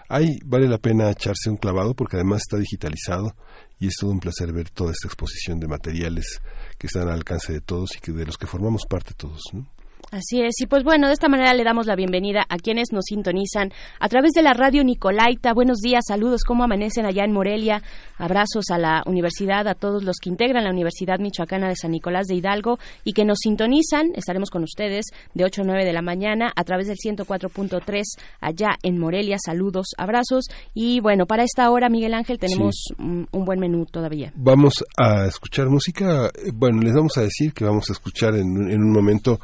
[0.08, 3.34] Ahí vale la pena echarse un clavado porque además está digitalizado
[3.78, 6.40] y es todo un placer ver toda esta exposición de materiales
[6.78, 9.40] que están al alcance de todos y que de los que formamos parte todos.
[9.52, 9.66] ¿no?
[10.10, 13.04] Así es, y pues bueno, de esta manera le damos la bienvenida a quienes nos
[13.04, 15.54] sintonizan a través de la radio Nicolaita.
[15.54, 17.80] Buenos días, saludos, ¿cómo amanecen allá en Morelia?
[18.18, 22.26] Abrazos a la universidad, a todos los que integran la Universidad Michoacana de San Nicolás
[22.26, 24.08] de Hidalgo y que nos sintonizan.
[24.16, 28.02] Estaremos con ustedes de 8 a 9 de la mañana a través del 104.3
[28.40, 29.36] allá en Morelia.
[29.38, 30.46] Saludos, abrazos.
[30.74, 32.94] Y bueno, para esta hora, Miguel Ángel, tenemos sí.
[32.98, 34.32] un, un, buen menú todavía.
[34.34, 36.28] Vamos a escuchar música.
[36.52, 39.38] Bueno, les vamos a decir que vamos a escuchar en, en un momento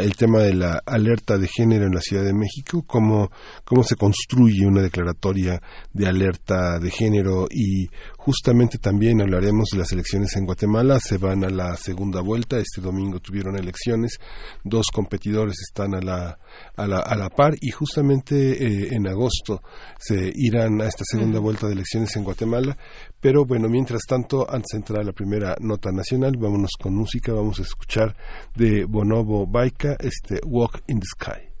[0.00, 3.30] el tema de la alerta de género en la Ciudad de México, cómo,
[3.64, 5.60] cómo se construye una declaratoria
[5.92, 7.88] de alerta de género y
[8.26, 12.80] justamente también hablaremos de las elecciones en Guatemala, se van a la segunda vuelta, este
[12.80, 14.18] domingo tuvieron elecciones,
[14.64, 16.36] dos competidores están a la,
[16.74, 19.62] a la, a la par y justamente eh, en agosto
[20.00, 22.76] se irán a esta segunda vuelta de elecciones en Guatemala,
[23.20, 27.32] pero bueno, mientras tanto, antes de entrar a la primera nota nacional, vámonos con música,
[27.32, 28.16] vamos a escuchar
[28.56, 31.55] de Bonobo Baika, este Walk in the Sky.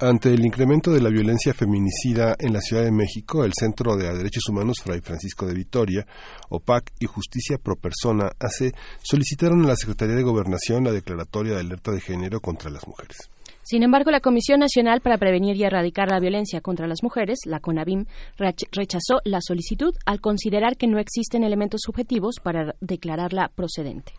[0.00, 4.04] Ante el incremento de la violencia feminicida en la Ciudad de México, el Centro de
[4.16, 6.06] Derechos Humanos Fray Francisco de Vitoria,
[6.48, 11.60] OPAC y Justicia Pro Persona AC solicitaron a la Secretaría de Gobernación la declaratoria de
[11.60, 13.28] alerta de género contra las mujeres.
[13.62, 17.60] Sin embargo, la Comisión Nacional para Prevenir y Erradicar la Violencia contra las Mujeres, la
[17.60, 18.06] CONAVIM,
[18.38, 24.12] rech- rechazó la solicitud al considerar que no existen elementos subjetivos para declararla procedente.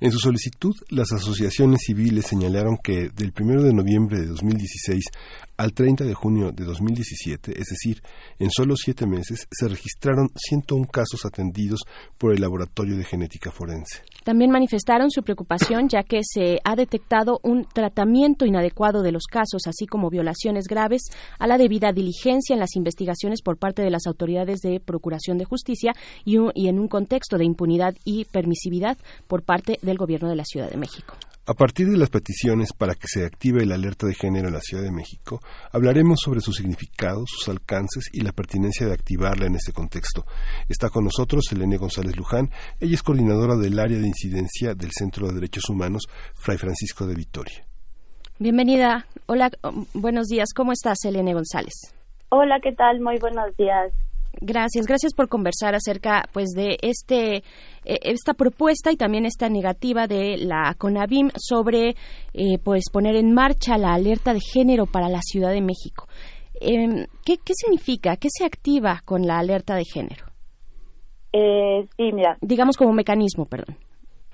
[0.00, 5.04] En su solicitud, las asociaciones civiles señalaron que del 1 de noviembre de 2016
[5.58, 8.00] al 30 de junio de 2017, es decir,
[8.38, 11.80] en solo siete meses, se registraron 101 casos atendidos
[12.16, 14.02] por el Laboratorio de Genética Forense.
[14.22, 19.66] También manifestaron su preocupación ya que se ha detectado un tratamiento inadecuado de los casos,
[19.66, 21.02] así como violaciones graves
[21.40, 25.44] a la debida diligencia en las investigaciones por parte de las autoridades de Procuración de
[25.44, 25.92] Justicia
[26.24, 30.44] y, y en un contexto de impunidad y permisividad por parte del Gobierno de la
[30.44, 31.14] Ciudad de México.
[31.46, 34.60] A partir de las peticiones para que se active la alerta de género en la
[34.60, 35.40] Ciudad de México,
[35.72, 40.26] hablaremos sobre su significado, sus alcances y la pertinencia de activarla en este contexto.
[40.68, 42.50] Está con nosotros Elena González Luján.
[42.78, 47.14] Ella es coordinadora del área de incidencia del Centro de Derechos Humanos Fray Francisco de
[47.14, 47.66] Vitoria.
[48.38, 49.06] Bienvenida.
[49.24, 49.50] Hola,
[49.94, 50.50] buenos días.
[50.54, 51.94] ¿Cómo estás, Elena González?
[52.28, 53.00] Hola, ¿qué tal?
[53.00, 53.92] Muy buenos días.
[54.40, 57.42] Gracias, gracias por conversar acerca pues de este eh,
[57.84, 61.96] esta propuesta y también esta negativa de la CONAVIM sobre
[62.34, 66.06] eh, pues poner en marcha la alerta de género para la Ciudad de México.
[66.60, 68.16] Eh, ¿qué, ¿Qué significa?
[68.16, 70.26] ¿Qué se activa con la alerta de género?
[71.32, 72.36] Eh, sí, mira.
[72.40, 73.76] Digamos como mecanismo, perdón.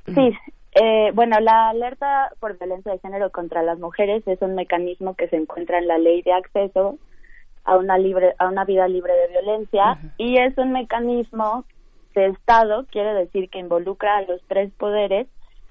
[0.06, 0.30] Sí,
[0.74, 5.28] eh, bueno, la alerta por violencia de género contra las mujeres es un mecanismo que
[5.28, 6.98] se encuentra en la ley de acceso
[7.64, 9.98] a una libre a una vida libre de violencia.
[10.18, 11.64] Y es un mecanismo
[12.14, 15.26] de Estado, quiere decir que involucra a los tres poderes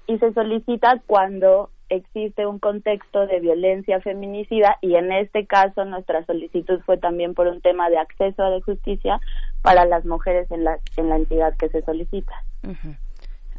[0.06, 4.78] y se solicita cuando existe un contexto de violencia feminicida.
[4.80, 8.60] Y en este caso nuestra solicitud fue también por un tema de acceso a la
[8.62, 9.20] justicia
[9.62, 12.34] para las mujeres en la en la entidad que se solicita.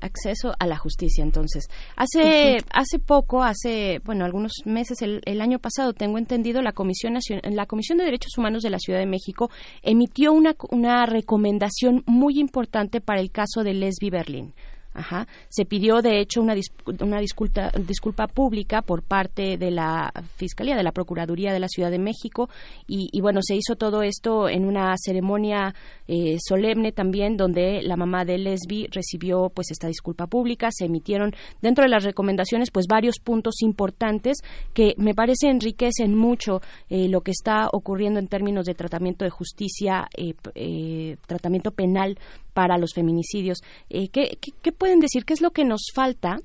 [0.06, 1.24] Acceso a la justicia.
[1.24, 6.72] Entonces, hace hace poco, hace bueno algunos meses, el, el año pasado, tengo entendido, la
[6.72, 9.50] Comisión Nacion- la Comisión de Derechos Humanos de la Ciudad de México
[9.82, 14.54] emitió una una recomendación muy importante para el caso de Lesbi Berlin.
[14.96, 15.28] Ajá.
[15.50, 16.56] Se pidió, de hecho, una,
[17.02, 21.92] una disculpa, disculpa pública por parte de la Fiscalía, de la Procuraduría de la Ciudad
[21.92, 22.50] de México,
[22.88, 25.76] y, y bueno, se hizo todo esto en una ceremonia
[26.08, 30.70] eh, solemne también, donde la mamá de Lesbi recibió pues esta disculpa pública.
[30.72, 34.38] Se emitieron dentro de las recomendaciones pues varios puntos importantes
[34.74, 39.32] que me parece enriquecen mucho eh, lo que está ocurriendo en términos de tratamiento de
[39.32, 42.18] justicia, eh, eh, tratamiento penal
[42.56, 43.60] para los feminicidios.
[43.90, 45.26] Eh, ¿qué, qué, qué pueden decir?
[45.26, 46.38] ¿Qué es lo que nos falta?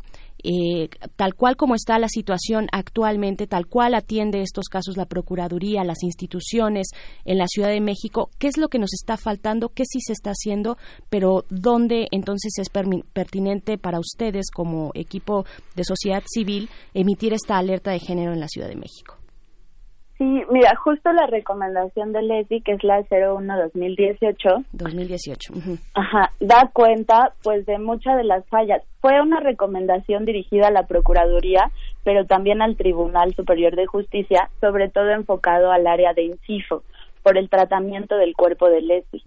[0.43, 5.85] Eh, tal cual como está la situación actualmente, tal cual atiende estos casos la Procuraduría,
[5.85, 6.89] las instituciones
[7.25, 9.69] en la Ciudad de México, ¿qué es lo que nos está faltando?
[9.69, 10.79] ¿Qué sí se está haciendo?
[11.11, 15.45] Pero ¿dónde entonces es pertinente para ustedes como equipo
[15.77, 19.20] de sociedad civil emitir esta alerta de género en la Ciudad de México?
[20.21, 25.53] Sí, mira, justo la recomendación de Leslie, que es la 01-2018, 2018.
[25.55, 25.79] ujú.
[25.95, 28.83] Ajá, da cuenta pues de muchas de las fallas.
[29.01, 31.71] Fue una recomendación dirigida a la Procuraduría,
[32.05, 36.83] pero también al Tribunal Superior de Justicia, sobre todo enfocado al área de INCIFO,
[37.23, 39.23] por el tratamiento del cuerpo de Leslie.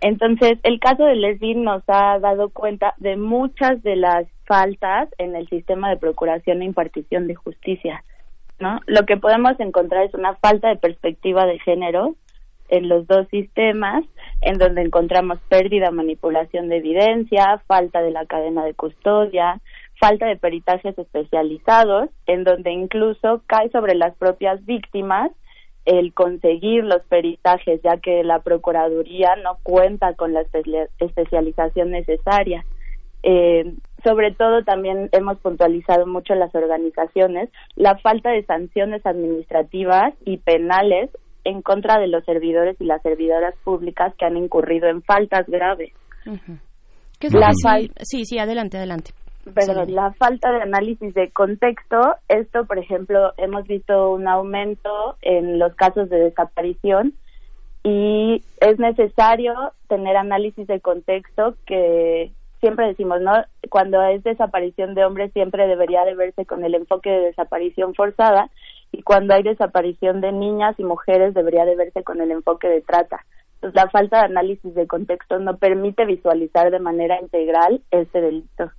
[0.00, 5.36] Entonces, el caso de Leslie nos ha dado cuenta de muchas de las faltas en
[5.36, 8.02] el sistema de procuración e impartición de justicia,
[8.58, 8.80] ¿no?
[8.86, 12.14] Lo que podemos encontrar es una falta de perspectiva de género
[12.68, 14.04] en los dos sistemas,
[14.40, 19.60] en donde encontramos pérdida, manipulación de evidencia, falta de la cadena de custodia,
[20.00, 25.30] falta de peritajes especializados, en donde incluso cae sobre las propias víctimas
[25.84, 32.64] el conseguir los peritajes, ya que la Procuraduría no cuenta con la espe- especialización necesaria.
[33.22, 33.72] Eh,
[34.06, 41.10] sobre todo también hemos puntualizado mucho las organizaciones la falta de sanciones administrativas y penales
[41.42, 45.92] en contra de los servidores y las servidoras públicas que han incurrido en faltas graves.
[47.18, 49.10] ¿Qué es La lo que fal- sí, sí, sí, adelante, adelante.
[49.54, 55.58] Perdón, la falta de análisis de contexto, esto, por ejemplo, hemos visto un aumento en
[55.60, 57.14] los casos de desaparición
[57.84, 59.54] y es necesario
[59.88, 62.32] tener análisis de contexto que
[62.66, 63.30] siempre decimos, ¿no?
[63.70, 68.50] Cuando es desaparición de hombres siempre debería de verse con el enfoque de desaparición forzada
[68.90, 72.80] y cuando hay desaparición de niñas y mujeres debería de verse con el enfoque de
[72.80, 73.24] trata.
[73.54, 78.72] Entonces, la falta de análisis de contexto no permite visualizar de manera integral este delito.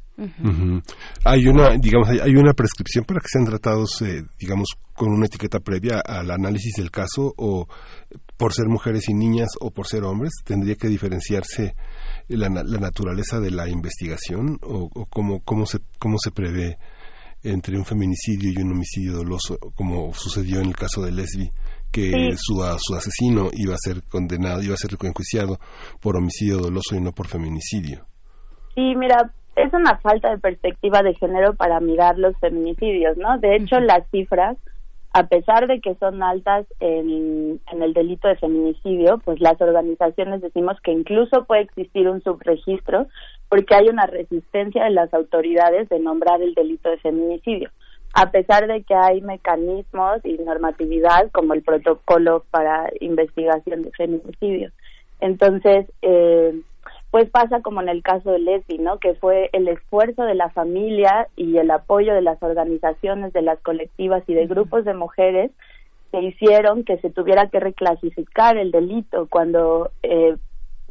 [1.24, 5.28] Hay una, digamos, hay, hay una prescripción para que sean tratados, eh, digamos, con una
[5.28, 7.68] etiqueta previa al análisis del caso o
[8.36, 11.74] por ser mujeres y niñas o por ser hombres, tendría que diferenciarse
[12.28, 16.78] la, na- la naturaleza de la investigación o, o cómo, cómo se cómo se prevé
[17.44, 21.52] entre un feminicidio y un homicidio doloso, como sucedió en el caso de Lesbi,
[21.92, 22.30] que Sí.
[22.38, 25.60] su, a- su asesino iba a ser condenado, iba a ser enjuiciado
[26.02, 28.06] por homicidio doloso y no por feminicidio.
[28.76, 33.38] Sí, mira, es una falta de perspectiva de género para mirar los feminicidios, ¿no?
[33.40, 34.58] De hecho, las cifras,
[35.18, 40.80] a pesar de que son altas en, el delito de feminicidio, pues las organizaciones decimos
[40.82, 43.08] que incluso puede existir un subregistro
[43.50, 47.72] porque hay una resistencia de las autoridades de nombrar el delito de feminicidio,
[48.14, 54.70] a pesar de que hay mecanismos y normatividad como el protocolo para investigación de feminicidio.
[55.20, 56.62] Entonces, eh,
[57.12, 59.00] pues pasa como en el caso de Leslie, ¿no?
[59.00, 63.60] Que fue el esfuerzo de la familia y el apoyo de las organizaciones, de las
[63.62, 65.52] colectivas y de grupos de mujeres
[66.12, 70.36] que hicieron que se tuviera que reclasificar el delito cuando eh,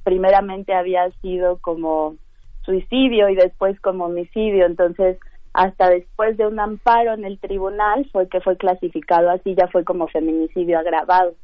[0.04, 2.16] primeramente había sido como
[2.64, 4.66] suicidio y después como homicidio.
[4.66, 5.18] Entonces,
[5.52, 9.84] hasta después de un amparo en el tribunal fue que fue clasificado así, ya fue
[9.84, 11.34] como feminicidio agravado.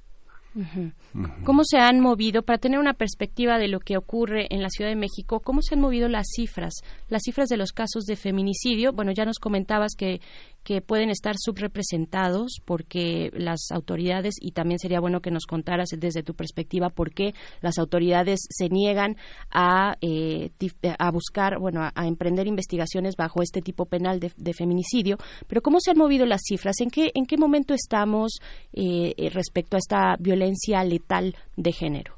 [1.44, 4.90] ¿Cómo se han movido, para tener una perspectiva de lo que ocurre en la Ciudad
[4.90, 6.74] de México, cómo se han movido las cifras,
[7.08, 8.92] las cifras de los casos de feminicidio?
[8.92, 10.20] Bueno, ya nos comentabas que
[10.64, 16.22] que pueden estar subrepresentados porque las autoridades, y también sería bueno que nos contaras desde
[16.22, 19.16] tu perspectiva por qué las autoridades se niegan
[19.50, 20.50] a, eh,
[20.98, 25.16] a buscar, bueno, a, emprender investigaciones bajo este tipo penal de, feminicidio,
[25.48, 26.80] pero ¿cómo se han movido las cifras?
[26.80, 28.38] ¿En qué, en qué momento estamos
[28.72, 32.14] eh, respecto a esta violencia letal de género?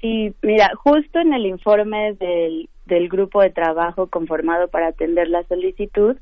[0.00, 5.44] Sí, mira, justo en el informe del del grupo de trabajo conformado para atender la
[5.44, 6.16] solicitud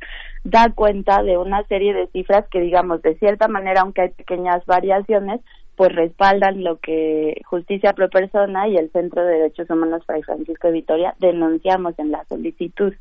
[0.45, 4.65] da cuenta de una serie de cifras que, digamos, de cierta manera, aunque hay pequeñas
[4.67, 5.41] variaciones,
[5.75, 10.69] pues respaldan lo que Justicia Pro Persona y el Centro de Derechos Humanos Fray Francisco
[10.69, 12.93] de Vitoria denunciamos en la solicitud,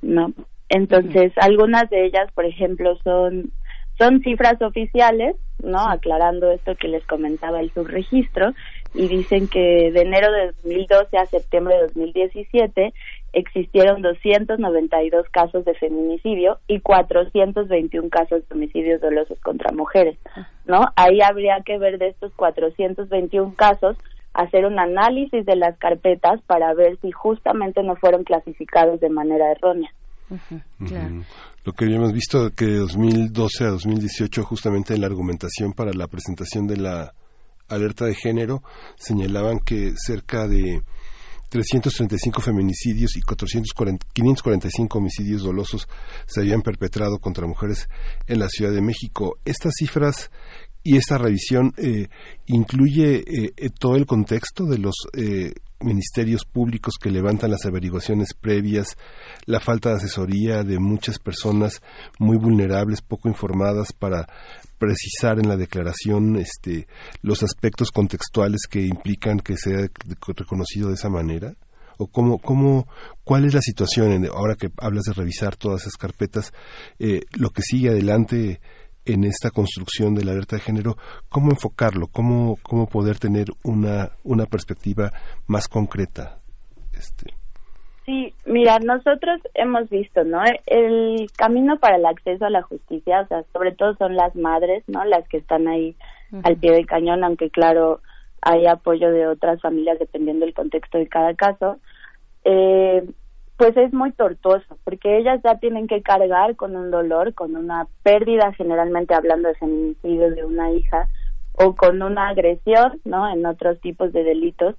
[0.00, 0.32] ¿no?
[0.68, 3.52] Entonces, algunas de ellas, por ejemplo, son
[3.98, 5.88] son cifras oficiales, ¿no?
[5.88, 8.54] Aclarando esto que les comentaba el subregistro,
[8.94, 12.94] y dicen que de enero de 2012 a septiembre de 2017
[13.32, 20.18] existieron 292 casos de feminicidio y 421 casos de homicidios dolosos contra mujeres,
[20.66, 20.86] ¿no?
[20.96, 23.96] Ahí habría que ver de estos 421 casos
[24.34, 29.50] hacer un análisis de las carpetas para ver si justamente no fueron clasificados de manera
[29.50, 29.92] errónea.
[31.64, 36.06] Lo que habíamos visto que de 2012 a 2018 justamente en la argumentación para la
[36.06, 37.12] presentación de la
[37.68, 38.62] alerta de género
[38.96, 40.82] señalaban que cerca de
[41.48, 45.88] 335 feminicidios y 545 homicidios dolosos
[46.26, 47.88] se habían perpetrado contra mujeres
[48.26, 49.38] en la Ciudad de México.
[49.44, 50.30] Estas cifras
[50.82, 52.08] y esta revisión eh,
[52.46, 54.94] incluye eh, eh, todo el contexto de los
[55.80, 58.96] ministerios públicos que levantan las averiguaciones previas,
[59.46, 61.82] la falta de asesoría de muchas personas
[62.18, 64.26] muy vulnerables, poco informadas para
[64.78, 66.86] precisar en la declaración este,
[67.22, 69.88] los aspectos contextuales que implican que sea
[70.26, 71.54] reconocido de esa manera?
[72.00, 72.86] ¿O cómo, cómo,
[73.24, 76.52] cuál es la situación ahora que hablas de revisar todas esas carpetas?
[77.00, 78.60] Eh, lo que sigue adelante
[79.08, 80.96] en esta construcción de la alerta de género,
[81.28, 82.06] ¿cómo enfocarlo?
[82.12, 85.10] ¿Cómo, cómo poder tener una, una perspectiva
[85.46, 86.38] más concreta?
[86.92, 87.34] Este.
[88.04, 90.40] Sí, mira, nosotros hemos visto, ¿no?
[90.66, 94.82] El camino para el acceso a la justicia, o sea, sobre todo son las madres,
[94.86, 95.04] ¿no?
[95.04, 95.94] Las que están ahí
[96.42, 98.00] al pie del cañón, aunque claro,
[98.42, 101.78] hay apoyo de otras familias dependiendo del contexto de cada caso.
[102.44, 103.04] Eh,
[103.58, 107.88] pues es muy tortuoso, porque ellas ya tienen que cargar con un dolor, con una
[108.04, 111.08] pérdida, generalmente hablando de feminicidio de una hija,
[111.54, 113.28] o con una agresión, ¿no?
[113.28, 114.76] En otros tipos de delitos,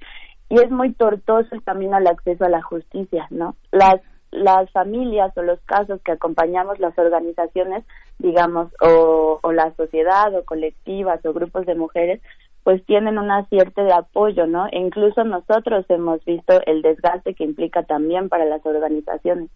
[0.47, 3.55] y es muy tortuoso el camino al acceso a la justicia, ¿no?
[3.71, 3.99] Las
[4.31, 7.83] las familias o los casos que acompañamos las organizaciones,
[8.19, 12.21] digamos, o, o la sociedad o colectivas o grupos de mujeres,
[12.69, 14.67] pues tienen una cierta de apoyo, ¿no?
[14.67, 19.49] E incluso nosotros hemos visto el desgaste que implica también para las organizaciones.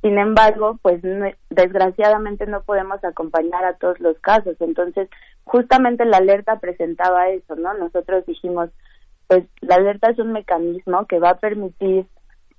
[0.00, 1.02] Sin embargo, pues
[1.50, 4.54] desgraciadamente no podemos acompañar a todos los casos.
[4.60, 5.08] Entonces,
[5.42, 7.74] justamente la alerta presentaba eso, ¿no?
[7.74, 8.70] Nosotros dijimos,
[9.26, 12.06] pues la alerta es un mecanismo que va a permitir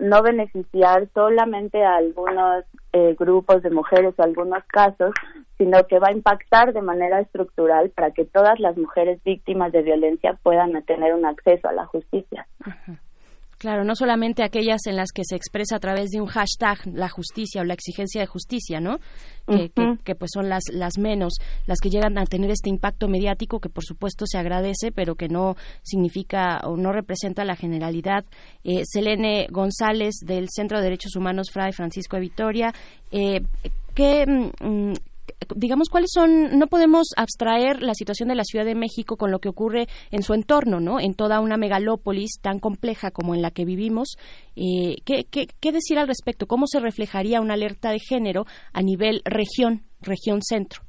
[0.04, 5.14] no beneficiar solamente a algunos eh, grupos de mujeres o algunos casos,
[5.58, 9.82] sino que va a impactar de manera estructural para que todas las mujeres víctimas de
[9.82, 12.46] violencia puedan tener un acceso a la justicia.
[13.58, 17.10] Claro, no solamente aquellas en las que se expresa a través de un hashtag la
[17.10, 19.00] justicia o la exigencia de justicia, ¿no?
[19.46, 21.34] Que, pues son las, las menos,
[21.66, 25.28] las que llegan a tener este impacto mediático que por supuesto se agradece, pero que
[25.28, 28.26] no significa o no representa la generalidad.
[28.64, 32.74] Eh, Selene González del Centro de Derechos Humanos Fray Francisco de Vitoria,
[33.12, 33.42] eh,
[33.94, 34.94] ¿qué, mm,
[35.56, 39.40] digamos, cuáles son, no podemos abstraer la situación de la Ciudad de México con lo
[39.40, 41.00] que ocurre en su entorno, ¿no?
[41.00, 44.16] En toda una megalópolis tan compleja como en la que vivimos.
[44.56, 46.48] Eh, ¿qué, qué, decir al respecto?
[46.48, 50.84] ¿Cómo se reflejaría una alerta de género a nivel región, región centro?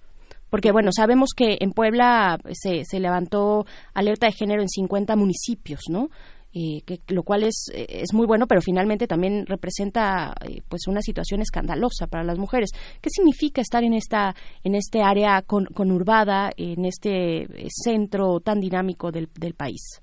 [0.50, 5.80] Porque, bueno, sabemos que en Puebla se, se levantó alerta de género en 50 municipios,
[5.88, 6.10] ¿no?
[6.56, 10.86] Eh, que, lo cual es, eh, es muy bueno, pero finalmente también representa eh, pues
[10.86, 12.70] una situación escandalosa para las mujeres.
[13.02, 19.10] ¿Qué significa estar en esta en este área con, conurbada, en este centro tan dinámico
[19.10, 20.00] del, del país?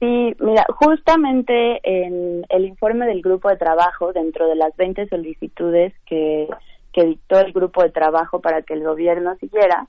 [0.00, 5.94] Sí, mira, justamente en el informe del grupo de trabajo, dentro de las 20 solicitudes
[6.06, 6.48] que,
[6.92, 9.86] que dictó el grupo de trabajo para que el gobierno siguiera,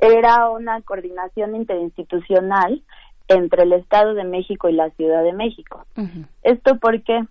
[0.00, 2.82] era una coordinación interinstitucional
[3.28, 5.84] entre el Estado de México y la Ciudad de México.
[6.42, 7.24] ¿Esto por qué?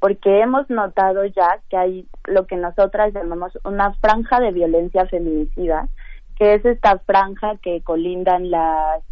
[0.00, 5.88] Porque hemos notado ya que hay lo que nosotras llamamos una franja de violencia feminicida,
[6.36, 9.02] que es esta franja que colindan las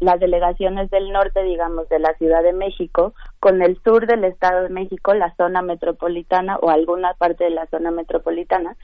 [0.00, 4.62] las delegaciones del norte, digamos, de la Ciudad de México, con el sur del Estado
[4.62, 8.76] de México, la zona metropolitana o alguna parte de la zona metropolitana,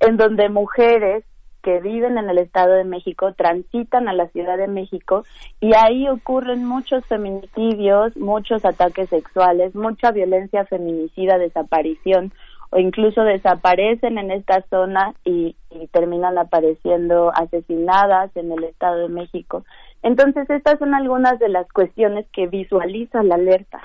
[0.00, 1.24] en donde mujeres
[1.62, 5.24] que viven en el Estado de México transitan a la Ciudad de México
[5.60, 12.32] y ahí ocurren muchos feminicidios, muchos ataques sexuales, mucha violencia feminicida, desaparición
[12.70, 19.08] o incluso desaparecen en esta zona y, y terminan apareciendo asesinadas en el Estado de
[19.08, 19.64] México.
[20.02, 23.80] Entonces, estas son algunas de las cuestiones que visualiza la alerta.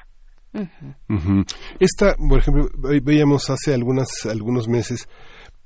[1.79, 5.07] Esta, por ejemplo, ve- veíamos hace algunas, algunos meses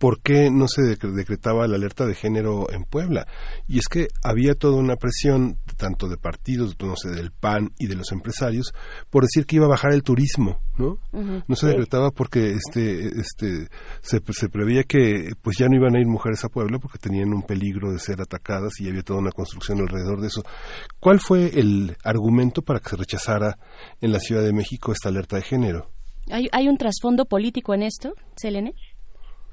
[0.01, 3.27] por qué no se decre- decretaba la alerta de género en Puebla.
[3.67, 7.85] Y es que había toda una presión, tanto de partidos, no sé, del PAN y
[7.85, 8.73] de los empresarios,
[9.11, 10.97] por decir que iba a bajar el turismo, ¿no?
[11.47, 11.67] No se Sí.
[11.67, 13.67] decretaba porque este, este,
[14.01, 17.31] se, se preveía que pues ya no iban a ir mujeres a Puebla porque tenían
[17.31, 20.41] un peligro de ser atacadas y había toda una construcción alrededor de eso.
[20.99, 23.59] ¿Cuál fue el argumento para que se rechazara
[24.01, 25.91] en la Ciudad de México esta alerta de género?
[26.29, 28.73] ¿Hay, hay un trasfondo político en esto, Selene?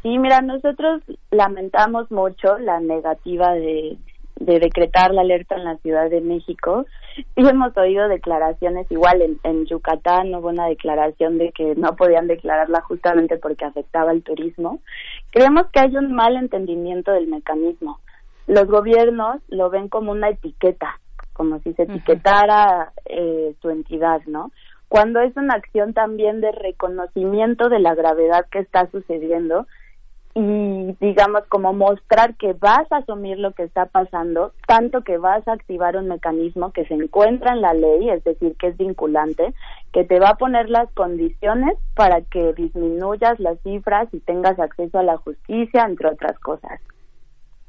[0.03, 3.99] Sí, mira, nosotros lamentamos mucho la negativa de,
[4.37, 6.87] de decretar la alerta en la Ciudad de México
[7.35, 12.29] y hemos oído declaraciones igual en, en Yucatán hubo una declaración de que no podían
[12.29, 14.81] declararla justamente porque afectaba el turismo.
[15.33, 17.99] Creemos que hay un mal entendimiento del mecanismo.
[18.47, 21.01] Los gobiernos lo ven como una etiqueta,
[21.33, 24.53] como si se etiquetara eh, su entidad, ¿no?
[24.89, 29.67] Cuando es una acción también de reconocimiento de la gravedad que está sucediendo
[30.41, 35.47] y digamos como mostrar que vas a asumir lo que está pasando, tanto que vas
[35.49, 39.53] a activar un mecanismo que se encuentra en la ley, es decir, que es vinculante,
[39.93, 45.01] que te va a poner las condiciones para que disminuyas las cifras y tengas acceso
[45.01, 46.81] a la justicia, entre otras cosas.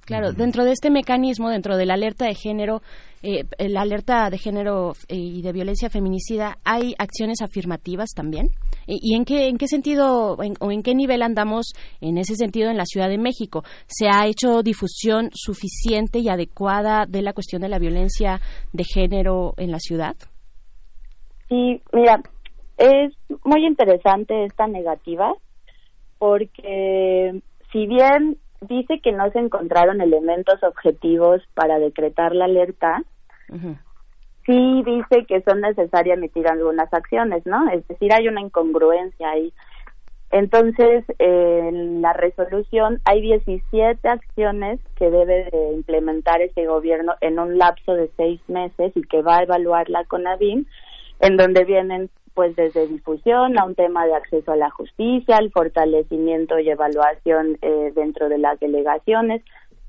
[0.09, 2.81] Claro, dentro de este mecanismo, dentro de la alerta de género,
[3.21, 8.47] eh, la alerta de género eh, y de violencia feminicida, ¿hay acciones afirmativas también?
[8.87, 12.33] ¿Y, y en qué en qué sentido en- o en qué nivel andamos en ese
[12.33, 13.63] sentido en la Ciudad de México?
[13.85, 18.41] ¿Se ha hecho difusión suficiente y adecuada de la cuestión de la violencia
[18.73, 20.15] de género en la ciudad?
[21.49, 22.19] Sí, mira,
[22.77, 23.13] es
[23.45, 25.33] muy interesante esta negativa
[26.17, 27.41] porque
[27.71, 33.03] si bien dice que no se encontraron elementos objetivos para decretar la alerta,
[34.45, 37.69] sí dice que son necesarias emitir algunas acciones, ¿no?
[37.69, 39.53] Es decir, hay una incongruencia ahí.
[40.31, 47.57] Entonces, en la resolución hay 17 acciones que debe de implementar este gobierno en un
[47.57, 50.67] lapso de seis meses y que va a evaluar la CONAVIM,
[51.19, 55.51] en donde vienen pues desde difusión a un tema de acceso a la justicia, el
[55.51, 59.41] fortalecimiento y evaluación eh, dentro de las delegaciones.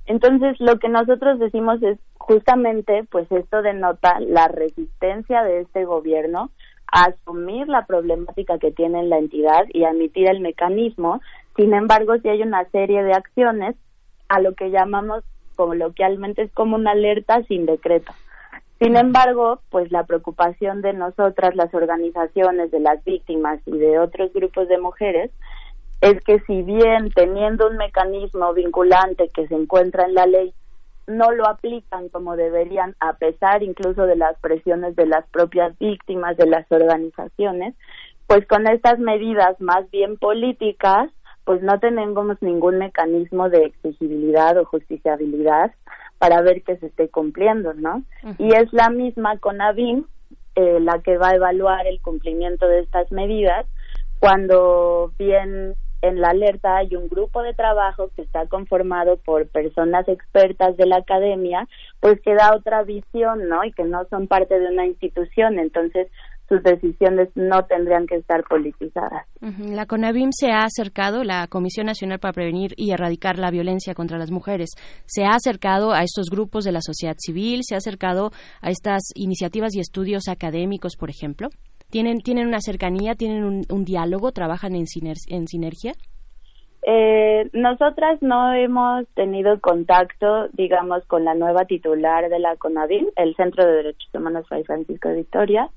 [0.07, 6.51] Entonces, lo que nosotros decimos es justamente, pues esto denota la resistencia de este gobierno
[6.93, 11.21] a asumir la problemática que tiene la entidad y a emitir el mecanismo.
[11.57, 13.77] Sin embargo, si hay una serie de acciones
[14.29, 15.23] a lo que llamamos
[15.55, 18.13] coloquialmente es como una alerta sin decreto.
[18.81, 24.33] Sin embargo, pues la preocupación de nosotras, las organizaciones de las víctimas y de otros
[24.33, 25.31] grupos de mujeres,
[26.01, 30.55] es que si bien teniendo un mecanismo vinculante que se encuentra en la ley,
[31.07, 36.39] no lo aplican como deberían, a pesar incluso de las presiones de las propias víctimas,
[36.39, 37.75] de las organizaciones,
[38.27, 41.11] pues con estas medidas más bien políticas,
[41.45, 45.71] pues no tenemos ningún mecanismo de exigibilidad o justiciabilidad
[46.21, 48.05] para ver que se esté cumpliendo, ¿no?
[48.37, 50.05] Y es la misma CONAVIM
[50.55, 53.65] eh, la que va a evaluar el cumplimiento de estas medidas
[54.19, 60.07] cuando bien en la alerta hay un grupo de trabajo que está conformado por personas
[60.09, 61.67] expertas de la academia,
[62.01, 63.65] pues que da otra visión, ¿no?
[63.65, 66.09] Y que no son parte de una institución, entonces
[66.51, 69.25] sus decisiones no tendrían que estar politizadas.
[69.41, 74.19] La CONAVIM se ha acercado, la Comisión Nacional para Prevenir y Erradicar la Violencia contra
[74.19, 74.71] las Mujeres,
[75.07, 79.03] se ha acercado a estos grupos de la sociedad civil, se ha acercado a estas
[79.15, 81.49] iniciativas y estudios académicos, por ejemplo.
[81.89, 85.93] ¿Tienen, tienen una cercanía, tienen un, un diálogo, trabajan en, siner- en sinergia?
[86.83, 93.37] Eh, nosotras no hemos tenido contacto, digamos, con la nueva titular de la CONAVIM, el
[93.37, 95.69] Centro de Derechos Humanos Fray Francisco de Victoria.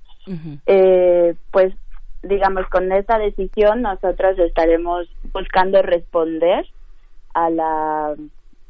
[0.66, 1.74] Eh, pues
[2.22, 6.66] digamos con esta decisión nosotros estaremos buscando responder
[7.34, 8.16] a la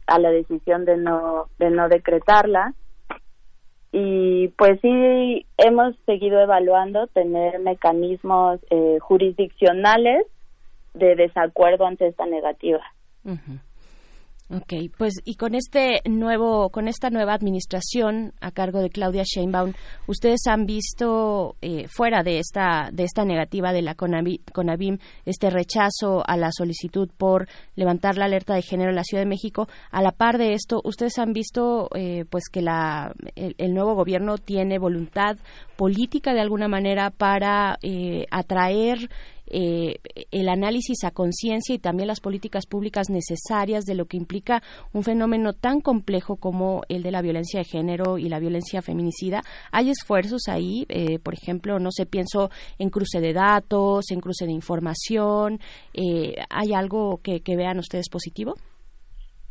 [0.08, 2.74] a la decisión de no de no decretarla.
[3.96, 10.26] Y pues sí hemos seguido evaluando tener mecanismos eh, jurisdiccionales
[10.96, 12.84] de desacuerdo ante esta negativa.
[14.56, 19.74] Ok, pues y con este nuevo, con esta nueva administración a cargo de Claudia Sheinbaum,
[20.06, 26.22] ustedes han visto eh, fuera de esta de esta negativa de la CONABIM este rechazo
[26.28, 29.68] a la solicitud por levantar la alerta de género en la Ciudad de México.
[29.90, 34.38] A la par de esto, ustedes han visto eh, pues que la el, nuevo gobierno
[34.38, 35.38] tiene voluntad
[35.78, 39.10] política de alguna manera para eh, atraer
[39.56, 40.00] eh,
[40.32, 44.64] el análisis a conciencia y también las políticas públicas necesarias de lo que implica
[44.94, 49.42] un fenómeno tan complejo como el de la violencia de género y la violencia feminicida.
[49.72, 52.50] Hay esfuerzos ahí, eh, por ejemplo, no sé, pienso
[52.80, 55.60] en cruce de datos, en cruce de información.
[55.94, 58.56] Eh, ¿Hay algo que, que vean ustedes positivo?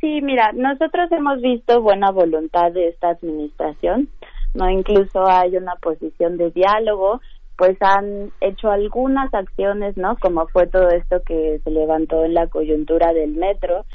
[0.01, 4.09] Sí, mira, nosotros hemos visto buena voluntad de esta administración,
[4.53, 7.21] no incluso hay una posición de diálogo
[7.57, 10.17] pues han hecho algunas acciones, ¿no?
[10.17, 13.85] Como fue todo esto que se levantó en la coyuntura del metro,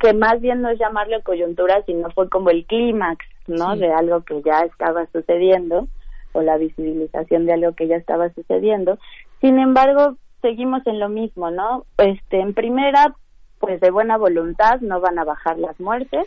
[0.00, 3.76] que más bien no es llamarlo coyuntura, sino fue como el clímax, ¿no?
[3.76, 5.88] De algo que ya estaba sucediendo
[6.32, 8.98] o la visibilización de algo que ya estaba sucediendo.
[9.40, 11.86] Sin embargo, seguimos en lo mismo, ¿no?
[11.96, 13.14] Este, en primera,
[13.58, 16.26] pues de buena voluntad no van a bajar las muertes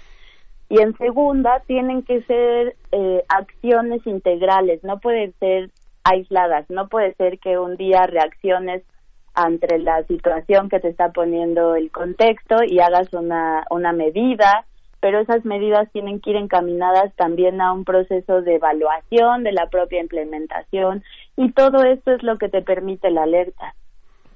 [0.70, 5.72] y en segunda tienen que ser eh, acciones integrales, no pueden ser
[6.04, 6.70] aisladas.
[6.70, 8.84] No puede ser que un día reacciones
[9.34, 14.66] ante la situación que te está poniendo el contexto y hagas una, una medida,
[15.00, 19.68] pero esas medidas tienen que ir encaminadas también a un proceso de evaluación de la
[19.68, 21.04] propia implementación
[21.38, 23.76] y todo esto es lo que te permite la alerta.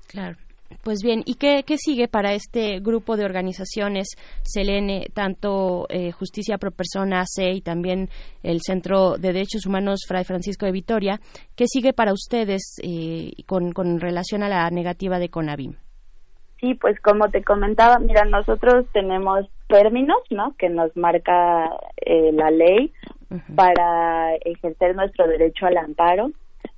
[0.07, 0.37] Claro.
[0.83, 4.07] Pues bien, ¿y qué, sigue para este grupo de organizaciones
[4.43, 8.09] Selene, tanto eh, Justicia Pro Persona C y también
[8.41, 11.19] el Centro de Derechos Humanos Fray Francisco de Vitoria?
[11.55, 15.75] ¿Qué sigue para ustedes eh, con, con relación a la negativa de CONAVIM?
[16.63, 20.55] Sí, pues como te comentaba, mira, nosotros tenemos términos, ¿no?
[20.57, 22.93] Que nos marca eh, la ley
[23.55, 26.31] para ejercer nuestro derecho al amparo.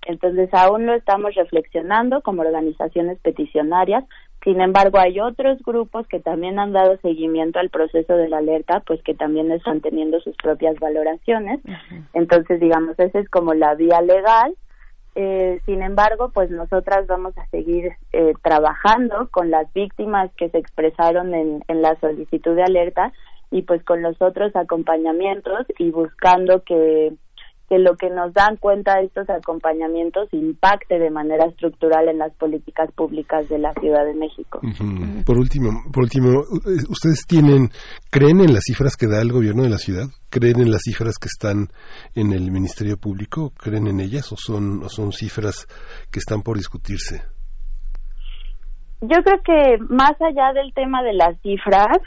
[0.06, 4.04] Entonces aún lo estamos reflexionando como organizaciones peticionarias.
[4.44, 8.82] Sin embargo, hay otros grupos que también han dado seguimiento al proceso de la alerta,
[8.86, 11.60] pues que también están teniendo sus propias valoraciones.
[12.14, 14.56] Entonces, digamos, esa es como la vía legal.
[15.16, 20.60] Eh, sin embargo, pues nosotras vamos a seguir eh, trabajando con las víctimas que se
[20.60, 23.14] expresaron en, en la solicitud de alerta
[23.50, 27.14] y pues con los otros acompañamientos y buscando que
[27.70, 32.34] que lo que nos dan cuenta de estos acompañamientos impacte de manera estructural en las
[32.34, 34.60] políticas públicas de la Ciudad de México.
[35.26, 36.42] Por último, por último,
[36.90, 37.70] ustedes tienen
[38.12, 41.16] creen en las cifras que da el gobierno de la ciudad, creen en las cifras
[41.18, 41.70] que están
[42.14, 45.66] en el Ministerio Público, creen en ellas o son o son cifras
[46.12, 47.24] que están por discutirse.
[49.02, 51.98] Yo creo que más allá del tema de las cifras,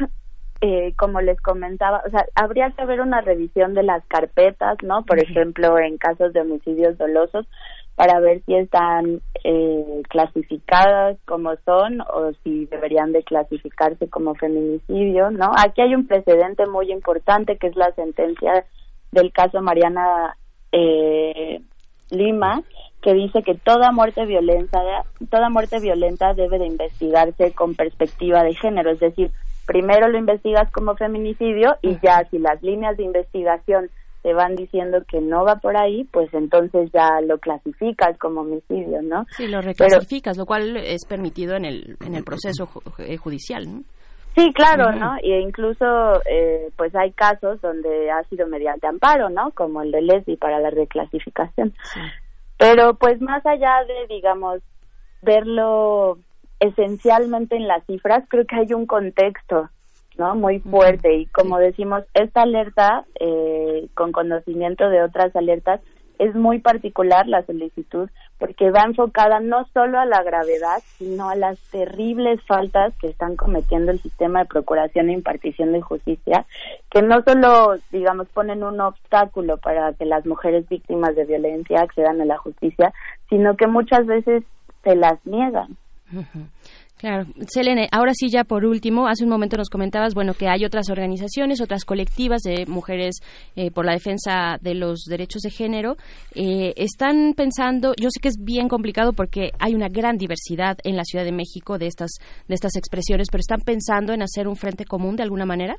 [0.61, 5.05] eh, como les comentaba, o sea, habría que haber una revisión de las carpetas, ¿no?
[5.05, 7.47] Por ejemplo, en casos de homicidios dolosos,
[7.95, 15.31] para ver si están eh, clasificadas como son o si deberían de clasificarse como feminicidio,
[15.31, 15.51] ¿no?
[15.57, 18.65] Aquí hay un precedente muy importante que es la sentencia
[19.11, 20.37] del caso Mariana
[20.71, 21.61] eh,
[22.11, 22.63] Lima,
[23.03, 24.81] que dice que toda muerte violenta,
[25.31, 29.31] toda muerte violenta debe de investigarse con perspectiva de género, es decir,
[29.69, 33.91] primero lo investigas como feminicidio y ya si las líneas de investigación
[34.23, 39.03] te van diciendo que no va por ahí, pues entonces ya lo clasificas como homicidio,
[39.03, 39.27] ¿no?
[39.37, 42.67] Sí, lo reclasificas, lo cual es permitido en el, en el proceso
[42.99, 43.83] eh, judicial, ¿no?
[44.35, 45.17] Sí, claro, ¿no?
[45.23, 45.85] E incluso,
[46.25, 49.51] eh, pues hay casos donde ha sido mediante amparo, ¿no?
[49.51, 51.75] Como el de Leslie para la reclasificación.
[52.57, 54.63] Pero pues más allá de, digamos,
[55.23, 56.19] verlo
[56.61, 59.69] esencialmente en las cifras, creo que hay un contexto
[60.17, 60.35] ¿no?
[60.35, 65.81] muy fuerte y como decimos, esta alerta, eh, con conocimiento de otras alertas,
[66.19, 71.37] es muy particular la solicitud porque va enfocada no solo a la gravedad, sino a
[71.37, 76.47] las terribles faltas que están cometiendo el sistema de procuración e impartición de justicia,
[76.91, 82.21] que no solo, digamos, ponen un obstáculo para que las mujeres víctimas de violencia accedan
[82.21, 82.93] a la justicia,
[83.29, 84.45] sino que muchas veces
[84.85, 85.77] se las niegan.
[86.99, 87.27] Claro.
[87.47, 90.91] Selene, ahora sí ya por último, hace un momento nos comentabas, bueno, que hay otras
[90.91, 93.21] organizaciones, otras colectivas de mujeres
[93.55, 95.95] eh, por la defensa de los derechos de género.
[96.35, 100.97] Eh, están pensando, yo sé que es bien complicado porque hay una gran diversidad en
[100.97, 102.11] la Ciudad de México de estas,
[102.49, 105.77] de estas expresiones, pero están pensando en hacer un frente común de alguna manera.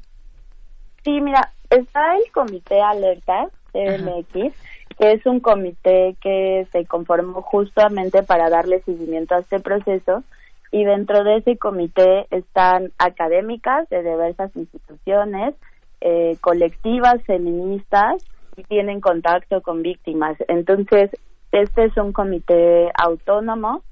[1.03, 4.55] Sí, mira, está el Comité Alerta CMX,
[4.99, 10.23] es un comité que se conformó justamente para darle seguimiento a este proceso
[10.71, 15.55] y dentro de ese comité están académicas de diversas instituciones,
[16.01, 18.23] eh, colectivas feministas
[18.55, 20.37] y tienen contacto con víctimas.
[20.47, 21.09] Entonces,
[21.51, 23.83] este es un comité autónomo.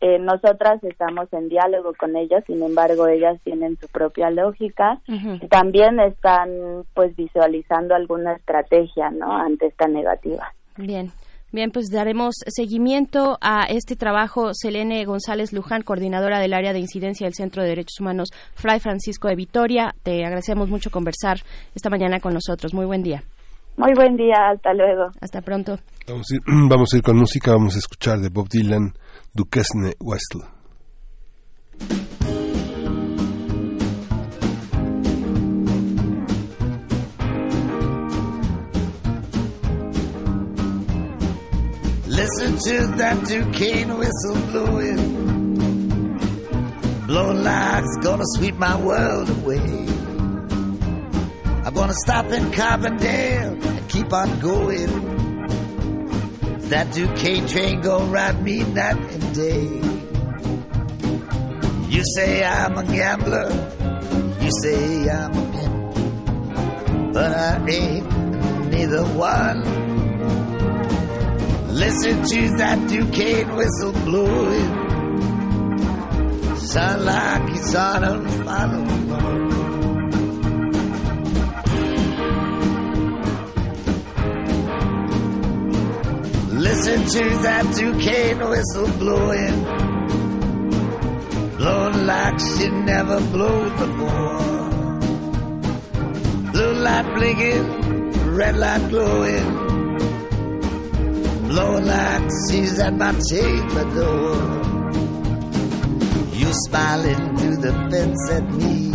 [0.00, 5.48] Eh, nosotras estamos en diálogo con ellas, sin embargo, ellas tienen su propia lógica y
[5.48, 9.36] también están pues visualizando alguna estrategia, ¿no?
[9.36, 10.52] Ante esta negativa.
[10.76, 11.10] Bien.
[11.50, 14.50] Bien, pues daremos seguimiento a este trabajo.
[14.52, 19.28] Selene González Luján, coordinadora del área de incidencia del Centro de Derechos Humanos Fray Francisco
[19.28, 19.94] de Vitoria.
[20.02, 21.38] Te agradecemos mucho conversar
[21.74, 22.74] esta mañana con nosotros.
[22.74, 23.22] Muy buen día.
[23.78, 25.06] Muy buen día, hasta luego.
[25.22, 25.78] Hasta pronto.
[26.06, 28.92] Vamos a ir, vamos a ir con música, vamos a escuchar de Bob Dylan,
[29.34, 30.42] Duquesne Westl.
[42.06, 45.18] Listen to that Duquesne whistle blowing.
[47.08, 49.58] Like it's gonna sweep my world away.
[51.64, 55.27] I'm gonna stop in Carbondale and keep on going.
[56.68, 59.80] That Duquesne train gonna ride me night and day.
[61.88, 63.48] You say I'm a gambler,
[64.38, 68.06] you say I'm a pimp, but I ain't
[68.70, 69.62] neither one.
[71.74, 74.70] Listen to that Duquesne whistle blowing.
[76.58, 79.57] Sound like he's on a final
[86.68, 89.58] Listen to that Duquesne whistle blowing.
[91.56, 95.00] Blowing like she never blew before.
[96.52, 99.68] Blue light blinking, red light glowing
[101.48, 104.36] blowing like she's at my chamber door.
[106.38, 108.92] You smiling through the fence at me,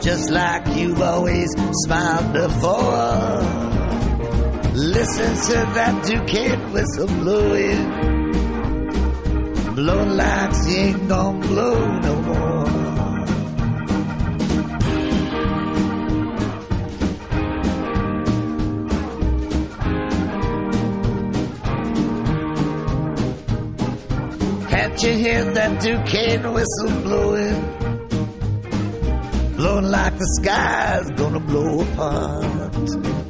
[0.00, 1.50] just like you've always
[1.84, 3.71] smiled before.
[4.74, 7.90] Listen to that Duquesne whistle blowing,
[9.74, 12.64] blowing like she ain't gonna blow no more.
[24.70, 27.60] Can't you hear that Duquesne whistle blowing?
[29.56, 33.21] Blowing like the sky's gonna blow apart.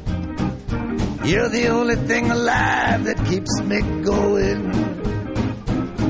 [1.25, 4.73] You're the only thing alive that keeps me going.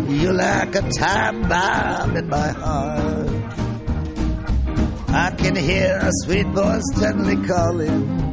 [0.10, 3.30] You're like a time bomb in my heart.
[5.10, 8.23] I can hear a sweet voice gently calling.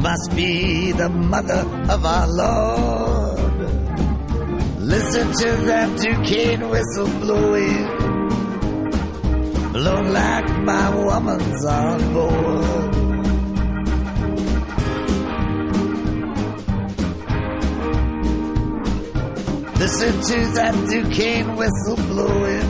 [0.00, 3.60] Must be the mother of our Lord.
[4.78, 7.86] Listen to that Duquesne whistle blowing.
[9.72, 12.99] Blow like my woman's on board.
[19.80, 22.68] Listen to that Duquesne whistle blowing.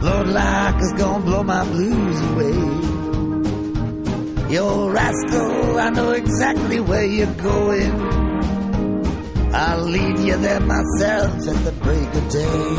[0.00, 2.56] Lord, like it's gonna blow my blues away.
[4.54, 7.92] Yo, rascal, I know exactly where you're going.
[9.52, 12.76] I'll lead you there myself at the break of day.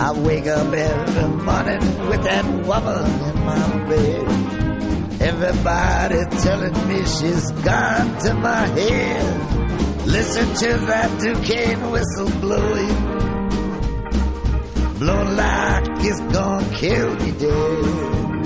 [0.00, 4.26] I wake up every morning with that woman in my bed.
[5.22, 9.69] Everybody telling me she's gone to my head.
[10.06, 12.96] Listen to that Duquesne whistle blowing.
[14.98, 18.39] Blow like it's gonna kill me dead.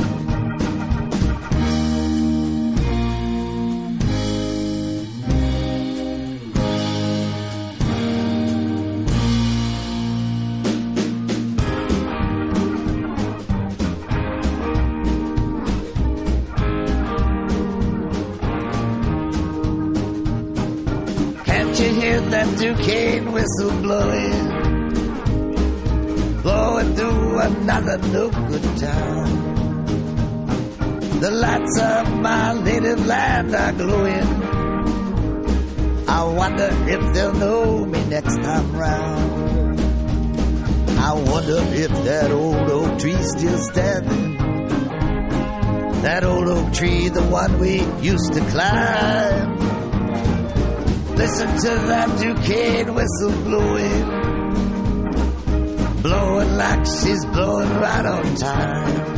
[23.44, 24.48] Whistle blowing?
[26.42, 29.28] Blowing through another no good town.
[31.20, 34.28] The lights of my native land are glowing.
[36.08, 39.80] I wonder if they'll know me next time round.
[40.98, 44.38] I wonder if that old oak tree's still standing.
[46.02, 49.34] That old oak tree, the one we used to climb.
[51.24, 54.05] Listen to that Duquesne whistle blowing.
[56.02, 59.14] Blowing like she's blowing right on time.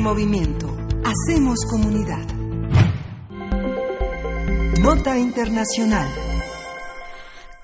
[0.00, 0.74] Movimiento.
[1.04, 2.26] Hacemos comunidad.
[4.80, 6.08] Nota Internacional.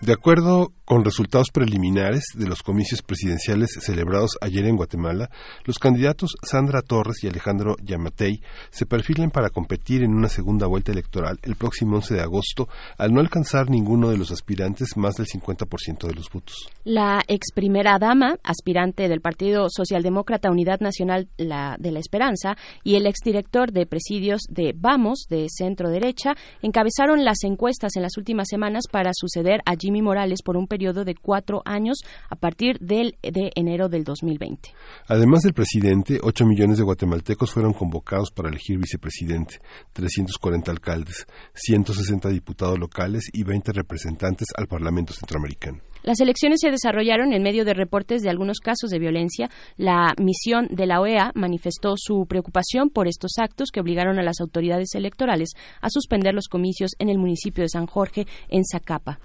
[0.02, 5.28] De acuerdo con resultados preliminares de los comicios presidenciales celebrados ayer en Guatemala,
[5.64, 8.40] los candidatos Sandra Torres y Alejandro Yamatei
[8.70, 13.12] se perfilan para competir en una segunda vuelta electoral el próximo 11 de agosto al
[13.12, 16.68] no alcanzar ninguno de los aspirantes más del 50% de los votos.
[16.84, 23.06] La ex primera dama, aspirante del Partido Socialdemócrata Unidad Nacional de la Esperanza, y el
[23.06, 28.84] exdirector de presidios de Vamos, de centro derecha, encabezaron las encuestas en las últimas semanas
[28.90, 33.50] para suceder a Jimmy Morales por un periodo de cuatro años a partir del, de
[33.54, 34.74] enero del 2020.
[35.08, 39.58] Además del presidente, 8 millones de guatemaltecos fueron convocados para elegir vicepresidente,
[39.94, 45.80] 340 alcaldes, 160 diputados locales y 20 representantes al Parlamento Centroamericano.
[46.02, 49.50] Las elecciones se desarrollaron en medio de reportes de algunos casos de violencia.
[49.76, 54.40] La misión de la OEA manifestó su preocupación por estos actos que obligaron a las
[54.40, 55.50] autoridades electorales
[55.80, 59.18] a suspender los comicios en el municipio de San Jorge, en Zacapa.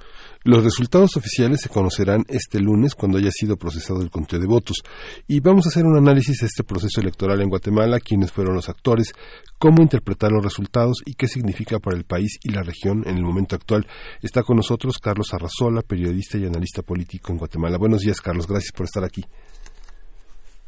[0.44, 4.78] Los resultados oficiales se conocerán este lunes cuando haya sido procesado el conteo de votos.
[5.28, 8.68] Y vamos a hacer un análisis de este proceso electoral en Guatemala, quiénes fueron los
[8.68, 9.14] actores,
[9.60, 13.24] cómo interpretar los resultados y qué significa para el país y la región en el
[13.24, 13.86] momento actual.
[14.24, 17.78] Está con nosotros Carlos Arrazola, periodista y analista político en Guatemala.
[17.78, 18.48] Buenos días, Carlos.
[18.48, 19.24] Gracias por estar aquí.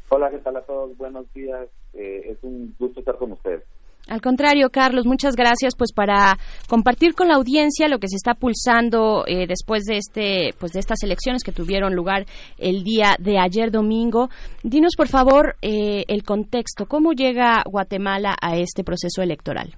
[0.08, 0.96] Hola, ¿qué tal a todos?
[0.96, 1.68] Buenos días.
[1.94, 3.64] Eh, es un gusto estar con ustedes.
[4.08, 6.36] Al contrario, Carlos, muchas gracias pues para
[6.68, 10.80] compartir con la audiencia lo que se está pulsando eh, después de este pues de
[10.80, 12.26] estas elecciones que tuvieron lugar
[12.58, 14.28] el día de ayer domingo.
[14.62, 19.74] Dinos por favor eh, el contexto, cómo llega Guatemala a este proceso electoral.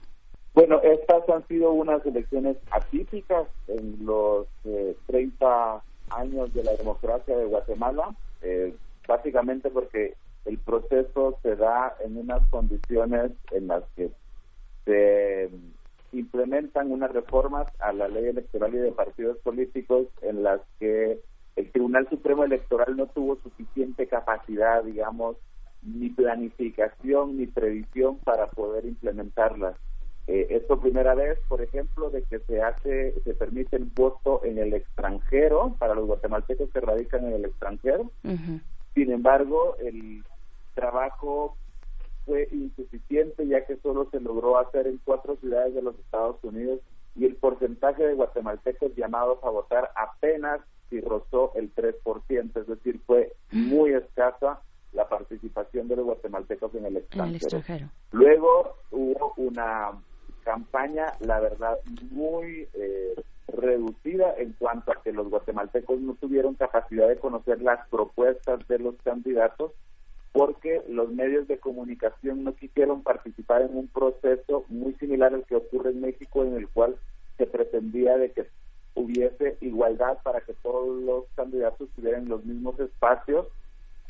[0.56, 7.36] Bueno, estas han sido unas elecciones atípicas en los eh, 30 años de la democracia
[7.36, 8.74] de Guatemala, eh,
[9.06, 10.14] básicamente porque
[10.47, 14.10] el proceso se da en unas condiciones en las que
[14.85, 15.51] se
[16.12, 21.20] implementan unas reformas a la ley electoral y de partidos políticos en las que
[21.56, 25.36] el Tribunal Supremo Electoral no tuvo suficiente capacidad, digamos,
[25.82, 29.77] ni planificación ni previsión para poder implementarlas.
[30.27, 34.44] Eh, es por primera vez, por ejemplo, de que se hace, se permite el voto
[34.44, 38.10] en el extranjero para los guatemaltecos que radican en el extranjero.
[38.94, 40.24] Sin embargo, el
[40.76, 41.56] trabajo
[42.26, 46.80] fue insuficiente ya que solo se logró hacer en cuatro ciudades de los Estados Unidos
[47.16, 53.00] y el porcentaje de guatemaltecos llamados a votar apenas si rozó el 3%, es decir,
[53.06, 54.60] fue muy escasa
[54.92, 57.24] la participación de los guatemaltecos en el extranjero.
[57.24, 57.88] En el extranjero.
[58.12, 59.92] Luego hubo una
[60.44, 61.78] campaña, la verdad,
[62.10, 63.14] muy eh,
[63.48, 68.78] reducida en cuanto a que los guatemaltecos no tuvieron capacidad de conocer las propuestas de
[68.78, 69.72] los candidatos
[70.36, 75.56] porque los medios de comunicación no quisieron participar en un proceso muy similar al que
[75.56, 76.96] ocurre en México, en el cual
[77.38, 78.46] se pretendía de que
[78.94, 83.46] hubiese igualdad para que todos los candidatos tuvieran los mismos espacios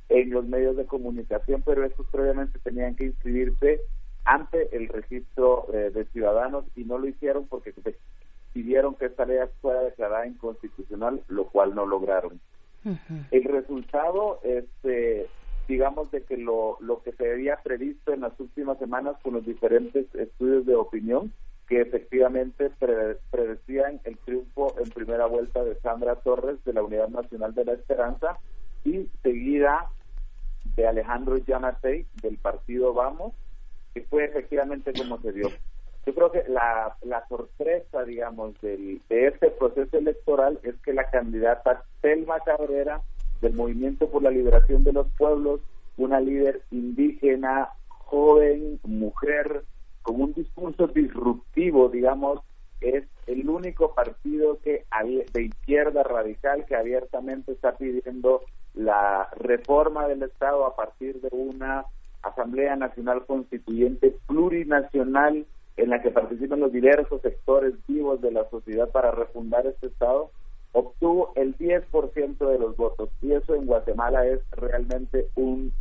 [0.09, 3.82] en los medios de comunicación, pero estos previamente tenían que inscribirse
[4.24, 7.73] ante el registro eh, de ciudadanos y no lo hicieron porque
[8.53, 12.40] pidieron que esta ley fuera declarada inconstitucional, lo cual no lograron.
[13.32, 15.28] El resultado este
[15.66, 19.44] digamos de que lo, lo que se había previsto en las últimas semanas con los
[19.44, 21.32] diferentes estudios de opinión
[21.68, 27.09] que efectivamente pre predecían el triunfo en primera vuelta de Sandra Torres de la Unidad
[27.09, 28.38] Nacional de la Esperanza
[28.84, 29.90] y seguida
[30.76, 33.34] de Alejandro Yamatei del partido Vamos,
[33.94, 35.48] que fue efectivamente como se dio.
[36.06, 41.10] Yo creo que la, la sorpresa, digamos, del, de este proceso electoral es que la
[41.10, 43.01] candidata Selma Cabrera
[43.41, 45.61] del Movimiento por la Liberación de los Pueblos,
[45.97, 49.65] una líder indígena, joven, mujer,
[50.03, 52.41] con un discurso disruptivo, digamos,
[52.81, 54.85] es el único partido que
[55.33, 58.43] de izquierda radical que abiertamente está pidiendo
[58.75, 61.87] la reforma del Estado a partir de una
[62.23, 65.47] Asamblea Nacional Constituyente plurinacional
[65.77, 70.31] en la que participan los diversos sectores vivos de la sociedad para refundar este Estado,
[70.72, 73.10] obtuvo el 10% de los votos.
[73.22, 75.72] Y eso en Guatemala es realmente un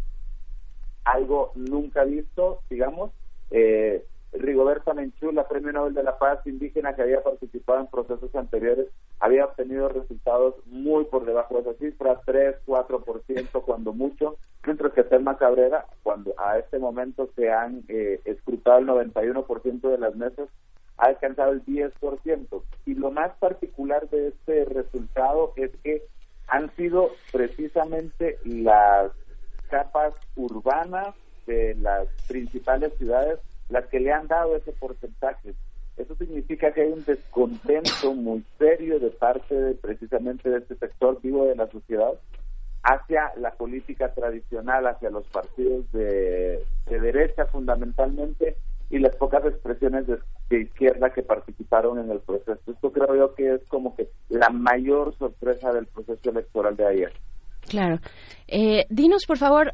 [1.04, 3.12] algo nunca visto, digamos.
[3.52, 4.04] Eh,
[4.34, 8.88] Rigoberta Menchú, la Premio Nobel de la Paz indígena que había participado en procesos anteriores,
[9.20, 15.04] había obtenido resultados muy por debajo de esa cifra, 3, 4% cuando mucho, mientras que
[15.04, 20.50] Selma Cabrera, cuando a este momento se han eh, escrutado el 91% de las mesas,
[20.98, 22.64] ha alcanzado el 10%.
[22.86, 26.04] Y lo más particular de este resultado es que
[26.48, 29.12] han sido precisamente las
[29.70, 31.16] capas urbanas
[31.48, 33.40] de las principales ciudades
[33.70, 35.54] las que le han dado ese porcentaje.
[35.98, 41.20] Eso significa que hay un descontento muy serio de parte de, precisamente de este sector
[41.22, 42.14] vivo de la sociedad
[42.84, 48.58] hacia la política tradicional, hacia los partidos de, derecha fundamentalmente
[48.90, 52.60] y las pocas expresiones de, izquierda que participaron en el proceso.
[52.68, 57.14] Esto creo yo que es como que la mayor sorpresa del proceso electoral de ayer.
[57.68, 58.00] Claro.
[58.48, 59.74] Eh, dinos, por favor,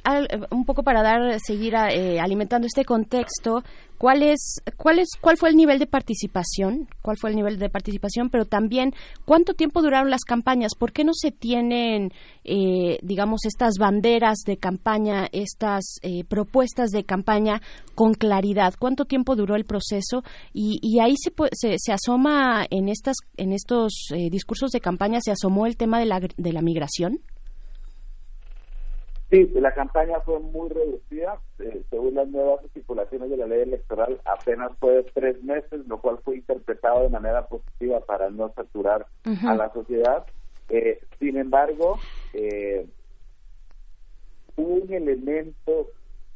[0.49, 3.63] un poco para dar, seguir eh, alimentando este contexto,
[3.97, 7.69] ¿cuál es, cuál es, cuál fue el nivel de participación, cuál fue el nivel de
[7.69, 8.93] participación, pero también
[9.25, 12.13] cuánto tiempo duraron las campañas, por qué no se tienen,
[12.45, 15.97] eh, digamos, estas banderas de campaña, estas
[16.29, 17.61] propuestas de campaña
[17.93, 20.23] con claridad, cuánto tiempo duró el proceso
[20.53, 25.31] y, y ahí se, se, se, asoma en estas, en estos discursos de campaña se
[25.31, 27.19] asomó el tema de la, de la migración.
[29.31, 31.39] Sí, la campaña fue muy reducida.
[31.59, 36.01] Eh, según las nuevas estipulaciones de la ley electoral, apenas fue de tres meses, lo
[36.01, 39.07] cual fue interpretado de manera positiva para no saturar
[39.45, 40.25] a la sociedad.
[40.67, 41.97] Eh, sin embargo,
[42.33, 42.85] eh,
[44.57, 45.87] un elemento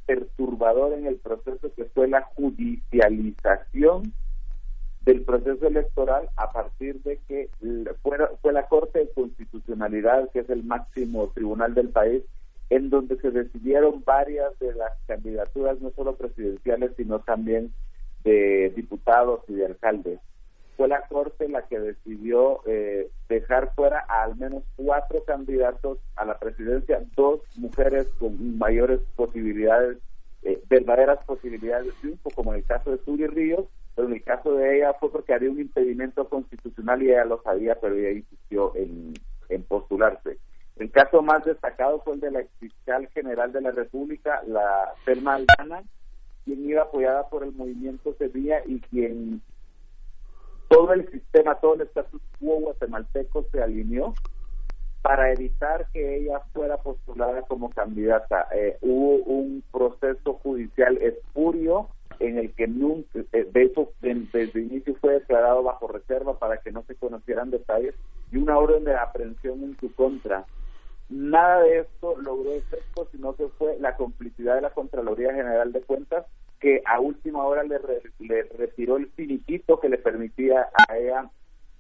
[0.06, 4.14] perturbador en el proceso que fue la judicialización
[5.02, 7.50] del proceso electoral a partir de que
[8.02, 12.24] fue, fue la Corte de Constitucionalidad, que es el máximo tribunal del país,
[12.70, 17.74] en donde se decidieron varias de las candidaturas, no solo presidenciales, sino también
[18.24, 20.20] de diputados y de alcaldes.
[20.76, 26.26] Fue la Corte la que decidió eh, dejar fuera a al menos cuatro candidatos a
[26.26, 30.00] la presidencia, dos mujeres con mayores posibilidades,
[30.44, 33.66] eh, verdaderas posibilidades de triunfo, como en el caso de Suri Ríos,
[33.96, 37.42] pero en el caso de ella fue porque había un impedimento constitucional y ella lo
[37.42, 40.40] sabía, pero ella insistió en postularse.
[40.78, 45.36] El caso más destacado fue el de la fiscal general de la República, la Selma
[45.36, 45.84] Aldana,
[46.44, 49.42] quien iba apoyada por el movimiento Sevilla y quien
[50.68, 54.14] todo el sistema, todo el estatus quo guatemalteco se alineó
[55.02, 58.48] para evitar que ella fuera postulada como candidata.
[58.54, 61.90] Eh, hubo un proceso judicial espurio
[62.20, 66.58] en el que nunca, eh, de hecho, desde el inicio fue declarado bajo reserva para
[66.58, 67.94] que no se conocieran detalles
[68.32, 70.46] y una orden de aprehensión en su contra.
[71.10, 75.82] Nada de esto logró efecto, sino que fue la complicidad de la Contraloría General de
[75.82, 76.26] Cuentas,
[76.60, 77.80] que a última hora le,
[78.20, 81.30] le retiró el finiquito que le permitía a ella,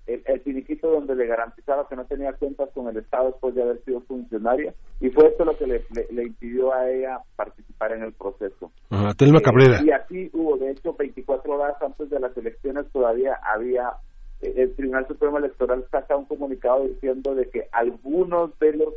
[0.05, 3.83] el, finiquito donde le garantizaba que no tenía cuentas con el Estado después de haber
[3.83, 8.13] sido funcionaria, y fue esto lo que le, le, impidió a ella participar en el
[8.13, 8.71] proceso.
[9.17, 9.81] Telma Cabrera.
[9.83, 14.75] y así hubo, de hecho, 24 horas antes de las elecciones todavía había eh, el
[14.75, 18.93] Tribunal Supremo Electoral saca un comunicado diciendo de que algunos de los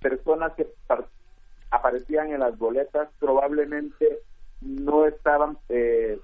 [0.00, 0.66] personas que
[1.70, 4.20] aparecían en las boletas probablemente
[4.60, 6.18] no estaban eh,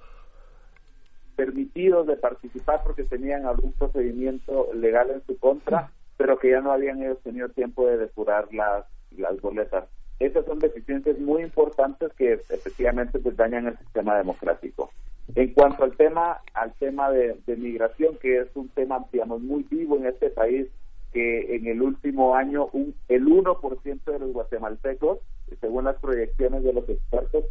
[1.36, 6.73] permitidos de participar porque tenían algún procedimiento legal en su contra, pero que ya no
[6.73, 8.85] habían ellos tenido tiempo de depurar las,
[9.16, 9.89] las boletas.
[10.19, 14.90] Esas son deficiencias muy importantes que efectivamente pues, dañan el sistema democrático.
[15.35, 19.97] En cuanto al tema al tema de, migración, que es un tema digamos muy vivo
[19.97, 20.66] en este país,
[21.12, 25.19] que en el último año un, el 1% de los guatemaltecos,
[25.61, 27.45] según las proyecciones de los expertos,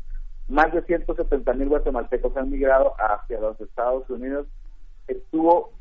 [0.48, 4.48] más de 170 mil guatemaltecos han migrado hacia los Estados Unidos,
[5.08, 5.72] estuvo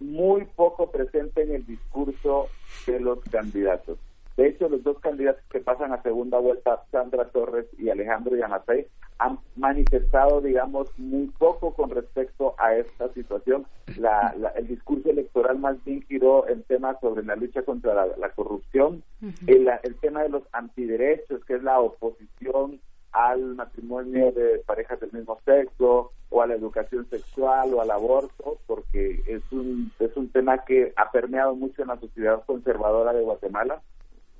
[0.00, 2.48] muy poco presente en el discurso
[2.86, 3.98] de los candidatos.
[4.36, 8.86] De hecho, los dos candidatos que pasan a segunda vuelta, Sandra Torres y Alejandro Yamatei,
[9.18, 13.64] han manifestado, digamos, muy poco con respecto a esta situación.
[13.96, 18.06] La, la- el discurso electoral más bien giró en temas sobre la lucha contra la,
[18.16, 19.04] la corrupción,
[19.46, 22.80] el, el tema de los antiderechos, que es la oposición
[23.12, 28.58] al matrimonio de parejas del mismo sexo o a la educación sexual o al aborto,
[28.66, 33.22] porque es un, es un tema que ha permeado mucho en la sociedad conservadora de
[33.22, 33.80] Guatemala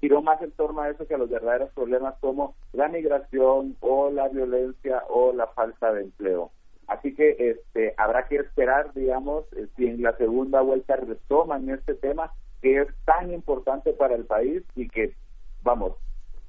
[0.04, 4.10] giró más en torno a eso que a los verdaderos problemas como la migración o
[4.10, 6.50] la violencia o la falta de empleo.
[6.88, 11.94] Así que este habrá que esperar, digamos, eh, si en la segunda vuelta retoman este
[11.94, 15.14] tema que es tan importante para el país y que,
[15.62, 15.94] vamos,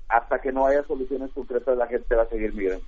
[0.09, 2.83] hasta que no haya soluciones concretas la gente va a seguir migrando.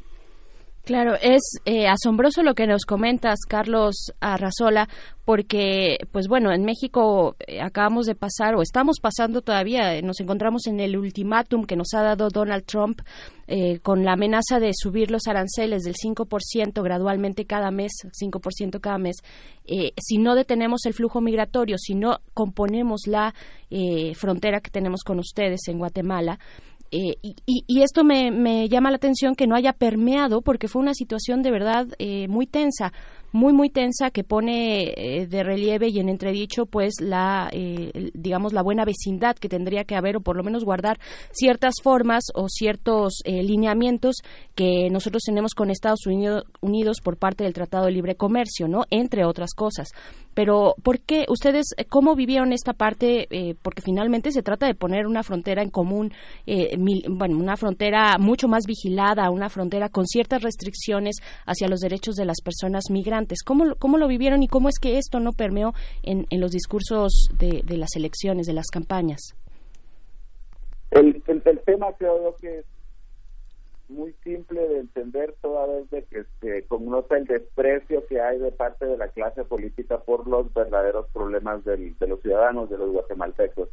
[0.88, 4.88] Claro, es eh, asombroso lo que nos comentas, Carlos Arrazola,
[5.26, 10.22] porque, pues bueno, en México eh, acabamos de pasar, o estamos pasando todavía, eh, nos
[10.22, 13.02] encontramos en el ultimátum que nos ha dado Donald Trump
[13.50, 18.98] eh, con la amenaza de subir los aranceles del 5% gradualmente cada mes, 5% cada
[18.98, 19.18] mes.
[19.64, 23.34] Eh, si no detenemos el flujo migratorio, si no componemos la
[23.70, 26.40] eh, frontera que tenemos con ustedes en Guatemala,
[26.92, 30.68] eh, y, y- y esto me, me llama la atención que no haya permeado porque
[30.68, 32.92] fue una situación de verdad eh, muy tensa,
[33.32, 38.54] muy muy tensa que pone eh, de relieve y en entredicho pues la eh, digamos
[38.54, 40.98] la buena vecindad que tendría que haber o por lo menos guardar
[41.32, 44.16] ciertas formas o ciertos eh, lineamientos
[44.56, 48.86] que nosotros tenemos con Estados Unidos, Unidos por parte del Tratado de Libre Comercio, ¿no?
[48.90, 49.90] Entre otras cosas.
[50.34, 53.28] Pero ¿por qué ustedes eh, cómo vivieron esta parte?
[53.62, 56.14] Porque finalmente se trata de poner una frontera en común,
[56.78, 62.16] mil- bueno, una frontera mucho más vigilada, una frontera con ciertas restricciones hacia los derechos
[62.16, 63.17] de las personas migrantes.
[63.46, 65.74] ¿Cómo, lo- cómo lo vivieron y cómo es que esto no permeó
[66.04, 69.20] en, en los discursos de, de las elecciones, de las campañas?
[70.92, 72.66] El, el, el tema creo que es
[73.90, 78.52] muy simple de entender toda vez de que se connota el desprecio que hay de
[78.52, 82.92] parte de la clase política por los verdaderos problemas del- de los ciudadanos, de los
[82.92, 83.70] guatemaltecos.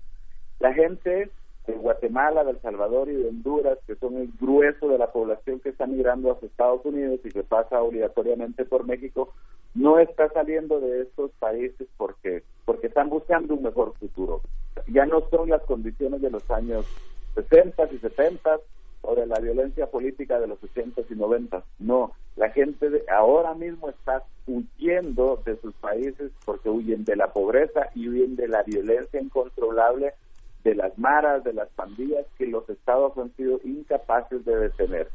[0.61, 1.31] La gente
[1.67, 5.61] de Guatemala, de El Salvador y de Honduras, que son el grueso de la población
[5.61, 9.33] que está migrando hacia Estados Unidos y que pasa obligatoriamente por México,
[9.75, 14.41] no está saliendo de estos países porque porque están buscando un mejor futuro.
[14.89, 16.87] Ya no son las condiciones de los años
[17.35, 18.61] 60 y 70
[19.03, 21.63] o de la violencia política de los 80 y 90.
[21.81, 27.33] No, la gente de- ahora mismo está huyendo de sus países porque huyen de la
[27.33, 30.13] pobreza y huyen de la violencia incontrolable
[30.65, 35.09] de las maras, de las pandillas que los estados han sido incapaces de detener.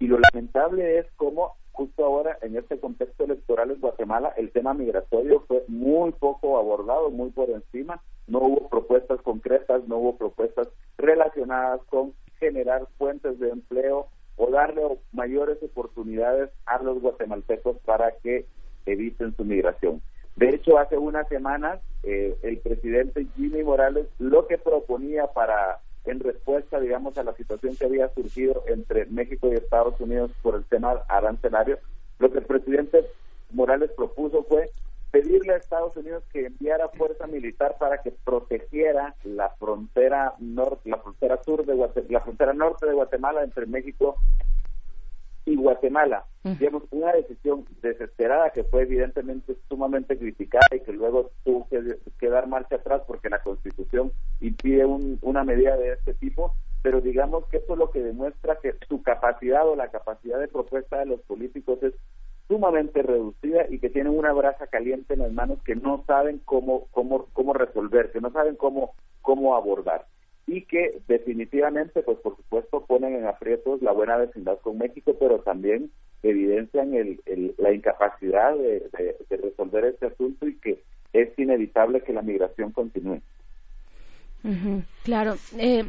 [0.00, 4.72] Y lo lamentable es cómo justo ahora en este contexto electoral en Guatemala el tema
[4.72, 10.68] migratorio fue muy poco abordado, muy por encima, no hubo propuestas concretas, no hubo propuestas
[10.96, 14.82] relacionadas con generar fuentes de empleo o darle
[15.12, 18.46] mayores oportunidades a los guatemaltecos para que
[18.86, 20.00] eviten su migración.
[20.36, 26.20] De hecho, hace unas semanas eh, el presidente Jimmy Morales lo que proponía para en
[26.20, 30.64] respuesta, digamos, a la situación que había surgido entre México y Estados Unidos por el
[30.64, 31.78] tema arancelario,
[32.20, 33.06] lo que el presidente
[33.50, 34.70] Morales propuso fue
[35.10, 40.98] pedirle a Estados Unidos que enviara fuerza militar para que protegiera la frontera norte, la
[40.98, 44.16] frontera sur de Guate- la frontera norte de Guatemala entre México
[45.46, 46.24] y Guatemala.
[46.58, 52.28] Digamos, una decisión desesperada que fue evidentemente sumamente criticada y que luego tuvo que, que
[52.28, 56.52] dar marcha atrás porque la Constitución impide un- una medida de este tipo,
[56.82, 60.46] pero digamos que eso es lo que demuestra que su capacidad o la capacidad de
[60.48, 61.94] propuesta de los políticos es
[62.48, 66.86] sumamente reducida y que tienen una brasa caliente en las manos que no saben cómo
[66.92, 70.06] cómo cómo resolver, que no saben cómo cómo abordar
[70.46, 75.40] y que definitivamente, pues por supuesto, ponen en aprietos la buena vecindad con México, pero
[75.40, 75.90] también
[76.22, 78.88] evidencian el, el- la incapacidad de,
[79.28, 80.82] de- resolver este asunto y que
[81.12, 83.20] es inevitable que la migración continúe.
[85.02, 85.34] Claro.
[85.58, 85.84] Eh,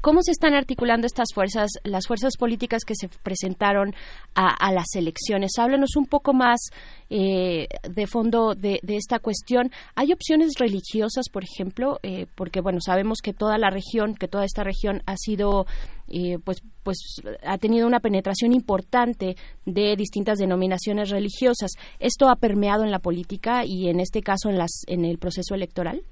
[0.00, 3.94] ¿Cómo se están articulando estas fuerzas, las fuerzas políticas que se presentaron
[4.34, 5.52] a, a las elecciones?
[5.58, 6.70] Háblanos un poco más
[7.10, 9.70] eh, de fondo de, de esta cuestión.
[9.94, 11.98] ¿Hay opciones religiosas, por ejemplo?
[12.02, 15.66] Eh, porque, bueno, sabemos que toda la región, que toda esta región ha sido,
[16.08, 16.98] eh, pues, pues,
[17.44, 19.36] ha tenido una penetración importante
[19.66, 21.72] de distintas denominaciones religiosas.
[21.98, 25.54] ¿Esto ha permeado en la política y, en este caso, en, las, en el proceso
[25.54, 26.02] electoral?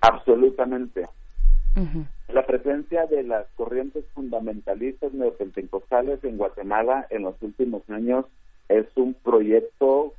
[0.00, 1.02] Absolutamente.
[1.76, 2.06] Ujú.
[2.34, 8.24] La presencia de las corrientes fundamentalistas neopentecostales en Guatemala en los últimos años
[8.68, 10.14] es un proyecto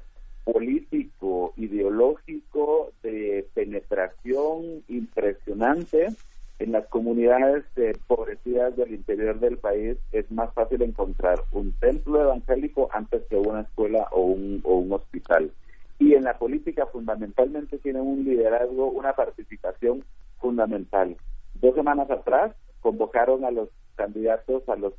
[0.46, 6.08] político, ideológico, de penetración impresionante
[6.60, 12.88] en las comunidades empobrecidas del interior del país es más fácil encontrar un templo evangélico
[12.94, 15.52] antes que una escuela o un, o un hospital.
[16.00, 20.06] Y en la política fundamentalmente tienen un liderazgo, una participación
[20.40, 21.18] fundamental.
[21.66, 24.94] Dos semanas atrás convocaron a los candidatos, a los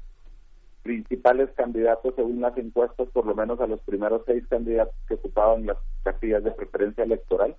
[0.82, 5.64] principales candidatos según las encuestas, por lo menos a los primeros seis candidatos que ocupaban
[5.64, 7.54] las casillas de preferencia electoral,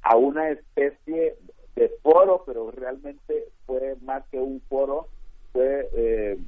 [0.00, 1.36] a una especie
[1.76, 5.08] de foro, pero realmente fue más que un foro,
[5.52, 6.38] fue eh,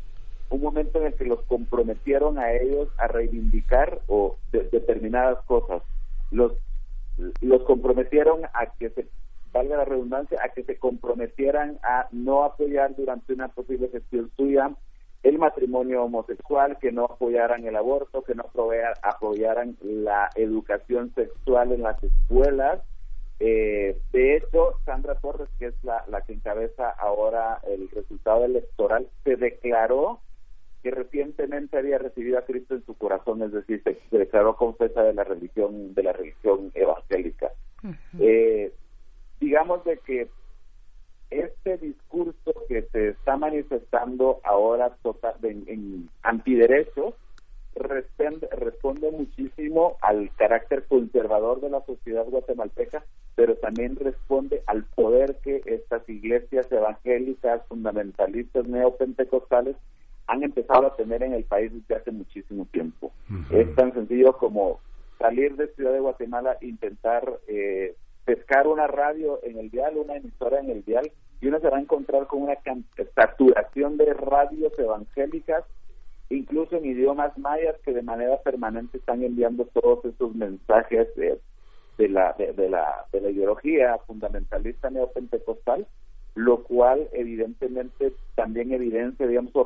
[0.49, 5.83] un momento en el que los comprometieron a ellos a reivindicar o determinadas cosas.
[6.31, 6.55] Los,
[7.43, 9.07] los comprometieron a que se,
[9.55, 14.71] valga la redundancia, a que se comprometieran a no apoyar durante una posible gestión suya
[15.23, 18.45] el matrimonio homosexual, que no apoyaran el aborto, que no
[19.03, 22.83] apoyaran la educación sexual en las escuelas,
[23.41, 29.09] eh, de hecho, Sandra Torres, que es la, la que encabeza ahora el resultado electoral,
[29.25, 30.21] se declaró
[30.83, 35.15] que recientemente había recibido a Cristo en su corazón, es decir, se, declaró confesa de
[35.15, 37.51] la religión de la religión evangélica.
[38.19, 38.73] eh,
[39.45, 40.29] digamos de que
[41.31, 47.15] este discurso que se está manifestando ahora total, en, en antiderechos
[47.75, 53.05] responde, responde muchísimo al carácter conservador de la sociedad guatemalteca,
[53.35, 59.77] pero también responde al poder que estas iglesias evangélicas, fundamentalistas, neopentecostales
[60.27, 63.13] han empezado a tener en el país desde hace muchísimo tiempo.
[63.51, 64.81] Es tan sencillo como
[65.19, 67.95] salir de Ciudad de Guatemala, intentar eh,
[68.25, 71.11] pescar una radio en el dial, una emisora en el dial,
[71.41, 72.57] y uno se va a encontrar con una
[73.15, 75.65] saturación de radios evangélicas
[76.31, 81.39] incluso en idiomas mayas que de manera permanente están enviando todos esos mensajes de,
[81.99, 85.87] de la, de, la, de la ideología fundamentalista neopentecostal,
[86.35, 89.65] lo cual evidentemente también evidencia, digamos, o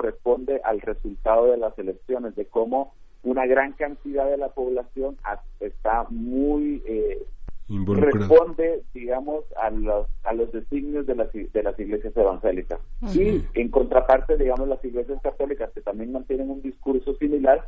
[0.64, 5.16] al resultado de las elecciones, de cómo una gran cantidad de la población
[5.60, 7.26] está muy eh,
[7.68, 12.80] responde, digamos, a los, a los designios de las, de las iglesias evangélicas.
[13.14, 17.62] Y en contraparte, digamos, las iglesias católicas que también mantienen un discurso similar,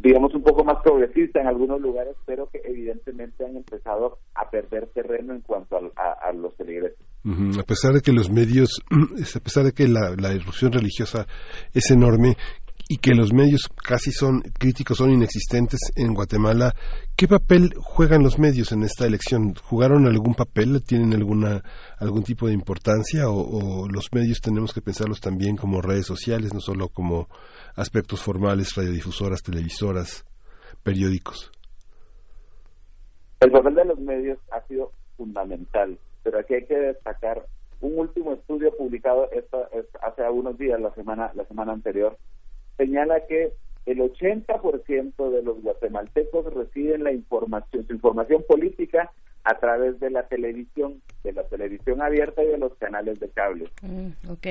[0.00, 4.86] digamos, un poco más progresista en algunos lugares, pero que evidentemente han empezado a perder
[4.88, 6.98] terreno en cuanto a, a, los feligreses.
[7.58, 8.82] A pesar de que los medios,
[9.36, 11.26] a pesar de que la, la irrupción religiosa
[11.72, 12.36] es enorme,
[12.88, 16.74] y que los medios casi son críticos, son inexistentes en Guatemala.
[17.16, 19.54] ¿Qué papel juegan los medios en esta elección?
[19.54, 20.82] ¿Jugaron algún papel?
[20.82, 21.62] ¿Tienen alguna
[22.00, 23.30] algún tipo de importancia?
[23.30, 27.28] ¿O, los medios tenemos que pensarlos también como redes sociales, no solo como
[27.76, 30.24] aspectos formales, radiodifusoras, televisoras,
[30.82, 31.52] periódicos?
[33.38, 37.46] El papel de los medios ha sido fundamental, pero aquí hay que destacar
[37.80, 39.30] un último estudio publicado
[40.02, 42.18] hace algunos días, la semana, la semana anterior,
[42.76, 43.52] señala que
[43.86, 49.12] el 80% de los guatemaltecos reciben la información, su información política
[49.44, 53.68] a través de la televisión, de la televisión abierta y de los canales de cable.
[53.82, 54.46] Mm, ok.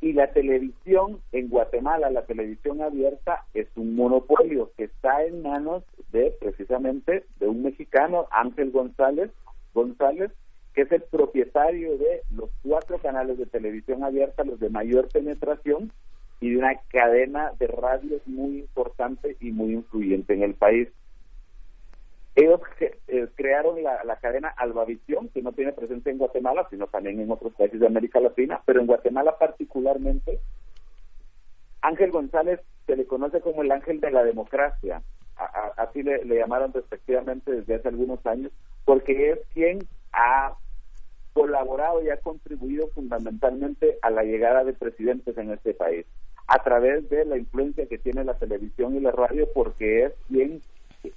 [0.00, 5.84] Y la televisión en Guatemala, la televisión abierta, es un monopolio que está en manos
[6.12, 9.30] de precisamente de un mexicano, Ángel González,
[9.74, 10.32] González,
[10.74, 15.92] que es el propietario de los cuatro canales de televisión abierta, los de mayor penetración,
[16.40, 20.88] y de una cadena de radios muy importante y muy influyente en el país.
[22.34, 27.18] Ellos eh, crearon la, la, cadena Albavisión, que no tiene presencia en Guatemala, sino también
[27.18, 30.38] en otros países de América Latina, pero en Guatemala particularmente,
[31.80, 35.02] Ángel González se le conoce como el ángel de la democracia,
[35.76, 38.52] así le, le llamaron respectivamente desde hace algunos años,
[38.84, 39.78] porque es quien
[40.12, 40.54] ha
[41.36, 46.06] colaborado y ha contribuido fundamentalmente a la llegada de presidentes en este país
[46.46, 50.62] a través de la influencia que tiene la televisión y la radio porque es quien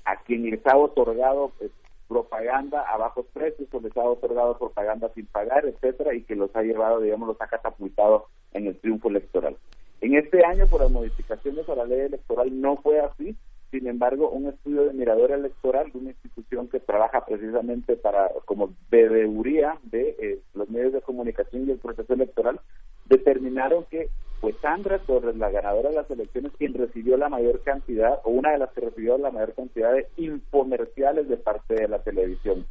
[0.03, 1.71] a quien les ha otorgado pues,
[2.09, 6.53] propaganda a bajos precios o les ha otorgado propaganda sin pagar, etcétera, y que los
[6.53, 9.55] ha llevado, digamos, los ha catapultado en el triunfo electoral.
[10.01, 13.35] En este año, por las modificaciones a la ley electoral, no fue así.
[13.71, 18.73] Sin embargo, un estudio de mirador electoral de una institución que trabaja precisamente para como
[18.89, 22.59] bebeduría de eh, los medios de comunicación y el proceso electoral,
[23.05, 24.09] determinaron que
[24.41, 28.51] pues Sandra Torres, la ganadora de las elecciones, quien recibió la mayor cantidad, o una
[28.51, 32.65] de las que recibió la mayor cantidad de infomerciales de parte de la televisión.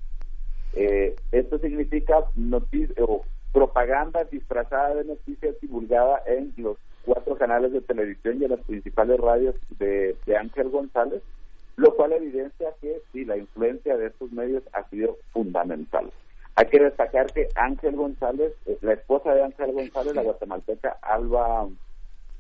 [0.75, 7.81] Eh, esto significa noticia, o propaganda disfrazada de noticias divulgada en los cuatro canales de
[7.81, 11.23] televisión y en las principales radios de, de Ángel González,
[11.77, 16.11] lo cual evidencia que sí, la influencia de estos medios ha sido fundamental.
[16.57, 21.67] Hay que destacar que Ángel González, eh, la esposa de Ángel González, la guatemalteca Alba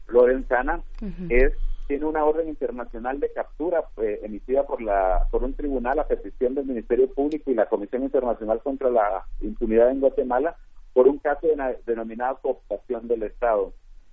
[0.08, 0.82] Lorenzana,
[1.30, 1.52] es
[1.86, 6.54] tiene una orden internacional de captura eh, emitida por la por un tribunal a petición
[6.54, 10.56] del Ministerio Público y la Comisión Internacional contra la Impunidad en Guatemala
[10.92, 13.72] por un caso de, denominada cooptación del Estado.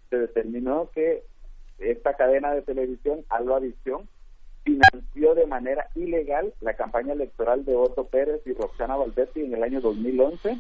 [0.10, 1.24] Se determinó que
[1.80, 4.08] esta cadena de televisión, Alba Visión,
[4.64, 9.64] financió de manera ilegal la campaña electoral de Otto Pérez y Roxana Valdetti en el
[9.64, 10.60] año 2011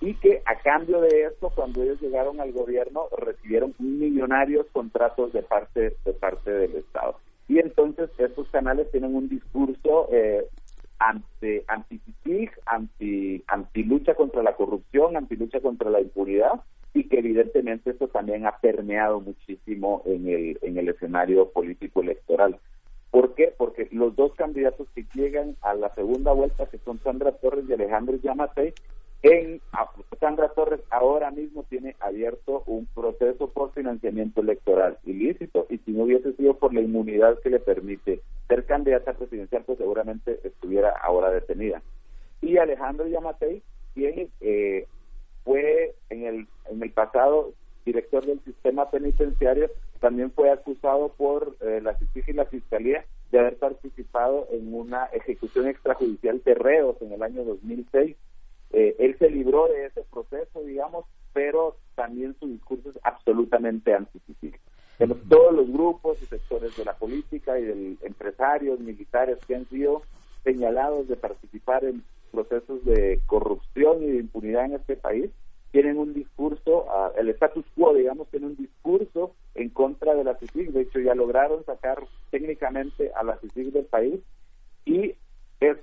[0.00, 5.42] y que a cambio de esto, cuando ellos llegaron al gobierno, recibieron millonarios contratos de
[5.42, 7.18] parte de parte del Estado.
[7.48, 10.46] Y entonces estos canales tienen un discurso eh,
[10.98, 12.00] anti anti
[12.66, 16.60] anti anti lucha contra la corrupción, anti lucha contra la impunidad
[16.98, 22.58] y que evidentemente esto también ha permeado muchísimo en el en el escenario político electoral.
[23.12, 23.54] ¿Por qué?
[23.56, 27.72] Porque los dos candidatos que llegan a la segunda vuelta, que son Sandra Torres y
[27.72, 28.74] Alejandro Yamatei,
[29.22, 29.60] en
[30.18, 36.02] Sandra Torres ahora mismo tiene abierto un proceso por financiamiento electoral ilícito y si no
[36.02, 41.30] hubiese sido por la inmunidad que le permite ser candidata presidencial, pues seguramente estuviera ahora
[41.30, 41.80] detenida.
[42.40, 43.62] Y Alejandro Yamatei,
[43.94, 44.86] quien eh,
[45.48, 47.54] fue en el, en el pasado
[47.86, 53.38] director del sistema penitenciario, también fue acusado por eh, la CICIG y la Fiscalía de
[53.38, 58.14] haber participado en una ejecución extrajudicial de reos en el año 2006
[58.72, 64.58] eh, él se libró de ese proceso, digamos, pero también su discurso es absolutamente anticíclico.
[65.30, 70.02] Todos los grupos y sectores de la política y de empresarios, militares que han sido
[70.44, 75.30] señalados de participar en procesos de corrupción y de impunidad en este país,
[75.70, 80.34] tienen un discurso, ah, el status quo, digamos, tiene un discurso en contra de la
[80.36, 80.72] CICIG.
[80.72, 84.20] De hecho, ya lograron sacar técnicamente a la CICIG del país
[84.84, 85.14] y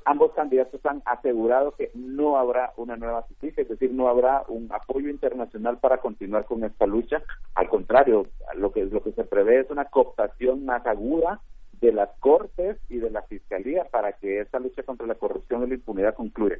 [0.06, 4.70] ambos candidatos han asegurado que no habrá una nueva justicia, es decir, no habrá un
[4.72, 7.22] apoyo internacional para continuar con esta lucha.
[7.56, 11.42] Al contrario, lo que, lo que se prevé es una cooptación más aguda
[11.81, 15.68] de las Cortes y de la Fiscalía para que esta lucha contra la corrupción y
[15.68, 16.57] la impunidad concluya.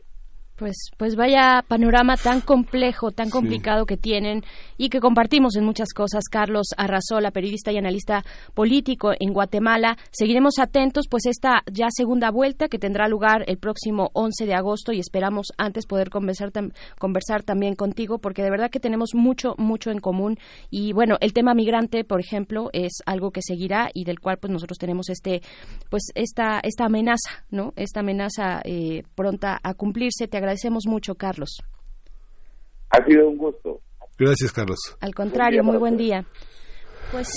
[0.58, 4.42] Pues, pues vaya panorama tan complejo, tan complicado que tienen
[4.78, 6.24] y que compartimos en muchas cosas.
[6.32, 8.24] Carlos Arrazola, periodista y analista
[8.54, 9.98] político en Guatemala.
[10.12, 14.94] Seguiremos atentos, pues esta ya segunda vuelta que tendrá lugar el próximo 11 de agosto
[14.94, 16.54] y esperamos antes poder conversar,
[16.98, 20.38] conversar también contigo porque de verdad que tenemos mucho, mucho en común
[20.70, 24.54] y bueno, el tema migrante, por ejemplo, es algo que seguirá y del cual pues
[24.54, 25.42] nosotros tenemos este,
[25.90, 27.74] pues esta, esta amenaza, ¿no?
[27.76, 30.30] Esta amenaza eh, pronta a cumplirse.
[30.30, 31.58] Te agradecemos mucho, Carlos.
[32.92, 33.82] Ha sido un gusto.
[34.18, 34.78] Gracias, Carlos.
[35.02, 36.26] Al contrario, muy buen día.
[37.12, 37.28] Pues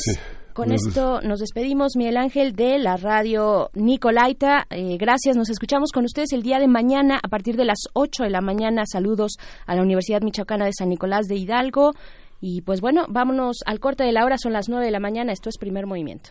[0.53, 4.67] con esto nos despedimos, Miguel Ángel, de la radio Nicolaita.
[4.71, 8.25] Eh, gracias, nos escuchamos con ustedes el día de mañana a partir de las 8
[8.25, 8.85] de la mañana.
[8.87, 9.37] Saludos
[9.67, 11.93] a la Universidad Michoacana de San Nicolás de Hidalgo.
[12.41, 15.33] Y pues bueno, vámonos al corte de la hora, son las 9 de la mañana.
[15.33, 16.31] Esto es primer movimiento.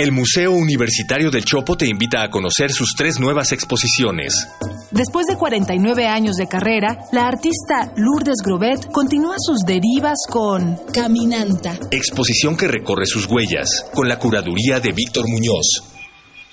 [0.00, 4.48] El Museo Universitario del Chopo te invita a conocer sus tres nuevas exposiciones.
[4.90, 11.78] Después de 49 años de carrera, la artista Lourdes Grobet continúa sus derivas con Caminanta.
[11.90, 15.84] Exposición que recorre sus huellas, con la curaduría de Víctor Muñoz.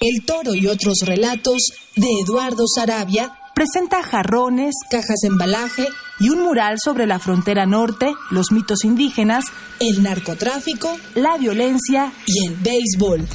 [0.02, 5.88] El toro y otros relatos de Eduardo Sarabia presenta jarrones, cajas de embalaje
[6.20, 9.46] y un mural sobre la frontera norte, los mitos indígenas,
[9.80, 13.28] el narcotráfico, la violencia y el béisbol.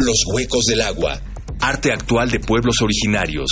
[0.00, 1.20] Los huecos del agua.
[1.60, 3.48] Arte actual de pueblos originarios.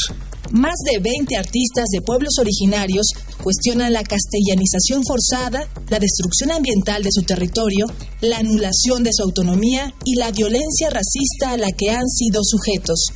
[0.50, 3.06] Más de 20 artistas de pueblos originarios
[3.40, 7.86] cuestionan la castellanización forzada, la destrucción ambiental de su territorio,
[8.22, 13.06] la anulación de su autonomía y la violencia racista a la que han sido sujetos.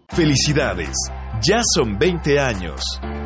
[0.07, 0.95] Felicidades.
[1.45, 2.81] Ya son 20 años.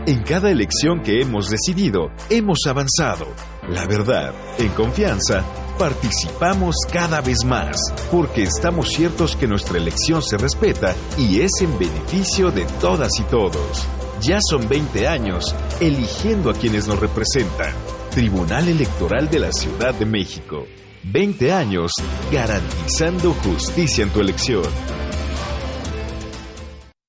[0.07, 3.27] En cada elección que hemos decidido, hemos avanzado.
[3.69, 5.45] La verdad, en confianza,
[5.77, 7.77] participamos cada vez más,
[8.09, 13.23] porque estamos ciertos que nuestra elección se respeta y es en beneficio de todas y
[13.25, 13.87] todos.
[14.21, 17.73] Ya son 20 años eligiendo a quienes nos representan.
[18.11, 20.65] Tribunal Electoral de la Ciudad de México.
[21.03, 21.91] 20 años
[22.31, 24.63] garantizando justicia en tu elección.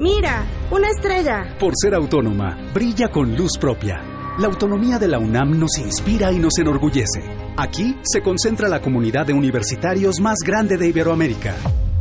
[0.00, 1.56] Mira, una estrella.
[1.58, 4.00] Por ser autónoma, brilla con luz propia.
[4.38, 7.20] La autonomía de la UNAM nos inspira y nos enorgullece.
[7.56, 11.56] Aquí se concentra la comunidad de universitarios más grande de Iberoamérica.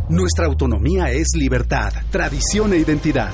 [0.10, 3.32] Nuestra autonomía es libertad, tradición e identidad.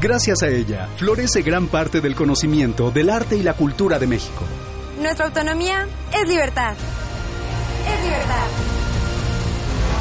[0.00, 4.44] Gracias a ella, florece gran parte del conocimiento del arte y la cultura de México.
[5.00, 6.74] Nuestra autonomía es libertad.
[7.86, 8.46] Es libertad.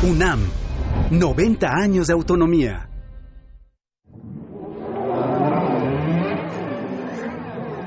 [0.01, 0.47] UNAM,
[1.11, 2.89] 90 años de autonomía.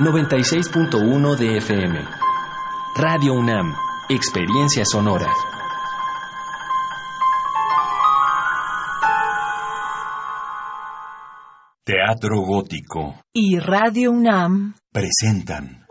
[0.00, 1.98] 96.1 de FM.
[2.96, 3.74] Radio UNAM,
[4.08, 5.30] Experiencia Sonora.
[11.84, 13.16] Teatro Gótico.
[13.34, 15.84] Y Radio UNAM Presentan.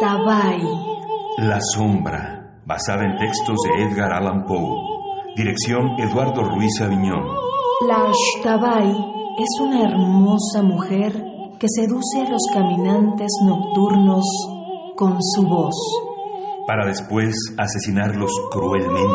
[0.00, 0.60] Tabay.
[1.38, 4.82] La Sombra, basada en textos de Edgar Allan Poe.
[5.34, 7.43] Dirección Eduardo Ruiz Aviñón.
[7.80, 11.12] La Ashtabay es una hermosa mujer
[11.58, 14.24] que seduce a los caminantes nocturnos
[14.96, 15.74] con su voz.
[16.68, 19.10] Para después asesinarlos cruelmente.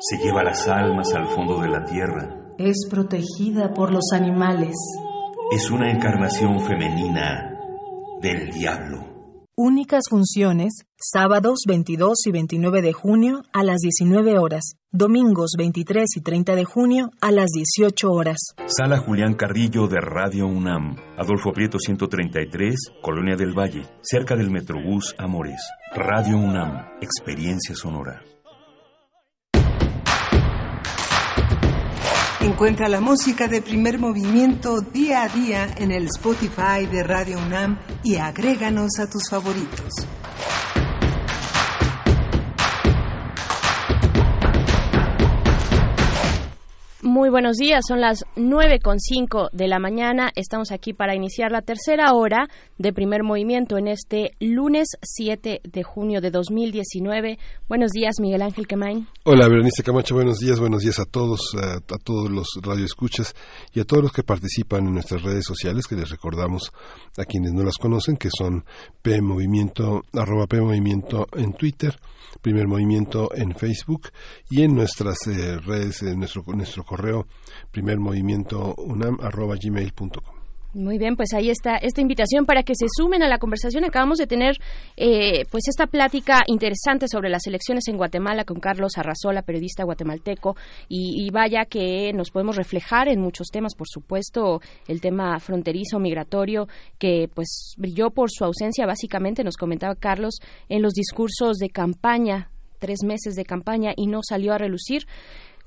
[0.00, 2.54] Se lleva las almas al fondo de la tierra.
[2.58, 4.74] Es protegida por los animales.
[5.52, 7.54] Es una encarnación femenina
[8.22, 9.04] del diablo.
[9.56, 16.20] Únicas funciones, sábados 22 y 29 de junio a las 19 horas, domingos 23 y
[16.20, 18.38] 30 de junio a las 18 horas.
[18.66, 25.16] Sala Julián Carrillo de Radio UNAM, Adolfo Prieto 133, Colonia del Valle, cerca del Metrobús
[25.18, 25.60] Amores.
[25.96, 28.22] Radio UNAM, Experiencia Sonora.
[32.40, 37.80] Encuentra la música de primer movimiento día a día en el Spotify de Radio UNAM
[38.04, 40.06] y agréganos a tus favoritos.
[47.04, 50.30] Muy buenos días, son las nueve con cinco de la mañana.
[50.36, 52.48] Estamos aquí para iniciar la tercera hora
[52.78, 57.38] de primer movimiento en este lunes 7 de junio de 2019.
[57.68, 59.06] Buenos días, Miguel Ángel Quemain.
[59.24, 63.34] Hola, Berenice Camacho, buenos días, buenos días a todos, a, todos los radioescuchas
[63.74, 66.72] y a todos los que participan en nuestras redes sociales, que les recordamos
[67.18, 68.64] a quienes no las conocen, que son
[69.02, 71.98] P Movimiento, arroba P Movimiento en Twitter,
[72.40, 74.10] Primer Movimiento en Facebook
[74.50, 77.26] y en nuestras eh, redes, en nuestro, nuestro correo
[77.70, 77.98] primer
[80.74, 83.84] Muy bien, pues ahí está esta invitación para que se sumen a la conversación.
[83.84, 84.56] Acabamos de tener
[84.96, 90.56] eh, pues esta plática interesante sobre las elecciones en Guatemala con Carlos Arrazola, periodista guatemalteco,
[90.88, 96.00] y, y, vaya que nos podemos reflejar en muchos temas, por supuesto, el tema fronterizo,
[96.00, 96.66] migratorio,
[96.98, 102.50] que pues brilló por su ausencia, básicamente, nos comentaba Carlos, en los discursos de campaña,
[102.80, 105.06] tres meses de campaña, y no salió a relucir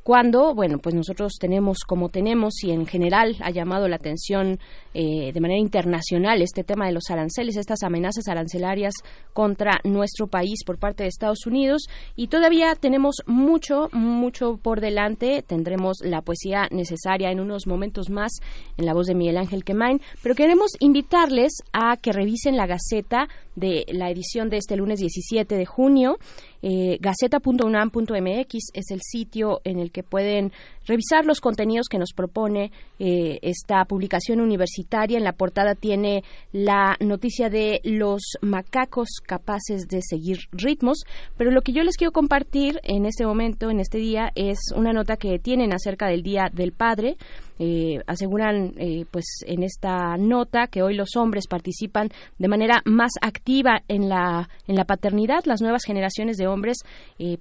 [0.07, 4.57] cuando, bueno, pues nosotros tenemos como tenemos y en general ha llamado la atención
[4.99, 8.95] eh, de manera internacional este tema de los aranceles, estas amenazas arancelarias
[9.31, 11.83] contra nuestro país por parte de Estados Unidos
[12.15, 15.43] y todavía tenemos mucho, mucho por delante.
[15.43, 18.31] Tendremos la poesía necesaria en unos momentos más
[18.75, 23.27] en la voz de Miguel Ángel Quemain, pero queremos invitarles a que revisen la Gaceta
[23.55, 26.17] de la edición de este lunes 17 de junio.
[26.63, 30.51] Eh, Gaceta.unam.mx es el sitio en el que pueden
[30.87, 35.17] revisar los contenidos que nos propone eh, esta publicación universitaria.
[35.17, 41.03] En la portada tiene la noticia de los macacos capaces de seguir ritmos,
[41.37, 44.93] pero lo que yo les quiero compartir en este momento, en este día, es una
[44.93, 47.17] nota que tienen acerca del Día del Padre.
[47.59, 53.09] Eh, aseguran eh, pues en esta nota que hoy los hombres participan de manera más
[53.19, 56.77] activa en la en la paternidad las nuevas generaciones de hombres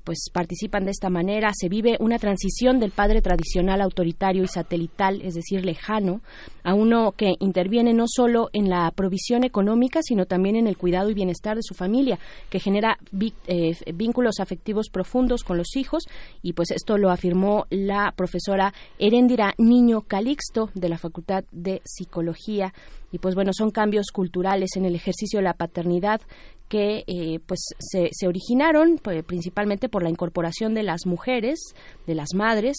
[0.04, 3.35] pues participan de esta manera se vive una transición del padre tradicional
[3.80, 6.20] autoritario y satelital es decir lejano
[6.62, 11.10] a uno que interviene no solo en la provisión económica sino también en el cuidado
[11.10, 12.18] y bienestar de su familia
[12.50, 16.04] que genera vínculos afectivos profundos con los hijos
[16.42, 22.72] y pues esto lo afirmó la profesora Erendira Niño Calixto de la Facultad de Psicología.
[23.12, 26.20] Y pues bueno son cambios culturales en el ejercicio de la paternidad
[26.68, 31.58] que eh, pues se, se originaron pues, principalmente por la incorporación de las mujeres
[32.06, 32.76] de las madres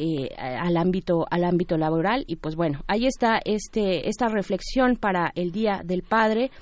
[0.00, 5.32] eh, al ámbito al ámbito laboral y pues bueno ahí está este esta reflexión para
[5.34, 6.52] el día del padre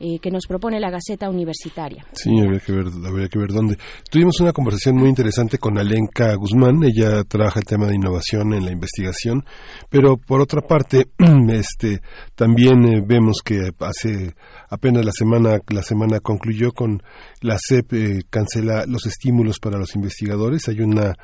[0.00, 2.04] eh, que nos propone la Gaceta Universitaria.
[2.12, 3.78] Sí, habría que ver, habría que ver dónde.
[4.10, 8.64] Tuvimos una conversación muy interesante con Alenka Guzmán, ella trabaja el tema de innovación en
[8.64, 9.44] la investigación,
[9.88, 11.06] pero por otra parte,
[11.48, 12.00] este,
[12.34, 14.34] también eh, vemos que hace
[14.68, 17.02] apenas la semana la semana concluyó con
[17.40, 20.68] la CEP eh, cancela los estímulos para los investigadores.
[20.68, 21.14] Hay una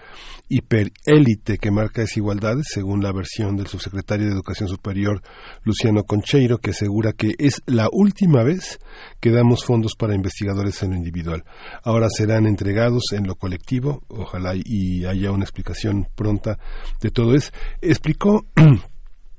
[0.48, 5.22] hiperélite que marca desigualdades, según la versión del subsecretario de Educación Superior
[5.64, 8.78] Luciano Concheiro, que asegura que es la última vez
[9.20, 11.44] que damos fondos para investigadores en lo individual.
[11.82, 14.02] Ahora serán entregados en lo colectivo.
[14.08, 16.58] Ojalá y haya una explicación pronta
[17.00, 17.50] de todo eso.
[17.80, 18.46] Explicó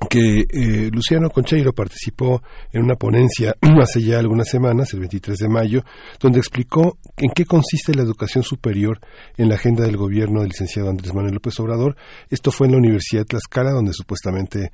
[0.09, 2.41] que eh, Luciano Concheiro participó
[2.71, 5.83] en una ponencia hace ya algunas semanas, el 23 de mayo,
[6.19, 8.99] donde explicó en qué consiste la educación superior
[9.37, 11.95] en la agenda del gobierno del licenciado Andrés Manuel López Obrador.
[12.29, 14.71] Esto fue en la Universidad de Tlaxcala, donde supuestamente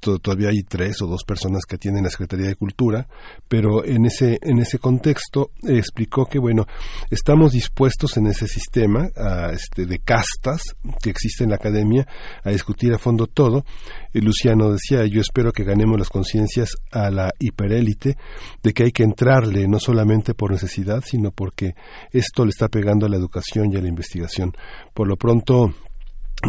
[0.00, 3.06] todavía hay tres o dos personas que atienden la Secretaría de Cultura,
[3.48, 6.66] pero en ese, en ese contexto eh, explicó que, bueno,
[7.10, 9.08] estamos dispuestos en ese sistema
[9.52, 10.62] este, de castas
[11.02, 12.06] que existe en la academia
[12.42, 13.64] a discutir a fondo todo.
[14.12, 18.16] Y Luciano decía, yo espero que ganemos las conciencias a la hiperélite
[18.62, 21.74] de que hay que entrarle no solamente por necesidad, sino porque
[22.10, 24.52] esto le está pegando a la educación y a la investigación.
[24.94, 25.74] Por lo pronto,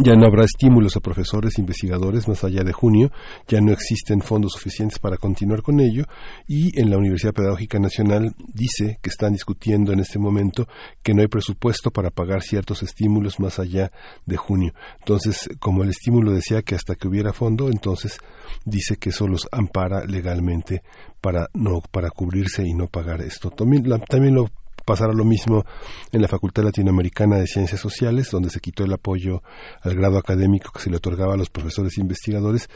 [0.00, 3.12] ya no habrá estímulos a profesores investigadores más allá de junio,
[3.46, 6.04] ya no existen fondos suficientes para continuar con ello
[6.48, 10.66] y en la Universidad Pedagógica Nacional dice que están discutiendo en este momento
[11.02, 13.92] que no hay presupuesto para pagar ciertos estímulos más allá
[14.24, 14.72] de junio.
[15.00, 18.18] Entonces, como el estímulo decía que hasta que hubiera fondo, entonces
[18.64, 20.82] dice que eso los ampara legalmente
[21.20, 23.50] para no para cubrirse y no pagar esto.
[23.50, 24.48] También, también lo
[24.84, 25.64] pasará lo mismo
[26.10, 29.42] en la Facultad Latinoamericana de Ciencias Sociales, donde se quitó el apoyo
[29.82, 32.68] al grado académico que se le otorgaba a los profesores investigadores,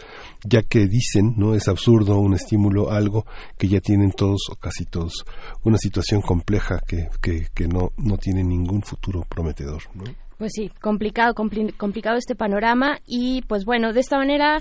[0.45, 3.27] ya que dicen, no es absurdo un estímulo algo
[3.59, 5.25] que ya tienen todos o casi todos,
[5.65, 9.83] una situación compleja que, que, que no, no tiene ningún futuro prometedor.
[10.39, 14.59] Pues sí, complicado, complicado este panorama y pues bueno, de esta manera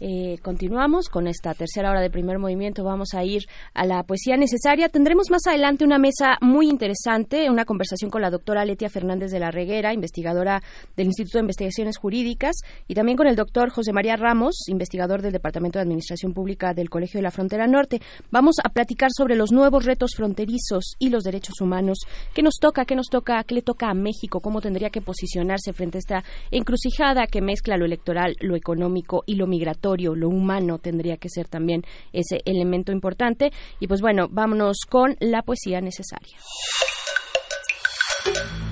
[0.00, 2.82] eh, continuamos con esta tercera hora de primer movimiento.
[2.82, 3.42] Vamos a ir
[3.74, 4.88] a la poesía necesaria.
[4.88, 9.38] Tendremos más adelante una mesa muy interesante, una conversación con la doctora Letia Fernández de
[9.38, 10.62] la Reguera, investigadora
[10.96, 12.56] del Instituto de Investigaciones Jurídicas,
[12.88, 16.90] y también con el doctor José María Ramos, investigador del Departamento de Administración Pública del
[16.90, 18.00] Colegio de la Frontera Norte.
[18.30, 21.98] Vamos a platicar sobre los nuevos retos fronterizos y los derechos humanos.
[22.34, 22.84] ¿Qué nos toca?
[22.84, 23.42] ¿Qué nos toca?
[23.44, 24.40] ¿Qué le toca a México?
[24.40, 29.36] ¿Cómo tendría que posicionarse frente a esta encrucijada que mezcla lo electoral, lo económico y
[29.36, 29.83] lo migratorio?
[29.84, 31.82] Lo humano tendría que ser también
[32.12, 33.52] ese elemento importante.
[33.80, 36.36] Y pues bueno, vámonos con la poesía necesaria.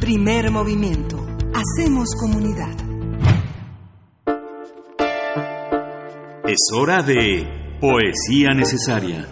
[0.00, 1.18] Primer movimiento.
[1.54, 2.74] Hacemos comunidad.
[6.44, 9.28] Es hora de poesía necesaria.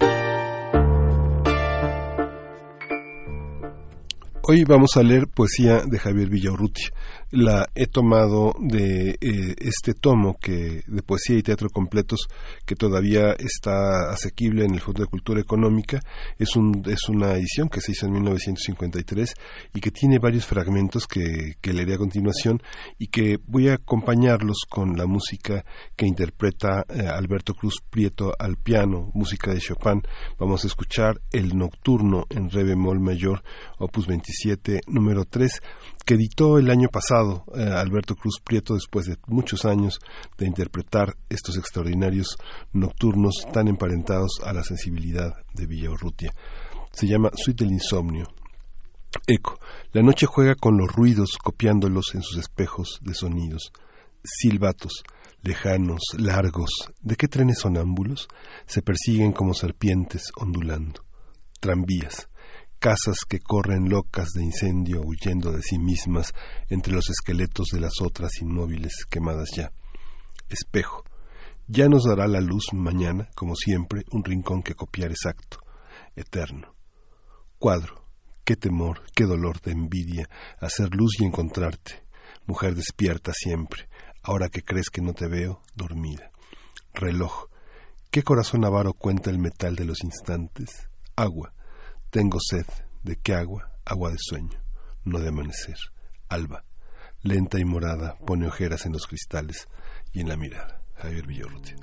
[4.43, 6.91] Hoy vamos a leer poesía de Javier Villaurrutia
[7.31, 12.27] la he tomado de eh, este tomo que de poesía y teatro completos
[12.67, 16.01] que todavía está asequible en el Fondo de Cultura Económica.
[16.39, 19.35] Es un es una edición que se hizo en 1953
[19.75, 22.61] y que tiene varios fragmentos que, que leeré a continuación
[22.99, 25.65] y que voy a acompañarlos con la música
[25.97, 30.03] que interpreta eh, Alberto Cruz Prieto al piano música de Chopin.
[30.39, 33.43] Vamos a escuchar el nocturno en re bemol mayor
[33.79, 35.61] opus 27 número 3
[36.05, 37.20] que editó el año pasado
[37.55, 39.99] eh, Alberto Cruz Prieto después de muchos años
[40.39, 42.37] de interpretar estos extraordinarios
[42.73, 46.33] nocturnos tan emparentados a la sensibilidad de Villaurrutia.
[46.93, 48.27] Se llama Suite del Insomnio.
[49.27, 49.59] Eco.
[49.93, 53.73] La noche juega con los ruidos, copiándolos en sus espejos de sonidos.
[54.23, 55.03] silbatos,
[55.43, 56.71] lejanos, largos,
[57.01, 58.29] ¿de qué trenes sonámbulos?
[58.67, 61.03] Se persiguen como serpientes ondulando.
[61.59, 62.29] Tranvías,
[62.81, 66.33] casas que corren locas de incendio huyendo de sí mismas
[66.71, 69.71] entre los esqueletos de las otras inmóviles quemadas ya.
[70.49, 71.05] Espejo,
[71.69, 75.59] ya nos dará la luz mañana, como siempre, un rincón que copiar exacto,
[76.17, 76.75] eterno.
[77.59, 78.03] Cuadro,
[78.45, 82.03] qué temor, qué dolor de envidia, hacer luz y encontrarte.
[82.47, 83.91] Mujer despierta siempre,
[84.23, 86.31] ahora que crees que no te veo, dormida.
[86.95, 87.49] Reloj,
[88.11, 90.89] qué corazón avaro cuenta el metal de los instantes.
[91.15, 91.53] Agua,
[92.11, 92.67] tengo sed,
[93.03, 93.71] ¿de qué agua?
[93.85, 94.63] Agua de sueño,
[95.05, 95.77] no de amanecer.
[96.29, 96.65] Alba,
[97.23, 99.69] lenta y morada, pone ojeras en los cristales
[100.13, 100.83] y en la mirada.
[100.97, 101.77] Javier Villarrutia.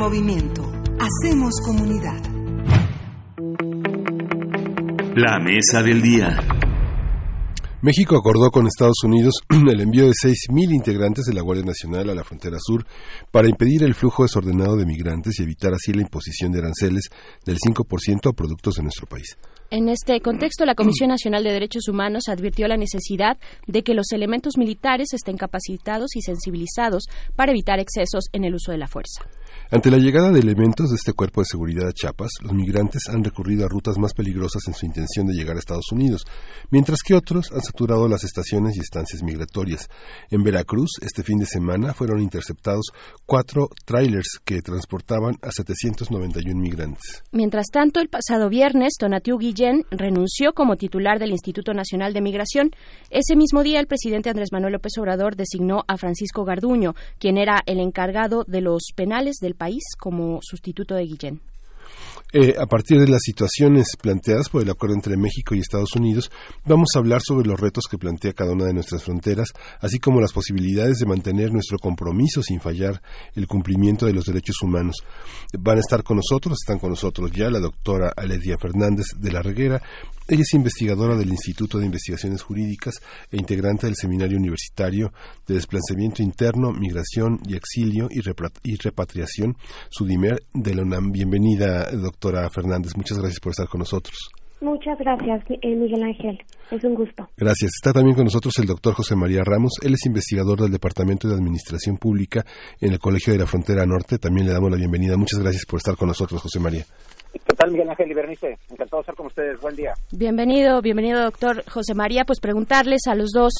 [0.00, 0.62] Movimiento.
[0.98, 2.22] Hacemos comunidad.
[5.14, 6.38] La mesa del día.
[7.82, 12.14] México acordó con Estados Unidos el envío de 6.000 integrantes de la Guardia Nacional a
[12.14, 12.86] la frontera sur
[13.30, 17.10] para impedir el flujo desordenado de migrantes y evitar así la imposición de aranceles
[17.44, 19.36] del 5% a productos de nuestro país.
[19.72, 23.38] En este contexto, la Comisión Nacional de Derechos Humanos advirtió la necesidad
[23.68, 27.04] de que los elementos militares estén capacitados y sensibilizados
[27.36, 29.22] para evitar excesos en el uso de la fuerza.
[29.70, 33.22] Ante la llegada de elementos de este cuerpo de seguridad a Chiapas, los migrantes han
[33.22, 36.24] recurrido a rutas más peligrosas en su intención de llegar a Estados Unidos,
[36.70, 39.88] mientras que otros han saturado las estaciones y estancias migratorias.
[40.32, 42.86] En Veracruz, este fin de semana, fueron interceptados
[43.24, 47.22] cuatro trailers que transportaban a 791 migrantes.
[47.30, 49.59] Mientras tanto, el pasado viernes, Tonatiu Guillén
[49.90, 52.70] renunció como titular del Instituto Nacional de Migración.
[53.10, 57.60] Ese mismo día, el presidente Andrés Manuel López Obrador designó a Francisco Garduño, quien era
[57.66, 61.40] el encargado de los penales del país, como sustituto de Guillén.
[62.32, 66.30] Eh, a partir de las situaciones planteadas por el acuerdo entre México y Estados Unidos,
[66.64, 69.48] vamos a hablar sobre los retos que plantea cada una de nuestras fronteras,
[69.80, 73.02] así como las posibilidades de mantener nuestro compromiso sin fallar
[73.34, 74.96] el cumplimiento de los derechos humanos.
[75.58, 79.42] Van a estar con nosotros, están con nosotros ya la doctora Aledia Fernández de la
[79.42, 79.82] Reguera.
[80.30, 82.94] Ella es investigadora del Instituto de Investigaciones Jurídicas
[83.32, 85.12] e integrante del Seminario Universitario
[85.44, 89.56] de Desplazamiento Interno, Migración y Exilio y, Repatriación,
[89.90, 91.10] SUDIMER, de la UNAM.
[91.10, 92.96] Bienvenida, doctora Fernández.
[92.96, 94.30] Muchas gracias por estar con nosotros.
[94.60, 96.38] Muchas gracias, eh, Miguel Ángel.
[96.70, 97.28] Es un gusto.
[97.36, 97.72] Gracias.
[97.74, 99.72] Está también con nosotros el doctor José María Ramos.
[99.82, 102.44] Él es investigador del Departamento de Administración Pública
[102.80, 104.18] en el Colegio de la Frontera Norte.
[104.18, 105.16] También le damos la bienvenida.
[105.16, 106.84] Muchas gracias por estar con nosotros, José María.
[107.46, 108.58] ¿Qué tal, Miguel Ángel y Bernice?
[108.70, 109.60] Encantado de estar con ustedes.
[109.60, 109.94] Buen día.
[110.12, 112.24] Bienvenido, bienvenido, doctor José María.
[112.24, 113.52] Pues preguntarles a los dos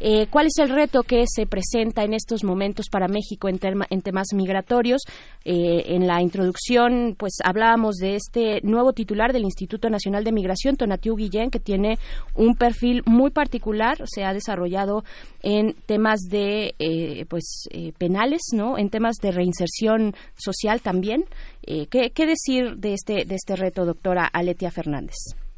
[0.00, 4.28] eh, cuál es el reto que se presenta en estos momentos para México en, temas
[4.34, 5.02] migratorios.
[5.44, 10.76] Eh, en la introducción, pues hablábamos de este nuevo titular del Instituto Nacional de Migración,
[10.76, 11.98] Tonatiu Guillén, que tiene
[12.34, 13.98] un perfil muy particular.
[14.06, 15.04] Se ha desarrollado
[15.42, 18.78] en temas de, eh, pues, eh, penales, ¿no?
[18.78, 21.24] En temas de reinserción social también.
[21.66, 25.14] Eh, ¿qué, ¿Qué decir de este de este reto, doctora Aletia Fernández?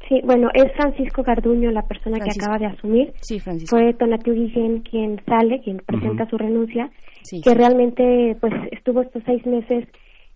[0.07, 2.39] Sí, bueno, es Francisco Garduño la persona Francisco.
[2.39, 3.13] que acaba de asumir.
[3.21, 3.75] Sí, Francisco.
[3.75, 6.89] Fue Tonatiu Guillén quien sale, quien presenta su renuncia,
[7.23, 7.55] Sí, que sí.
[7.55, 9.85] realmente pues estuvo estos seis meses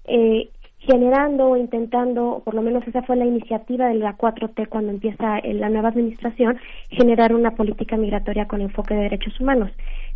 [0.06, 0.49] eh,
[0.80, 4.91] generando o intentando, o por lo menos esa fue la iniciativa de la 4T cuando
[4.91, 6.57] empieza eh, la nueva administración,
[6.89, 9.69] generar una política migratoria con enfoque de derechos humanos.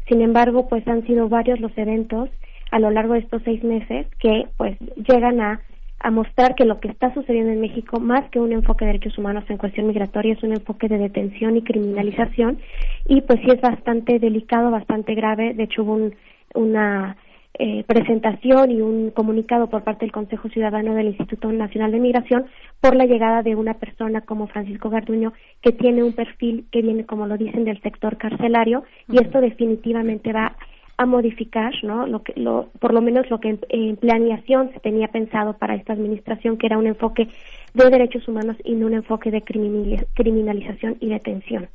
[0.09, 2.29] Sin embargo, pues han sido varios los eventos
[2.75, 4.77] a lo largo de estos seis meses que pues
[5.07, 5.61] llegan a
[6.07, 9.17] a mostrar que lo que está sucediendo en México, más que un enfoque de derechos
[9.17, 12.59] humanos en cuestión migratoria, es un enfoque de detención y criminalización,
[13.07, 15.53] y pues sí es bastante delicado, bastante grave.
[15.53, 16.13] De hecho, hubo un-
[16.53, 17.15] una
[17.57, 22.45] eh, presentación y un comunicado por parte del Consejo Ciudadano del Instituto Nacional de Migración
[22.81, 25.31] por la llegada de una persona como Francisco Garduño,
[25.61, 30.33] que tiene un perfil que viene, como lo dicen, del sector carcelario, y esto definitivamente
[30.33, 30.57] va
[30.97, 32.07] a modificar, ¿no?
[32.07, 35.75] Lo que, lo, por lo menos lo que en, en planeación se tenía pensado para
[35.75, 37.27] esta administración, que era un enfoque
[37.73, 41.69] de derechos humanos y no un enfoque de criminali- criminalización y detención.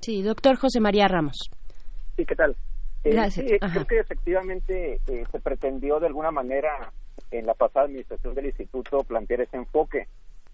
[0.00, 1.50] Sí, doctor José María Ramos.
[2.16, 2.56] Sí, ¿qué tal?
[3.04, 3.46] Eh, Gracias.
[3.46, 3.74] sí, Ajá.
[3.74, 6.92] creo que efectivamente eh, se pretendió de alguna manera
[7.30, 10.06] en la pasada administración del instituto plantear ese enfoque.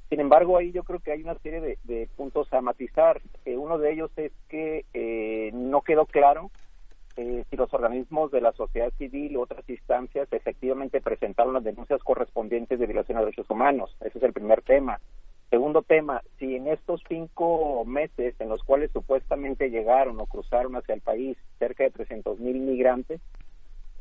[0.08, 3.20] Sin embargo, ahí yo creo que hay una serie de, de puntos a matizar.
[3.44, 6.50] Eh, uno de ellos es que eh, no quedó claro
[7.16, 12.02] eh, si los organismos de la sociedad civil u otras instancias efectivamente presentaron las denuncias
[12.02, 13.96] correspondientes de violación de derechos humanos.
[14.00, 15.00] Ese es el primer tema.
[15.48, 20.94] Segundo tema, si en estos cinco meses en los cuales supuestamente llegaron o cruzaron hacia
[20.94, 23.20] el país cerca de 300 mil migrantes,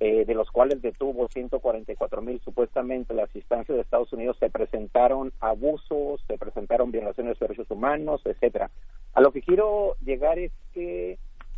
[0.01, 5.31] eh, de los cuales detuvo 144 mil supuestamente las instancias de Estados Unidos, se presentaron
[5.39, 8.69] abusos, se presentaron violaciones de derechos humanos, etcétera.
[9.13, 11.17] A lo que quiero llegar es que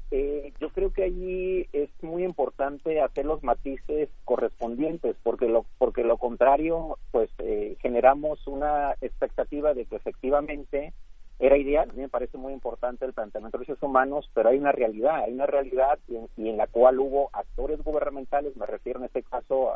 [0.10, 6.04] eh, yo creo que allí es muy importante hacer los matices correspondientes porque lo porque
[6.04, 10.94] lo contrario pues eh, generamos una expectativa de que efectivamente
[11.40, 11.90] era ideal.
[11.90, 15.24] A mí me parece muy importante el planteamiento de derechos humanos pero hay una realidad
[15.26, 19.06] hay una realidad y en, y en la cual hubo actores gubernamentales me refiero en
[19.06, 19.74] este caso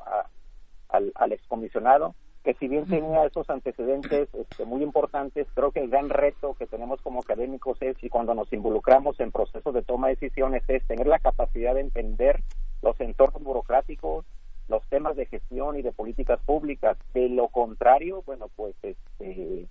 [0.87, 6.09] al excomisionado que si bien tenía esos antecedentes este, muy importantes, creo que el gran
[6.09, 10.15] reto que tenemos como académicos es, y cuando nos involucramos en procesos de toma de
[10.15, 12.41] decisiones, es tener la capacidad de entender
[12.81, 14.25] los entornos burocráticos,
[14.67, 16.97] los temas de gestión y de políticas públicas.
[17.13, 19.67] De lo contrario, bueno, pues este,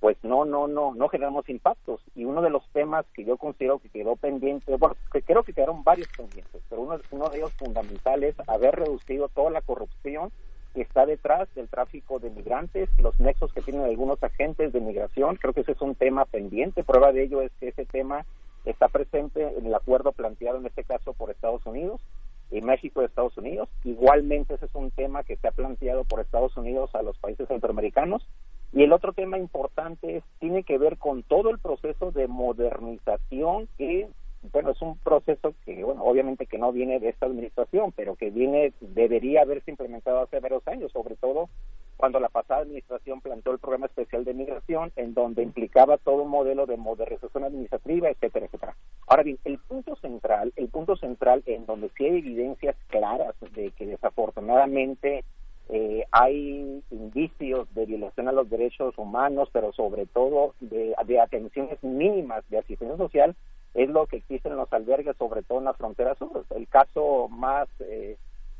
[0.00, 2.00] pues no, no, no, no generamos impactos.
[2.16, 5.52] Y uno de los temas que yo considero que quedó pendiente, bueno, que creo que
[5.52, 10.32] quedaron varios pendientes, pero uno, uno de ellos fundamental es haber reducido toda la corrupción
[10.74, 15.36] que está detrás del tráfico de migrantes, los nexos que tienen algunos agentes de migración.
[15.36, 16.84] Creo que ese es un tema pendiente.
[16.84, 18.24] Prueba de ello es que ese tema
[18.64, 22.00] está presente en el acuerdo planteado en este caso por Estados Unidos
[22.50, 23.68] y México y Estados Unidos.
[23.84, 27.48] Igualmente ese es un tema que se ha planteado por Estados Unidos a los países
[27.48, 28.26] centroamericanos.
[28.72, 33.68] Y el otro tema importante es, tiene que ver con todo el proceso de modernización
[33.78, 34.08] que
[34.52, 38.30] bueno, es un proceso que, bueno, obviamente que no viene de esta administración, pero que
[38.30, 41.48] viene, debería haberse implementado hace varios años, sobre todo
[41.96, 46.30] cuando la pasada administración planteó el programa especial de migración, en donde implicaba todo un
[46.30, 48.76] modelo de modernización administrativa, etcétera, etcétera.
[49.08, 53.72] Ahora bien, el punto central, el punto central en donde sí hay evidencias claras de
[53.72, 55.24] que desafortunadamente
[55.70, 61.82] eh, hay indicios de violación a los derechos humanos, pero sobre todo de, de atenciones
[61.82, 63.34] mínimas de asistencia social,
[63.74, 66.44] es lo que existe en los albergues, sobre todo en la frontera sur.
[66.54, 68.16] El caso más eh,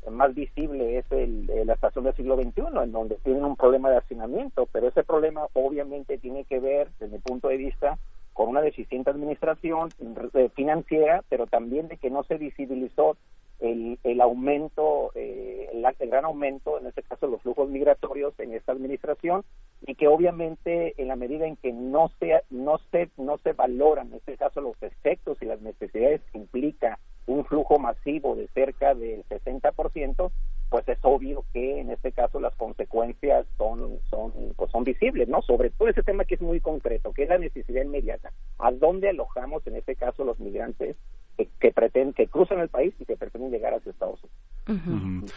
[0.09, 3.97] más visible es el, la estación del siglo XXI, en donde tienen un problema de
[3.97, 7.97] hacinamiento, pero ese problema obviamente tiene que ver, desde mi punto de vista,
[8.33, 9.89] con una deficiente administración
[10.33, 13.17] eh, financiera, pero también de que no se visibilizó
[13.59, 18.71] el, el aumento, eh, el, gran aumento, en este caso los flujos migratorios en esta
[18.71, 19.43] administración
[19.85, 24.07] y que obviamente en la medida en que no se no se no se valoran
[24.07, 28.95] en este caso los efectos y las necesidades que implica un flujo masivo de cerca
[28.95, 30.31] del 60%,
[30.69, 35.41] pues es obvio que en este caso las consecuencias son son pues son visibles, ¿no?
[35.41, 38.31] Sobre todo ese tema que es muy concreto, que es la necesidad inmediata.
[38.57, 40.95] ¿A dónde alojamos en este caso los migrantes
[41.39, 44.19] que, que pretenden que cruzan el país y que pretenden llegar hacia Estados
[44.67, 45.31] Unidos?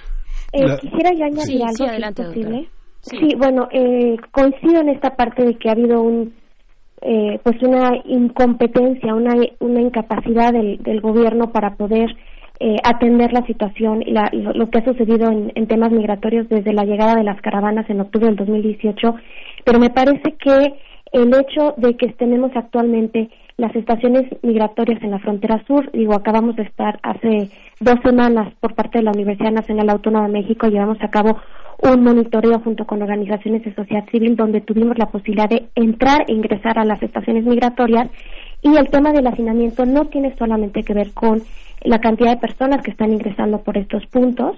[0.53, 2.69] eh, quisiera yo añadir Sí, algo sí, si adelante, es posible.
[3.01, 3.17] Sí.
[3.19, 6.35] Sí, bueno, eh, coincido en esta parte de que ha habido un
[7.05, 12.15] eh, pues una incompetencia, una, una incapacidad del, del gobierno para poder
[12.61, 16.49] eh, atender la situación y la- lo, lo que ha sucedido en, en temas migratorios
[16.49, 19.17] desde la llegada de las caravanas en octubre del 2018,
[19.65, 20.75] pero me parece que
[21.11, 23.29] el hecho de que tenemos actualmente
[23.63, 28.75] las estaciones migratorias en la frontera sur, digo, acabamos de estar hace dos semanas por
[28.75, 31.39] parte de la Universidad Nacional Autónoma de México, llevamos a cabo
[31.79, 36.33] un monitoreo junto con organizaciones de sociedad civil donde tuvimos la posibilidad de entrar e
[36.33, 38.11] ingresar a las estaciones migratorias.
[38.63, 41.41] Y el tema del hacinamiento no tiene solamente que ver con
[41.85, 44.57] la cantidad de personas que están ingresando por estos puntos,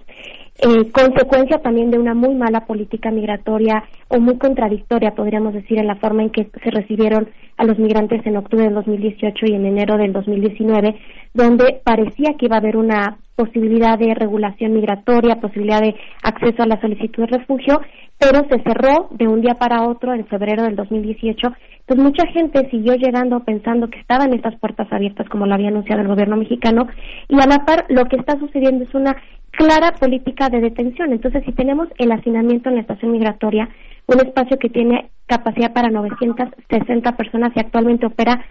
[0.56, 5.88] eh, consecuencia también de una muy mala política migratoria o muy contradictoria, podríamos decir, en
[5.88, 9.66] la forma en que se recibieron a los migrantes en octubre del 2018 y en
[9.66, 10.94] enero del 2019,
[11.34, 16.66] donde parecía que iba a haber una posibilidad de regulación migratoria, posibilidad de acceso a
[16.66, 17.80] la solicitud de refugio,
[18.18, 21.48] pero se cerró de un día para otro en febrero del 2018.
[21.80, 26.00] Entonces mucha gente siguió llegando pensando que estaban estas puertas abiertas como lo había anunciado
[26.00, 26.86] el gobierno mexicano
[27.28, 29.16] y a la par lo que está sucediendo es una
[29.56, 31.12] clara política de detención.
[31.12, 33.68] Entonces si tenemos el hacinamiento en la estación migratoria,
[34.06, 38.44] un espacio que tiene capacidad para 960 personas y actualmente opera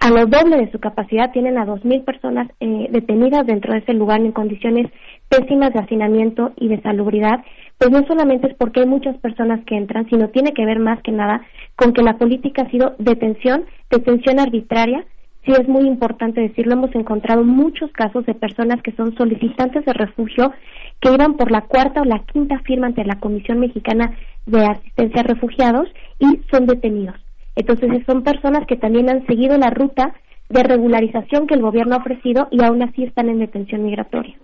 [0.00, 3.92] a lo doble de su capacidad, tienen a 2.000 personas eh, detenidas dentro de ese
[3.92, 4.90] lugar en condiciones
[5.28, 7.44] pésimas de hacinamiento y de salubridad,
[7.76, 11.02] pues no solamente es porque hay muchas personas que entran, sino tiene que ver más
[11.02, 11.42] que nada
[11.76, 15.04] con que la política ha sido detención, detención arbitraria.
[15.44, 19.92] Sí es muy importante decirlo, hemos encontrado muchos casos de personas que son solicitantes de
[19.94, 20.52] refugio
[21.00, 24.12] que iban por la cuarta o la quinta firma ante la Comisión Mexicana
[24.44, 25.88] de Asistencia a Refugiados
[26.18, 27.16] y son detenidos.
[27.56, 30.14] Entonces son personas que también han seguido la ruta
[30.50, 34.36] de regularización que el gobierno ha ofrecido y aún así están en detención migratoria.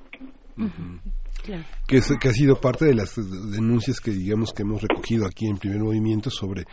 [1.86, 5.47] Que, es- que ha sido parte de las denuncias que digamos que hemos recogido aquí
[5.47, 6.65] en primer movimiento sobre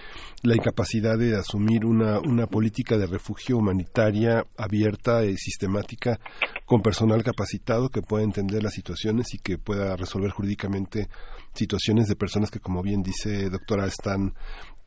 [0.42, 6.20] la incapacidad de asumir una, una política de refugio humanitaria abierta y sistemática
[6.66, 11.08] con personal capacitado que pueda entender las situaciones y que pueda resolver jurídicamente
[11.54, 14.34] situaciones de personas que como bien dice doctora están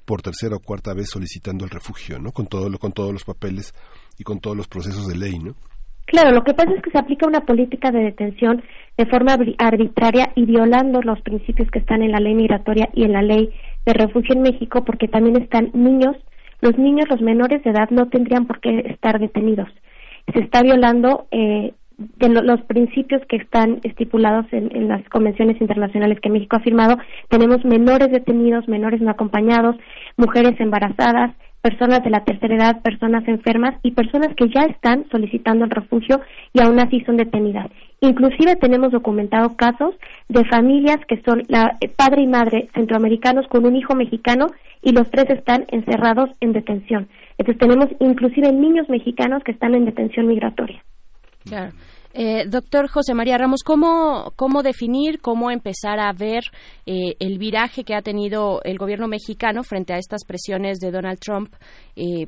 [0.04, 2.30] por tercera o cuarta vez solicitando el refugio, ¿no?
[2.32, 3.74] Con todo lo, con todos los papeles
[4.18, 5.56] y con todos los procesos de ley, ¿no?
[6.06, 8.62] Claro, lo que pasa es que se aplica una política de detención
[8.96, 13.02] de forma arbi- arbitraria y violando los principios que están en la ley migratoria y
[13.04, 13.50] en la ley
[13.84, 16.16] de refugio en México, porque también están niños,
[16.60, 19.68] los niños, los menores de edad no tendrían por qué estar detenidos.
[20.32, 25.60] Se está violando eh, de lo- los principios que están estipulados en, en las convenciones
[25.60, 26.98] internacionales que México ha firmado.
[27.28, 29.74] Tenemos menores detenidos, menores no acompañados,
[30.16, 31.32] mujeres embarazadas,
[31.66, 36.20] personas de la tercera edad, personas enfermas y personas que ya están solicitando el refugio
[36.52, 37.66] y aún así son detenidas.
[38.00, 39.96] Inclusive tenemos documentado casos
[40.28, 44.46] de familias que son la, eh, padre y madre centroamericanos con un hijo mexicano
[44.80, 47.08] y los tres están encerrados en detención.
[47.36, 50.84] Entonces tenemos inclusive niños mexicanos que están en detención migratoria.
[52.18, 56.44] Eh, doctor José María Ramos, ¿cómo, ¿cómo definir, cómo empezar a ver
[56.86, 61.18] eh, el viraje que ha tenido el gobierno mexicano frente a estas presiones de Donald
[61.18, 61.52] Trump,
[61.94, 62.26] eh,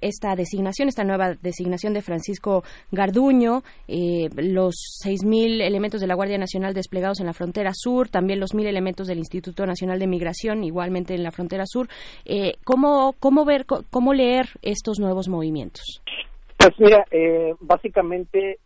[0.00, 6.72] esta designación, esta nueva designación de Francisco Garduño, los 6.000 elementos de la Guardia Nacional
[6.72, 11.14] desplegados en la frontera sur, también los 1.000 elementos del Instituto Nacional de Migración, igualmente
[11.16, 11.88] en la frontera sur?
[12.62, 16.00] ¿cómo, ¿Cómo ver, cómo leer estos nuevos movimientos?
[16.58, 17.04] Pues mira,
[17.60, 18.58] básicamente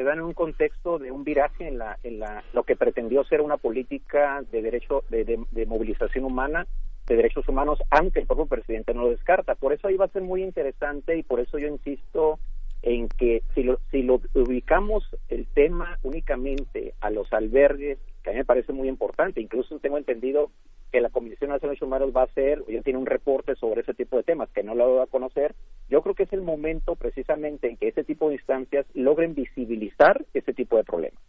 [0.00, 3.22] se da en un contexto de un viraje en, la, en la, lo que pretendió
[3.24, 6.66] ser una política de derecho de, de, movilización humana
[7.06, 9.56] de derechos humanos, aunque el propio presidente no lo descarta.
[9.56, 12.38] Por eso ahí va a ser muy interesante y por eso yo insisto
[12.80, 18.32] en que si lo, si lo ubicamos el tema únicamente a los albergues, que a
[18.32, 20.50] mí me parece muy importante, incluso tengo entendido
[20.90, 23.82] que la Comisión Nacional de Derechos Humanos va a hacer, ya tiene un reporte sobre
[23.82, 25.54] ese tipo de temas que no lo va a conocer,
[25.88, 30.24] yo creo que es el momento precisamente en que ese tipo de instancias logren visibilizar
[30.34, 31.20] ese tipo de problemas.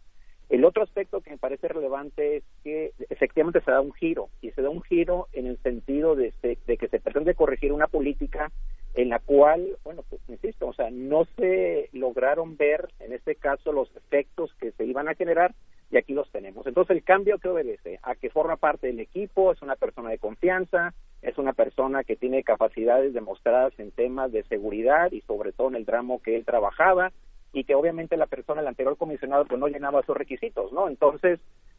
[0.48, 4.50] El otro aspecto que me parece relevante es que efectivamente se da un giro, y
[4.50, 8.52] se da un giro en el sentido de, de que se pretende corregir una política
[8.94, 13.72] en la cual, bueno, pues insisto, o sea, no se lograron ver en este caso
[13.72, 15.54] los efectos que se iban a generar
[15.92, 16.66] y aquí los tenemos.
[16.66, 20.18] Entonces el cambio que obedece a que forma parte del equipo, es una persona de
[20.18, 25.68] confianza, es una persona que tiene capacidades demostradas en temas de seguridad y sobre todo
[25.68, 27.12] en el tramo que él trabajaba
[27.52, 30.88] y que obviamente la persona, el anterior comisionado, pues no llenaba esos requisitos, ¿no?
[30.88, 31.38] Entonces,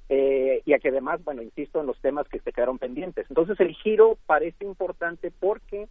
[0.10, 3.26] eh, y a que además, bueno, insisto en los temas que se quedaron pendientes.
[3.30, 5.88] Entonces el giro parece importante porque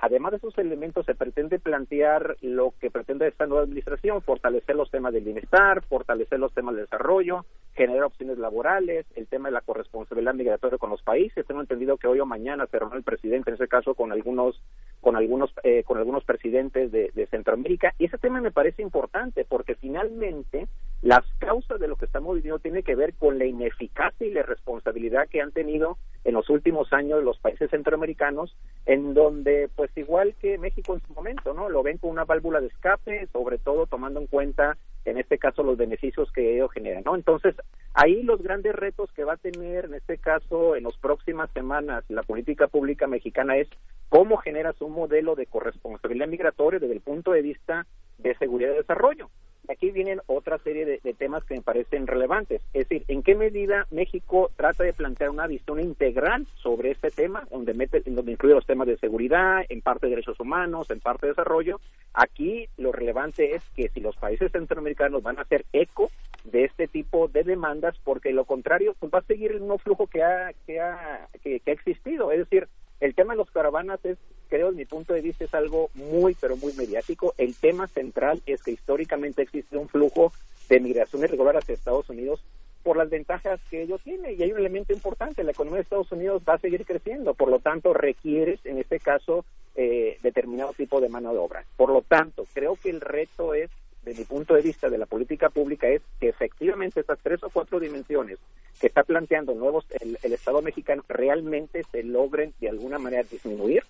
[0.00, 4.90] Además de esos elementos, se pretende plantear lo que pretende esta nueva administración, fortalecer los
[4.90, 9.60] temas del bienestar, fortalecer los temas del desarrollo, generar opciones laborales, el tema de la
[9.60, 11.46] corresponsabilidad migratoria con los países.
[11.46, 14.60] Tengo entendido que hoy o mañana se reunió el presidente, en ese caso, con algunos
[15.00, 17.94] con algunos eh, con algunos presidentes de, de Centroamérica.
[17.98, 20.68] Y ese tema me parece importante porque finalmente
[21.02, 24.42] las causas de lo que estamos viviendo tienen que ver con la ineficacia y la
[24.42, 30.34] responsabilidad que han tenido en los últimos años los países centroamericanos, en donde, pues igual
[30.40, 31.70] que México en su momento, ¿no?
[31.70, 35.62] Lo ven con una válvula de escape, sobre todo tomando en cuenta, en este caso,
[35.62, 37.14] los beneficios que ello genera, ¿no?
[37.14, 37.54] Entonces,
[37.94, 42.04] ahí los grandes retos que va a tener, en este caso, en las próximas semanas,
[42.08, 43.68] la política pública mexicana es
[44.08, 47.86] cómo generas un modelo de corresponsabilidad migratoria desde el punto de vista
[48.18, 49.30] de seguridad y desarrollo
[49.70, 52.62] aquí vienen otra serie de, temas que me parecen relevantes.
[52.72, 57.46] Es decir, ¿en qué medida México trata de plantear una visión integral sobre este tema,
[57.50, 61.26] donde, mete, donde incluye los temas de seguridad, en parte de derechos humanos, en parte
[61.26, 61.80] de desarrollo?
[62.14, 66.10] Aquí lo relevante es que si los países centroamericanos van a hacer eco
[66.44, 70.06] de este tipo de demandas, porque lo contrario, pues va a seguir el mismo flujo
[70.06, 72.32] que ha, que ha, que ha existido.
[72.32, 72.68] Es decir,
[73.00, 74.18] el tema de los caravanas es,
[74.50, 77.32] creo, desde mi punto de vista, es algo muy, pero muy mediático.
[77.38, 80.32] El tema central es que históricamente existe un flujo
[80.68, 82.42] de migración irregular hacia Estados Unidos
[82.82, 84.32] por las ventajas que ello tiene.
[84.32, 87.48] Y hay un elemento importante, la economía de Estados Unidos va a seguir creciendo, por
[87.48, 89.44] lo tanto requieres, en este caso,
[89.76, 91.64] eh, determinado tipo de mano de obra.
[91.76, 93.70] Por lo tanto, creo que el reto es
[94.04, 97.50] de mi punto de vista de la política pública es que efectivamente estas tres o
[97.50, 98.38] cuatro dimensiones
[98.80, 103.84] que está planteando nuevos el Estado mexicano realmente se logren de alguna manera disminuir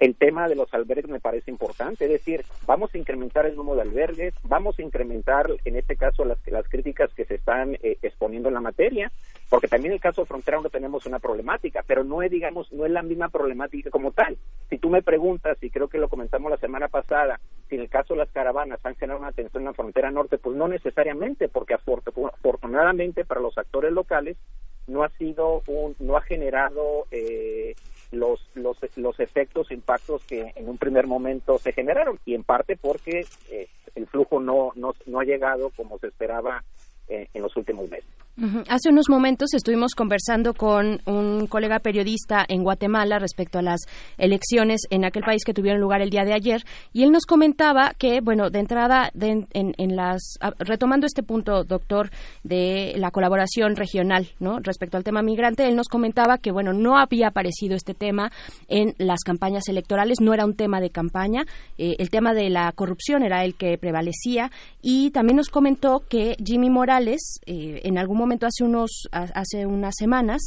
[0.00, 3.76] el tema de los albergues me parece importante, es decir, vamos a incrementar el número
[3.76, 7.98] de albergues, vamos a incrementar, en este caso, las, las críticas que se están eh,
[8.00, 9.12] exponiendo en la materia,
[9.50, 12.72] porque también en el caso de Frontera no tenemos una problemática, pero no es, digamos,
[12.72, 14.38] no es la misma problemática como tal.
[14.70, 17.38] Si tú me preguntas, y creo que lo comentamos la semana pasada,
[17.68, 20.38] si en el caso de las caravanas han generado una tensión en la frontera norte,
[20.38, 24.38] pues no necesariamente, porque afortunadamente para los actores locales
[24.86, 27.74] no ha sido un, no ha generado eh,
[28.10, 32.76] los, los, los efectos, impactos que en un primer momento se generaron y en parte
[32.76, 36.64] porque eh, el flujo no, no, no ha llegado como se esperaba
[37.08, 38.19] eh, en los últimos meses.
[38.68, 43.80] Hace unos momentos estuvimos conversando con un colega periodista en Guatemala respecto a las
[44.16, 47.92] elecciones en aquel país que tuvieron lugar el día de ayer y él nos comentaba
[47.98, 52.10] que, bueno, de entrada, en, las retomando este punto, doctor,
[52.42, 54.58] de la colaboración regional, ¿no?
[54.60, 58.32] Respecto al tema migrante, él nos comentaba que, bueno, no había aparecido este tema
[58.68, 61.44] en las campañas electorales, no era un tema de campaña,
[61.76, 64.50] eh, el tema de la corrupción era el que prevalecía
[64.80, 69.94] y también nos comentó que Jimmy Morales eh, en algún momento hace unos hace unas
[69.98, 70.40] semanas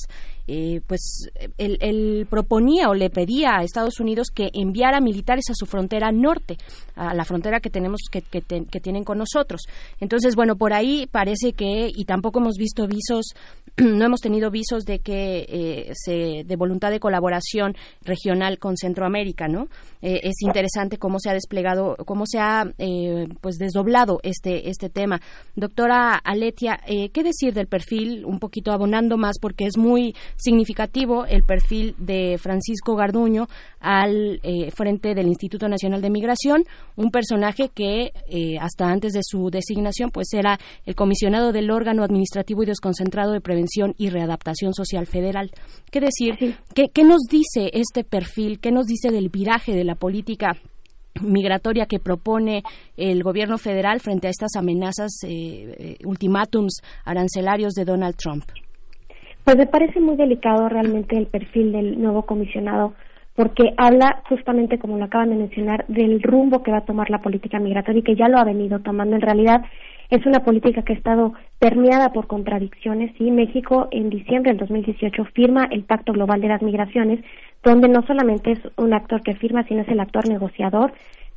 [0.47, 5.65] eh, pues él, proponía o le pedía a Estados Unidos que enviara militares a su
[5.65, 6.57] frontera norte,
[6.95, 9.61] a la frontera que tenemos que, que, tienen con nosotros.
[9.99, 13.33] Entonces, bueno, por ahí parece que y tampoco hemos visto visos
[13.77, 19.47] no hemos tenido visos de que eh, se de voluntad de colaboración regional con Centroamérica,
[19.47, 19.67] ¿no?
[20.01, 24.89] Eh, es interesante cómo se ha desplegado, cómo se ha eh, pues desdoblado este este
[24.89, 25.21] tema.
[25.55, 28.25] Doctora Aletia, ¿qué decir del perfil?
[28.25, 33.47] Un poquito abonando más porque es muy significativo el perfil de Francisco Garduño
[33.79, 34.39] al
[34.75, 36.63] frente del Instituto Nacional de Migración,
[36.95, 38.11] un personaje que
[38.59, 43.41] hasta antes de su designación pues era el comisionado del órgano administrativo y desconcentrado de
[43.41, 45.51] prevención y Readaptación Social Federal.
[45.91, 46.57] ¿Qué decir?
[46.73, 48.59] ¿Qué, nos dice este perfil?
[48.59, 50.57] ¿Qué nos dice del viraje de la política
[51.21, 52.63] migratoria que propone
[52.97, 58.45] el gobierno federal frente a estas amenazas, eh, eh, ultimátums arancelarios de Donald Trump?
[59.43, 62.93] Pues me parece muy delicado realmente el perfil del nuevo comisionado
[63.35, 67.21] porque habla justamente, como lo acaban de mencionar, del rumbo que va a tomar la
[67.21, 69.15] política migratoria y que ya lo ha venido tomando.
[69.15, 69.63] En realidad,
[70.09, 75.25] es una política que ha estado permeada por contradicciones y México en diciembre del 2018
[75.33, 77.23] firma el Pacto Global de las Migraciones,
[77.63, 80.93] donde no solamente es un actor que firma, sino es el actor negociador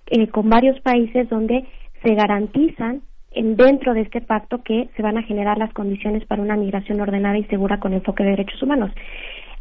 [0.09, 1.65] eh, con varios países donde
[2.03, 3.01] se garantizan
[3.43, 7.39] dentro de este pacto que se van a generar las condiciones para una migración ordenada
[7.39, 8.91] y segura con enfoque de derechos humanos.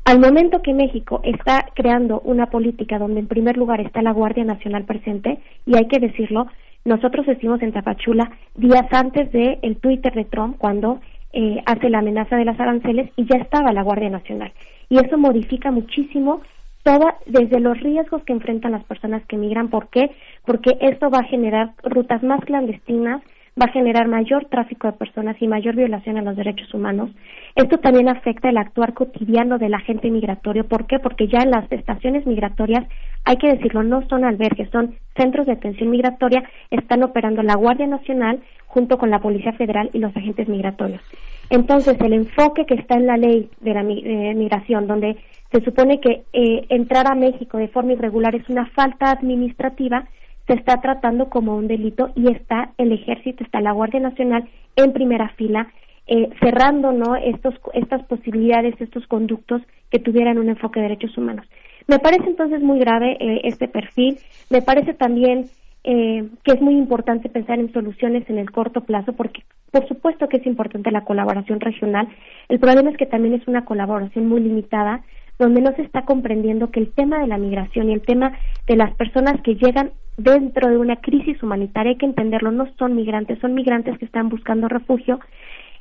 [0.05, 4.43] Al momento que México está creando una política donde en primer lugar está la Guardia
[4.43, 6.47] Nacional presente, y hay que decirlo,
[6.85, 10.99] nosotros estuvimos en Tapachula días antes del el Twitter de Trump cuando
[11.33, 14.53] eh, hace la amenaza de las aranceles y ya estaba la Guardia Nacional.
[14.89, 16.41] Y eso modifica muchísimo
[16.83, 19.69] toda, desde los riesgos que enfrentan las personas que migran.
[19.69, 20.11] ¿Por qué?
[20.45, 23.23] Porque esto va a generar rutas más clandestinas,
[23.59, 27.09] va a generar mayor tráfico de personas y mayor violación a los derechos humanos.
[27.55, 30.67] Esto también afecta el actuar cotidiano del agente migratorio.
[30.67, 30.99] ¿Por qué?
[30.99, 32.85] Porque ya en las estaciones migratorias,
[33.23, 37.87] hay que decirlo, no son albergues, son centros de atención migratoria, están operando la Guardia
[37.87, 41.01] Nacional junto con la Policía Federal y los agentes migratorios.
[41.49, 45.15] Entonces, el enfoque que está en la ley de la migración, donde
[45.51, 50.09] se supone que eh, entrar a México de forma irregular es una falta administrativa,
[50.47, 54.93] se está tratando como un delito y está el ejército, está la Guardia Nacional en
[54.93, 55.67] primera fila,
[56.07, 57.15] eh, cerrando ¿no?
[57.15, 61.47] Estos, estas posibilidades, estos conductos que tuvieran un enfoque de derechos humanos.
[61.87, 64.17] Me parece entonces muy grave eh, este perfil,
[64.49, 65.45] me parece también
[65.83, 70.27] eh, que es muy importante pensar en soluciones en el corto plazo, porque por supuesto
[70.27, 72.07] que es importante la colaboración regional.
[72.49, 75.01] El problema es que también es una colaboración muy limitada,
[75.37, 78.33] donde no se está comprendiendo que el tema de la migración y el tema
[78.67, 82.95] de las personas que llegan dentro de una crisis humanitaria, hay que entenderlo, no son
[82.95, 85.19] migrantes, son migrantes que están buscando refugio,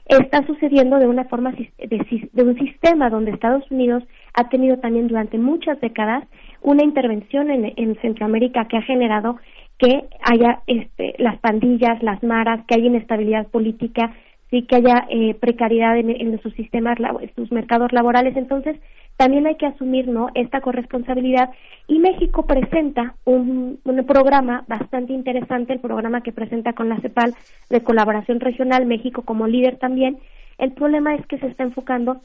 [0.07, 4.03] está sucediendo de una forma de, un sistema donde Estados Unidos
[4.35, 6.25] ha tenido también durante muchas décadas
[6.63, 9.39] una intervención en, Centroamérica que ha generado
[9.79, 14.15] que haya este, las pandillas, las maras, que haya inestabilidad política,
[14.51, 18.37] sí que haya eh, precariedad en, en sus sistemas, en sus mercados laborales.
[18.37, 18.77] Entonces,
[19.17, 20.29] también hay que asumir ¿no?
[20.35, 21.51] esta corresponsabilidad
[21.87, 27.35] y México presenta un, un, programa bastante interesante, el programa que presenta con la CEPAL
[27.71, 30.19] de colaboración regional, México como líder también.
[30.59, 32.21] El problema es que se está enfocando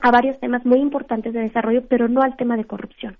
[0.00, 3.16] a varios temas muy importantes de desarrollo, pero no al tema de corrupción.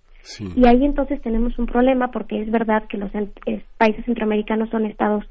[0.54, 3.10] Y ahí entonces tenemos un problema porque es verdad que los
[3.78, 5.24] países centroamericanos son estados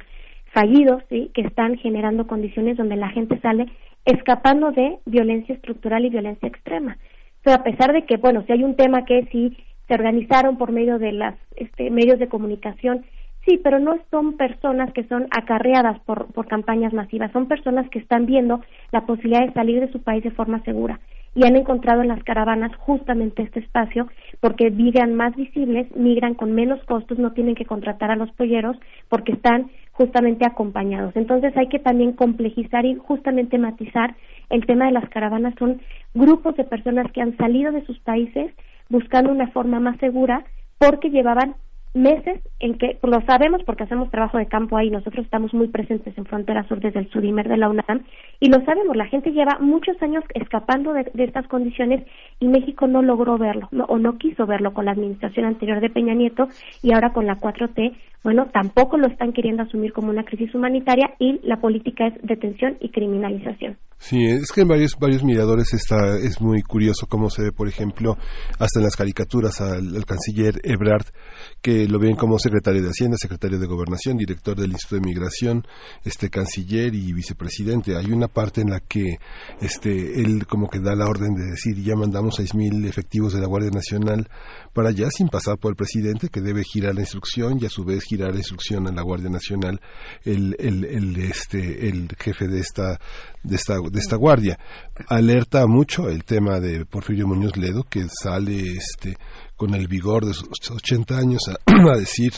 [0.51, 1.31] fallidos, ¿sí?
[1.33, 3.67] que están generando condiciones donde la gente sale
[4.05, 6.97] escapando de violencia estructural y violencia extrema
[7.45, 10.99] a pesar de que, bueno, si hay un tema que sí se organizaron por medio
[10.99, 13.05] de los este, medios de comunicación,
[13.45, 17.99] sí, pero no son personas que son acarreadas por, por campañas masivas, son personas que
[17.99, 18.61] están viendo
[18.91, 20.99] la posibilidad de salir de su país de forma segura
[21.35, 24.07] y han encontrado en las caravanas justamente este espacio
[24.39, 28.77] porque migran más visibles, migran con menos costos, no tienen que contratar a los polleros
[29.09, 29.69] porque están
[29.99, 31.13] justamente acompañados.
[31.17, 34.15] Entonces hay que también complejizar y justamente matizar
[34.49, 35.53] el tema de las caravanas.
[35.59, 35.81] Son
[36.13, 38.49] grupos de personas que han salido de sus países
[38.87, 40.45] buscando una forma más segura
[40.77, 41.55] porque llevaban
[41.93, 46.15] meses en que lo sabemos porque hacemos trabajo de campo ahí, nosotros estamos muy presentes
[46.17, 48.03] en Frontera Sur desde el Sudimer de la UNAM
[48.39, 52.05] y lo sabemos, la gente lleva muchos años escapando de, estas condiciones
[52.39, 56.13] y México no logró verlo o no quiso verlo con la administración anterior de Peña
[56.13, 56.47] Nieto
[56.83, 61.15] y ahora con la 4T, bueno, tampoco lo están queriendo asumir como una crisis humanitaria
[61.19, 63.77] y la política es detención y criminalización.
[64.01, 67.67] Sí, es que en varios, varios miradores está, es muy curioso cómo se ve, por
[67.67, 68.17] ejemplo,
[68.57, 71.06] hasta en las caricaturas al, canciller Ebrard,
[71.61, 75.67] que lo ven como secretario de Hacienda, secretario de Gobernación, director del Instituto de Migración,
[76.06, 77.98] este canciller y vicepresidente.
[77.98, 79.17] Hay una parte en la que
[79.61, 83.41] este, él como que da la orden de decir ya mandamos seis mil efectivos de
[83.41, 84.30] la Guardia Nacional
[84.73, 87.83] para allá sin pasar por el presidente, que debe girar la instrucción y a su
[87.83, 89.79] vez girar instrucción a la Guardia Nacional
[90.23, 92.99] el, el, el, este, el jefe de esta,
[93.43, 94.57] de esta, de esta guardia.
[95.07, 99.17] Alerta mucho el tema de Porfirio Muñoz Ledo, que sale este,
[99.55, 102.33] con el vigor de sus 80 años a decir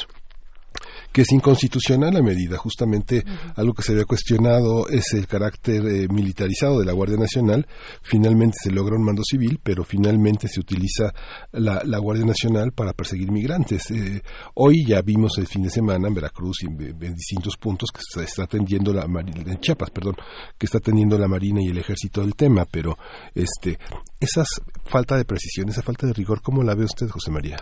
[1.12, 2.58] que es inconstitucional la medida.
[2.58, 3.24] Justamente
[3.56, 7.68] algo que se había cuestionado es el carácter eh, militarizado de la Guardia Nacional.
[8.02, 11.14] Finalmente se logra un mando civil, pero finalmente se utiliza
[11.52, 13.92] la, la Guardia Nacional para perseguir migrantes.
[13.92, 14.22] Eh,
[14.56, 18.24] hoy ya vimos el fin de semana en Veracruz y en, distintos puntos que se
[18.24, 20.16] está atendiendo la Marina, en Chiapas, perdón,
[20.58, 22.98] que está atendiendo la Marina y el Ejército del tema, pero
[23.36, 23.78] este,
[24.20, 24.44] esa
[24.86, 27.58] falta de precisión, esa falta de rigor, ¿cómo la ve usted, José María?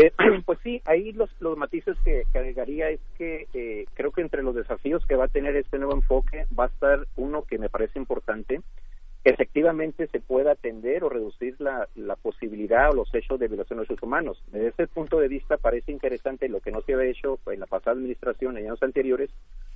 [0.00, 0.12] Eh,
[0.44, 4.54] pues sí, ahí los, los matices que, agregaría es que eh, creo que entre los
[4.54, 7.98] desafíos que va a tener este nuevo enfoque va a estar uno que me parece
[7.98, 8.60] importante,
[9.22, 13.78] que efectivamente se pueda atender o reducir la, la posibilidad o los hechos de violación
[13.78, 14.42] de derechos humanos.
[14.50, 17.66] Desde ese punto de vista parece interesante lo que no se había hecho en la
[17.66, 19.30] pasada administración, en años anteriores,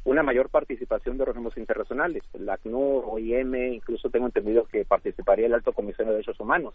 [0.05, 5.55] una mayor participación de organismos internacionales, la ACNUR, OIM, incluso tengo entendido que participaría el
[5.55, 6.74] Alto Comisionado de Derechos Humanos.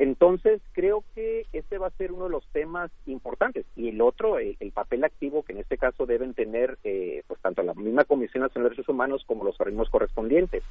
[0.00, 3.66] Entonces, creo que este va a ser uno de los temas importantes.
[3.76, 7.62] Y el otro, el, papel activo que en este caso deben tener eh, pues tanto
[7.62, 10.64] la misma Comisión Nacional de Derechos Humanos como los organismos correspondientes.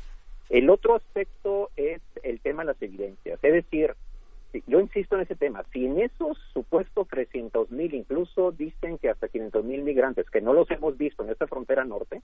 [0.49, 3.37] El otro aspecto es el tema de las evidencias.
[3.43, 3.93] Es decir,
[4.65, 9.27] yo insisto en ese tema, si en esos supuestos 300 mil, incluso dicen que hasta
[9.27, 12.23] 500 mil migrantes, que no los hemos visto en esta frontera norte,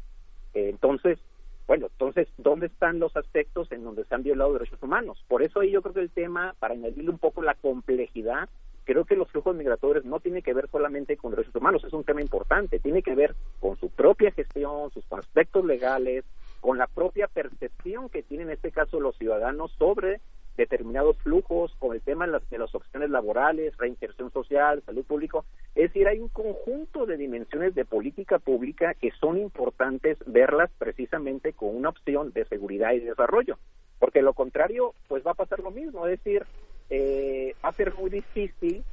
[0.55, 1.19] eh, entonces
[1.67, 5.23] bueno, entonces, ¿dónde están los aspectos en donde se han violado derechos humanos?
[5.27, 8.49] Por eso ahí yo creo que el tema, para añadirle un poco la complejidad,
[8.83, 12.03] creo que los flujos migratorios no tienen que ver solamente con derechos humanos, es un
[12.03, 16.23] tema importante, tiene que ver con su propia gestión, sus aspectos legales,
[16.61, 20.21] con la propia percepción que tienen en este caso los ciudadanos sobre
[20.57, 25.39] determinados flujos, con el tema de las, de las opciones laborales, reinserción social, salud pública.
[25.75, 31.53] Es decir, hay un conjunto de dimensiones de política pública que son importantes verlas precisamente
[31.53, 33.57] con una opción de seguridad y desarrollo.
[33.99, 36.05] Porque lo contrario, pues va a pasar lo mismo.
[36.07, 36.45] Es decir,
[36.89, 38.83] eh, va a ser muy difícil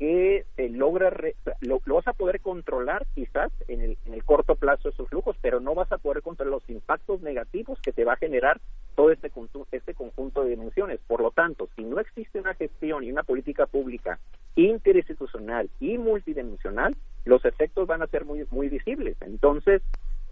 [0.00, 1.12] que se logra,
[1.60, 5.60] lo, vas a poder controlar quizás en el, en el corto plazo esos flujos, pero
[5.60, 8.62] no vas a poder controlar los impactos negativos que te va a generar
[8.94, 9.30] todo este,
[9.72, 11.00] este conjunto de dimensiones.
[11.06, 14.18] Por lo tanto, si no existe una gestión y una política pública
[14.56, 16.96] interinstitucional y multidimensional,
[17.26, 19.18] los efectos van a ser muy, muy visibles.
[19.20, 19.82] Entonces,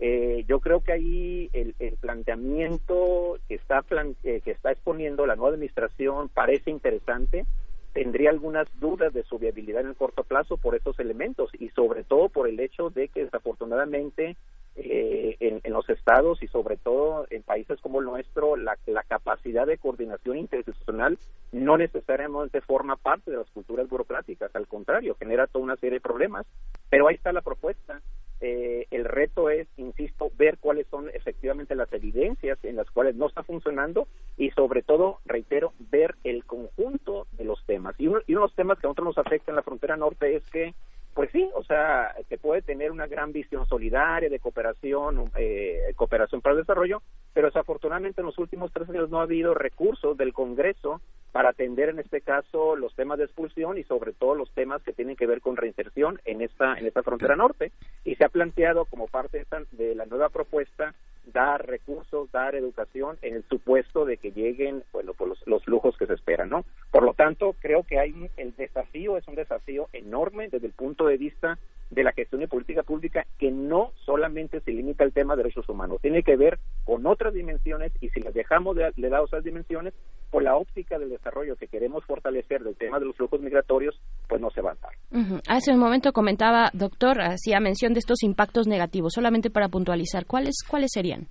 [0.00, 3.84] eh, yo creo que ahí el, el planteamiento que está,
[4.24, 7.44] eh, que está exponiendo la nueva administración parece interesante
[7.92, 12.05] tendría algunas dudas de su viabilidad en el corto plazo por estos elementos y sobre
[12.05, 14.36] todo por el hecho de que desafortunadamente
[14.76, 18.76] eh, en, los estados y sobre todo en países como el nuestro la
[19.08, 21.18] capacidad de coordinación interinstitucional
[21.52, 26.00] no necesariamente forma parte de las culturas burocráticas, al contrario, genera toda una serie de
[26.00, 26.47] problemas,
[26.91, 28.00] pero ahí está la propuesta
[28.41, 33.26] eh, el reto es, insisto, ver cuáles son efectivamente las evidencias en las cuales no
[33.26, 37.94] está funcionando y sobre todo, reitero, ver el conjunto de los temas.
[37.99, 39.97] Y uno, y uno de los temas que a nosotros nos afecta en la frontera
[39.97, 40.75] norte es que
[41.18, 46.41] pues sí, o sea, se puede tener una gran visión solidaria de cooperación, eh, cooperación
[46.41, 47.02] para el desarrollo,
[47.34, 51.00] pero desafortunadamente en los últimos tres años no ha habido recursos del Congreso
[51.32, 54.92] para atender en este caso los temas de expulsión y sobre todo los temas que
[54.92, 57.73] tienen que ver con reinserción en esta en esta frontera norte
[58.05, 60.94] y se ha planteado como parte de, la nueva propuesta
[61.32, 65.97] dar recursos, dar educación en el supuesto de que lleguen bueno por los, los lujos
[65.98, 66.65] que se esperan, ¿no?
[66.90, 71.07] Por lo tanto, creo que hay el desafío es un desafío enorme desde el punto
[71.07, 71.58] de vista
[71.90, 75.68] de la gestión de política pública que no solamente se limita al tema de derechos
[75.68, 79.44] humanos, tiene que ver con otras dimensiones y si las dejamos de, de lado esas
[79.44, 79.94] dimensiones,
[80.31, 84.40] por la óptica del desarrollo que queremos fortalecer del tema de los flujos migratorios, pues
[84.40, 85.40] no se va a dar.
[85.48, 90.62] Hace un momento comentaba, doctor, hacía mención de estos impactos negativos, solamente para puntualizar, ¿cuáles,
[90.68, 91.28] cuáles serían?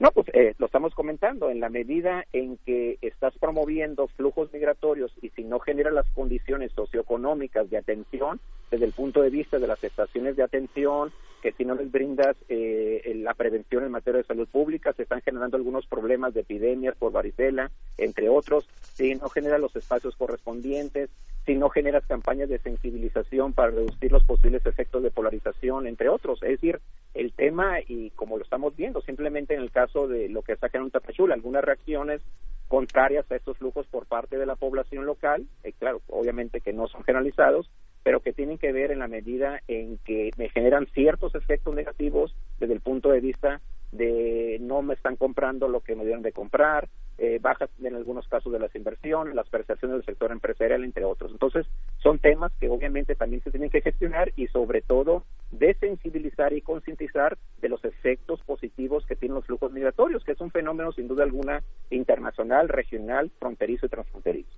[0.00, 5.12] No, pues eh, lo estamos comentando, en la medida en que estás promoviendo flujos migratorios
[5.22, 8.40] y si no genera las condiciones socioeconómicas de atención,
[8.70, 12.36] desde el punto de vista de las estaciones de atención, que si no les brindas
[12.48, 16.96] eh, la prevención en materia de salud pública, se están generando algunos problemas de epidemias
[16.96, 21.10] por varicela, entre otros, si no generas los espacios correspondientes,
[21.46, 26.42] si no generas campañas de sensibilización para reducir los posibles efectos de polarización, entre otros.
[26.42, 26.80] Es decir,
[27.14, 30.68] el tema, y como lo estamos viendo, simplemente en el caso de lo que está
[30.68, 32.20] generando Tapachula, algunas reacciones
[32.68, 36.88] contrarias a estos flujos por parte de la población local, eh, claro, obviamente que no
[36.88, 37.70] son generalizados,
[38.02, 42.34] pero que tienen que ver en la medida en que me generan ciertos efectos negativos
[42.58, 43.60] desde el punto de vista
[43.94, 48.26] de no me están comprando lo que me dieron de comprar, eh, bajas en algunos
[48.26, 51.30] casos de las inversiones, las prestaciones del sector empresarial, entre otros.
[51.30, 51.64] Entonces,
[52.02, 57.38] son temas que obviamente también se tienen que gestionar y sobre todo desensibilizar y concientizar
[57.62, 61.22] de los efectos positivos que tienen los flujos migratorios, que es un fenómeno sin duda
[61.22, 64.50] alguna internacional, regional, fronterizo y transfronterizo.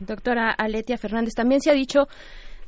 [0.00, 2.06] Doctora Aletia Fernández, también se ha dicho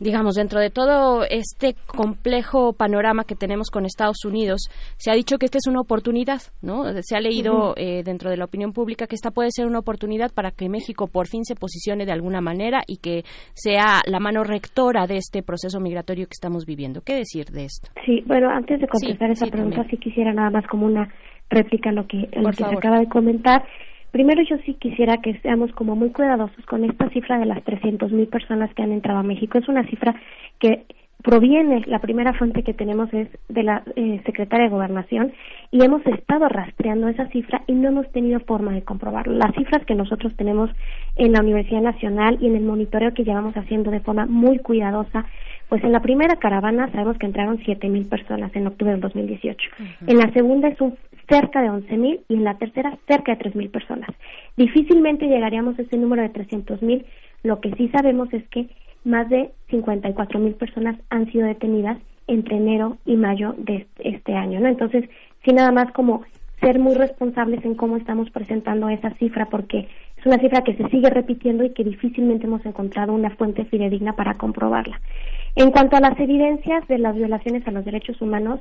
[0.00, 5.36] digamos, dentro de todo este complejo panorama que tenemos con Estados Unidos, se ha dicho
[5.38, 6.84] que esta es una oportunidad, ¿no?
[7.02, 10.32] Se ha leído eh, dentro de la opinión pública que esta puede ser una oportunidad
[10.34, 13.22] para que México por fin se posicione de alguna manera y que
[13.54, 17.02] sea la mano rectora de este proceso migratorio que estamos viviendo.
[17.02, 17.90] ¿Qué decir de esto?
[18.04, 21.12] Sí, bueno, antes de contestar esa pregunta, sí quisiera nada más como una
[21.50, 23.64] réplica a lo que, lo que se acaba de comentar.
[24.10, 28.28] Primero yo sí quisiera que seamos como muy cuidadosos con esta cifra de las 300.000
[28.28, 29.58] personas que han entrado a México.
[29.58, 30.14] Es una cifra
[30.58, 30.84] que
[31.22, 35.32] proviene, la primera fuente que tenemos es de la eh, secretaria de Gobernación
[35.70, 39.34] y hemos estado rastreando esa cifra y no hemos tenido forma de comprobarlo.
[39.34, 40.70] Las cifras que nosotros tenemos
[41.16, 45.26] en la Universidad Nacional y en el monitoreo que llevamos haciendo de forma muy cuidadosa
[45.70, 49.70] pues en la primera caravana sabemos que entraron 7.000 personas en octubre del 2018.
[50.08, 53.70] En la segunda es un cerca de 11.000 y en la tercera cerca de 3.000
[53.70, 54.10] personas.
[54.56, 57.04] Difícilmente llegaríamos a ese número de 300.000.
[57.44, 58.68] Lo que sí sabemos es que
[59.04, 64.66] más de 54.000 personas han sido detenidas entre enero y mayo de este año, ¿no?
[64.66, 65.08] Entonces,
[65.44, 66.24] sí nada más como
[66.60, 70.88] ser muy responsables en cómo estamos presentando esa cifra porque es una cifra que se
[70.88, 75.00] sigue repitiendo y que difícilmente hemos encontrado una fuente fidedigna para comprobarla.
[75.56, 78.60] En cuanto a las evidencias de las violaciones a los derechos humanos,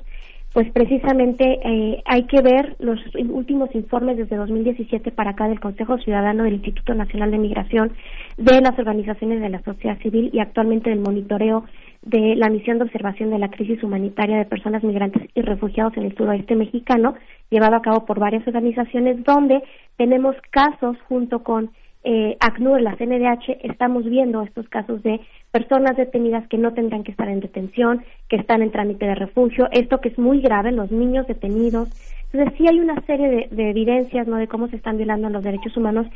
[0.54, 6.00] pues precisamente eh, hay que ver los últimos informes desde 2017 para acá del Consejo
[6.00, 7.94] Ciudadano del Instituto Nacional de Migración,
[8.38, 11.66] de las organizaciones de la sociedad civil y actualmente del monitoreo
[12.02, 16.06] de la misión de observación de la crisis humanitaria de personas migrantes y refugiados en
[16.06, 17.14] el suroeste mexicano,
[17.52, 19.62] llevado a cabo por varias organizaciones, donde
[19.98, 21.70] tenemos casos junto con
[22.04, 25.20] eh, ACNUR, la CNDH, estamos viendo estos casos de
[25.52, 29.68] personas detenidas que no tendrán que estar en detención, que están en trámite de refugio,
[29.72, 31.90] esto que es muy grave, los niños detenidos.
[32.32, 34.38] Entonces sí hay una serie de, evidencias ¿no?
[34.38, 36.08] de cómo se están violando los derechos humanos,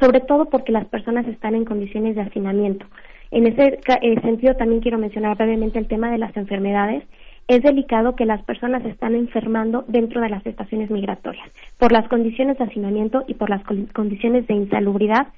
[0.00, 2.86] sobre todo porque las personas están en condiciones de hacinamiento.
[3.30, 7.04] En ese eh, sentido también quiero mencionar brevemente el tema de las enfermedades
[7.48, 12.58] es delicado que las personas están enfermando dentro de las estaciones migratorias por las condiciones
[12.58, 15.28] de hacinamiento y por las condiciones de insalubridad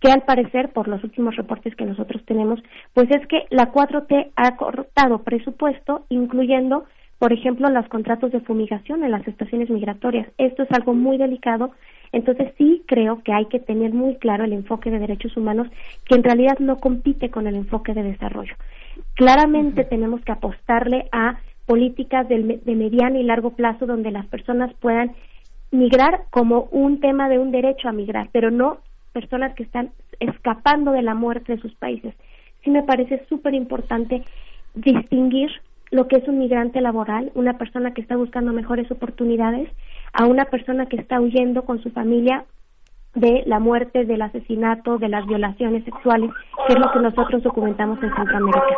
[0.00, 2.60] que al parecer, por los últimos reportes que nosotros tenemos,
[2.94, 6.84] pues es que la 4T ha cortado presupuesto, incluyendo,
[7.18, 10.28] por ejemplo, los contratos de fumigación en las estaciones migratorias.
[10.38, 11.72] Esto es algo muy delicado.
[12.12, 15.66] Entonces sí creo que hay que tener muy claro el enfoque de derechos humanos,
[16.04, 18.54] que en realidad no compite con el enfoque de desarrollo.
[19.14, 21.38] Claramente tenemos que apostarle a
[21.68, 25.12] políticas de, mediano y largo plazo donde las personas puedan
[25.70, 28.78] migrar como un tema de un derecho a migrar, pero no
[29.12, 32.14] personas que están escapando de la muerte de sus países.
[32.64, 34.22] Sí me parece súper importante
[34.74, 35.50] distinguir
[35.90, 39.68] lo que es un migrante laboral, una persona que está buscando mejores oportunidades,
[40.14, 42.46] a una persona que está huyendo con su familia
[43.14, 46.30] de la muerte, del asesinato, de las violaciones sexuales,
[46.66, 48.76] que es lo que nosotros documentamos en Centroamérica.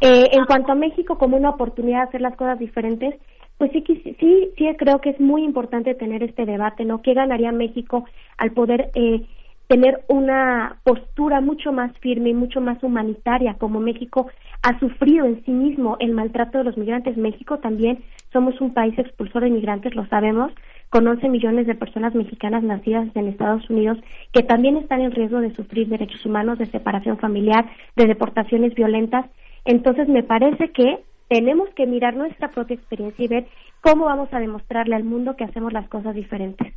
[0.00, 3.14] eh, en cuanto a México como una oportunidad de hacer las cosas diferentes,
[3.58, 7.02] pues sí, sí, sí creo que es muy importante tener este debate, ¿no?
[7.02, 8.04] ¿Qué ganaría México
[8.36, 9.22] al poder eh,
[9.66, 14.28] tener una postura mucho más firme y mucho más humanitaria, como México
[14.62, 17.16] ha sufrido en sí mismo el maltrato de los migrantes.
[17.16, 20.52] México también somos un país expulsor de migrantes, lo sabemos,
[20.90, 23.98] con 11 millones de personas mexicanas nacidas en Estados Unidos
[24.32, 29.26] que también están en riesgo de sufrir derechos humanos, de separación familiar, de deportaciones violentas.
[29.64, 33.46] Entonces, me parece que tenemos que mirar nuestra propia experiencia y ver
[33.80, 36.72] cómo vamos a demostrarle al mundo que hacemos las cosas diferentes.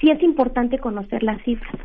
[0.00, 1.76] Sí es importante conocer las cifras.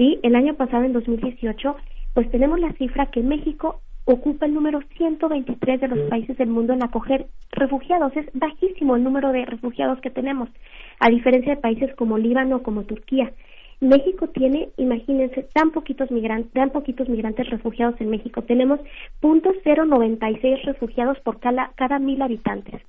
[0.00, 1.76] Sí, el año pasado, en 2018,
[2.14, 6.72] pues tenemos la cifra que México ocupa el número 123 de los países del mundo
[6.72, 8.16] en acoger refugiados.
[8.16, 10.48] Es bajísimo el número de refugiados que tenemos,
[11.00, 13.30] a diferencia de países como Líbano o como Turquía.
[13.80, 18.40] México tiene, imagínense, tan poquitos migrantes, tan poquitos migrantes refugiados en México.
[18.40, 18.80] Tenemos
[19.20, 22.80] punto .096 refugiados por cada, cada mil habitantes.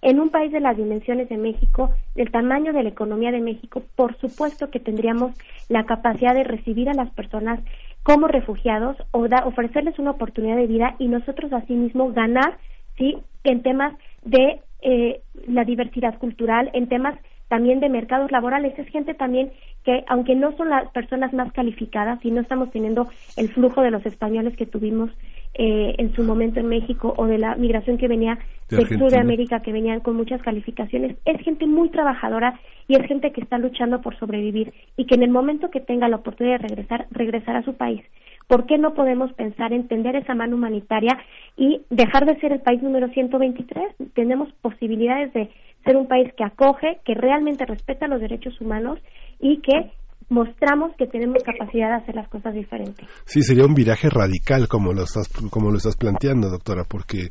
[0.00, 3.82] En un país de las dimensiones de México, del tamaño de la economía de México,
[3.96, 5.32] por supuesto que tendríamos
[5.68, 7.60] la capacidad de recibir a las personas
[8.04, 12.58] como refugiados o da, ofrecerles una oportunidad de vida y nosotros asimismo ganar
[12.96, 13.94] sí en temas
[14.24, 17.18] de eh, la diversidad cultural en temas
[17.48, 18.78] también de mercados laborales.
[18.78, 19.50] Es gente también
[19.84, 23.90] que aunque no son las personas más calificadas y no estamos teniendo el flujo de
[23.90, 25.10] los españoles que tuvimos
[25.58, 28.38] eh, en su momento en México o de la migración que venía
[28.68, 33.06] del sur de América que venían con muchas calificaciones, es gente muy trabajadora y es
[33.08, 36.60] gente que está luchando por sobrevivir y que en el momento que tenga la oportunidad
[36.60, 38.02] de regresar, regresar a su país.
[38.46, 41.18] ¿Por qué no podemos pensar en tender esa mano humanitaria
[41.56, 43.94] y dejar de ser el país número 123?
[44.14, 45.50] Tenemos posibilidades de
[45.84, 49.00] ser un país que acoge, que realmente respeta los derechos humanos
[49.40, 49.90] y que
[50.28, 53.08] mostramos que tenemos capacidad de hacer las cosas diferentes.
[53.24, 57.28] Sí, sería un viraje radical como lo estás, como lo estás planteando, doctora, porque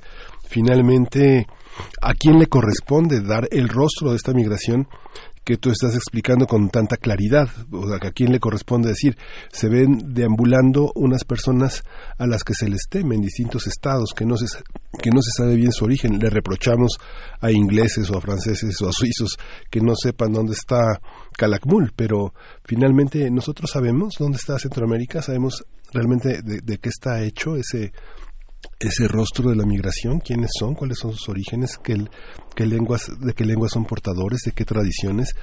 [0.48, 1.46] finalmente,
[2.02, 4.88] ¿a quién le corresponde dar el rostro de esta migración
[5.48, 9.18] que tú estás explicando con tanta claridad, o sea, a quién le corresponde decir,
[9.50, 11.86] se ven deambulando unas personas
[12.18, 14.46] a las que se les teme en distintos estados, que no se,
[15.02, 16.98] que no se sabe bien su origen, le reprochamos
[17.40, 19.38] a ingleses o a franceses o a suizos
[19.70, 21.00] que no sepan dónde está
[21.38, 22.34] Calakmul, pero
[22.66, 27.94] finalmente nosotros sabemos dónde está Centroamérica, sabemos realmente de, de qué está hecho ese
[28.80, 33.44] ese rostro de la migración, quiénes son, cuáles son sus orígenes, qué, lenguas, de qué
[33.46, 35.34] lenguas son portadores, de qué tradiciones.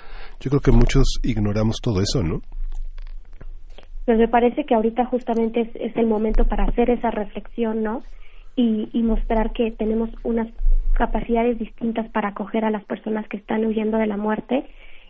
[0.41, 2.41] Yo creo que muchos ignoramos todo eso, ¿no?
[4.05, 8.03] Pues me parece que ahorita justamente es, es el momento para hacer esa reflexión, ¿no?
[8.55, 10.49] Y, y mostrar que tenemos unas
[10.93, 14.65] capacidades distintas para acoger a las personas que están huyendo de la muerte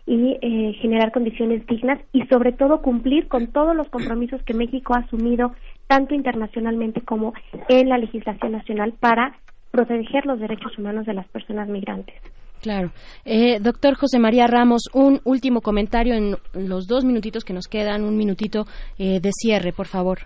[0.07, 4.93] y eh, generar condiciones dignas y sobre todo cumplir con todos los compromisos que México
[4.93, 5.53] ha asumido
[5.87, 7.33] tanto internacionalmente como
[7.69, 9.35] en la legislación nacional para
[9.71, 12.15] proteger los derechos humanos de las personas migrantes.
[12.61, 12.91] Claro.
[13.25, 18.03] Eh, doctor José María Ramos, un último comentario en los dos minutitos que nos quedan,
[18.03, 18.65] un minutito
[18.97, 20.19] eh, de cierre, por favor.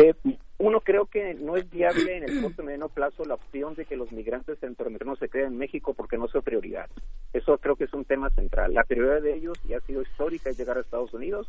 [0.00, 0.14] Eh,
[0.58, 3.86] uno, creo que no es viable en el corto y mediano plazo la opción de
[3.86, 6.88] que los migrantes centroamericanos se queden en México porque no es su prioridad.
[7.32, 8.74] Eso creo que es un tema central.
[8.74, 11.48] La prioridad de ellos ya ha sido histórica es llegar a Estados Unidos.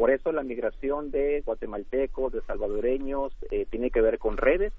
[0.00, 4.72] Por eso la migración de guatemaltecos, de salvadoreños, eh, tiene que ver con redes.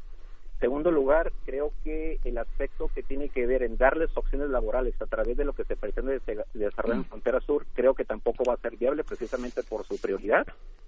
[0.59, 5.06] Segundo lugar, creo que el aspecto que tiene que ver en darles opciones laborales a
[5.06, 6.19] través de lo que se pretende
[6.56, 10.48] desarrollar en Frontera Sur, creo que tampoco va a ser viable precisamente por su prioridad.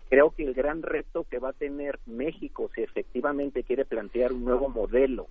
[0.10, 4.46] Creo que el gran reto que va a tener México si efectivamente quiere plantear un
[4.46, 5.28] nuevo modelo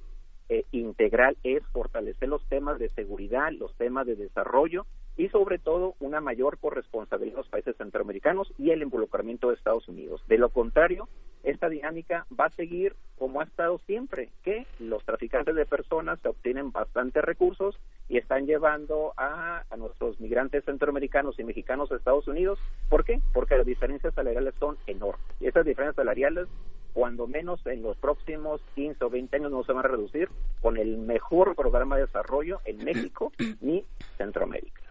[0.48, 5.94] eh, integral es fortalecer los temas de seguridad, los temas de desarrollo y sobre todo
[6.00, 10.22] una mayor corresponsabilidad de los países centroamericanos y el involucramiento de Estados Unidos.
[10.26, 11.08] De lo contrario,
[11.42, 16.28] esta dinámica va a seguir como ha estado siempre, que los traficantes de personas se
[16.28, 22.26] obtienen bastantes recursos y están llevando a, a nuestros migrantes centroamericanos y mexicanos a Estados
[22.26, 22.58] Unidos.
[22.88, 23.20] ¿Por qué?
[23.32, 25.24] Porque las diferencias salariales son enormes.
[25.38, 26.48] Y esas diferencias salariales,
[26.94, 30.28] cuando menos en los próximos 15 o 20 años, no se van a reducir
[30.60, 33.84] con el mejor programa de desarrollo en México ni
[34.18, 34.81] Centroamérica.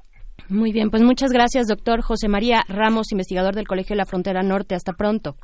[0.49, 4.41] Muy bien, pues muchas gracias, doctor José María Ramos, investigador del Colegio de la Frontera
[4.43, 4.75] Norte.
[4.75, 5.35] Hasta pronto.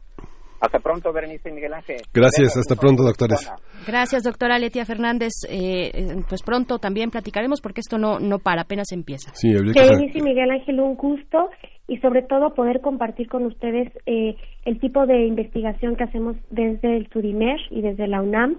[0.60, 1.98] Hasta pronto, Berenice y Miguel Ángel.
[2.14, 3.52] Gracias, hasta pronto, doctores.
[3.86, 5.32] Gracias, doctora Letia Fernández.
[5.50, 9.32] Eh, pues pronto también platicaremos porque esto no, no para, apenas empieza.
[9.36, 11.50] Sí, Berenice y Miguel Ángel, un gusto
[11.88, 14.36] y sobre todo poder compartir con ustedes eh,
[14.66, 18.58] el tipo de investigación que hacemos desde el SUDIMER y desde la UNAM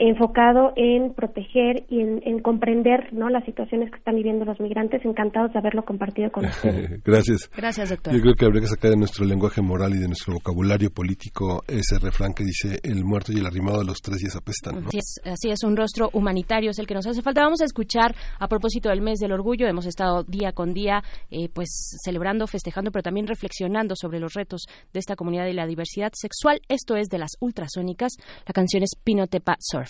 [0.00, 3.28] enfocado en proteger y en, comprender ¿no?
[3.28, 5.04] las situaciones que están viviendo los migrantes.
[5.04, 7.02] Encantados de haberlo compartido con ustedes.
[7.04, 7.50] Gracias.
[7.54, 8.14] Gracias, doctor.
[8.14, 11.62] Yo creo que habría que sacar de nuestro lenguaje moral y de nuestro vocabulario político
[11.68, 14.86] ese refrán que dice el muerto y el arrimado de los tres días apestan.
[14.86, 17.42] Así, es, así es, un rostro humanitario es el que nos hace falta.
[17.42, 19.68] Vamos a escuchar a propósito del mes del orgullo.
[19.68, 24.62] Hemos estado día con día eh, pues celebrando, festejando, pero también reflexionando sobre los retos
[24.94, 26.62] de esta comunidad y la diversidad sexual.
[26.68, 28.12] Esto es de las ultrasónicas.
[28.46, 29.89] La canción es Pinotepa Surf.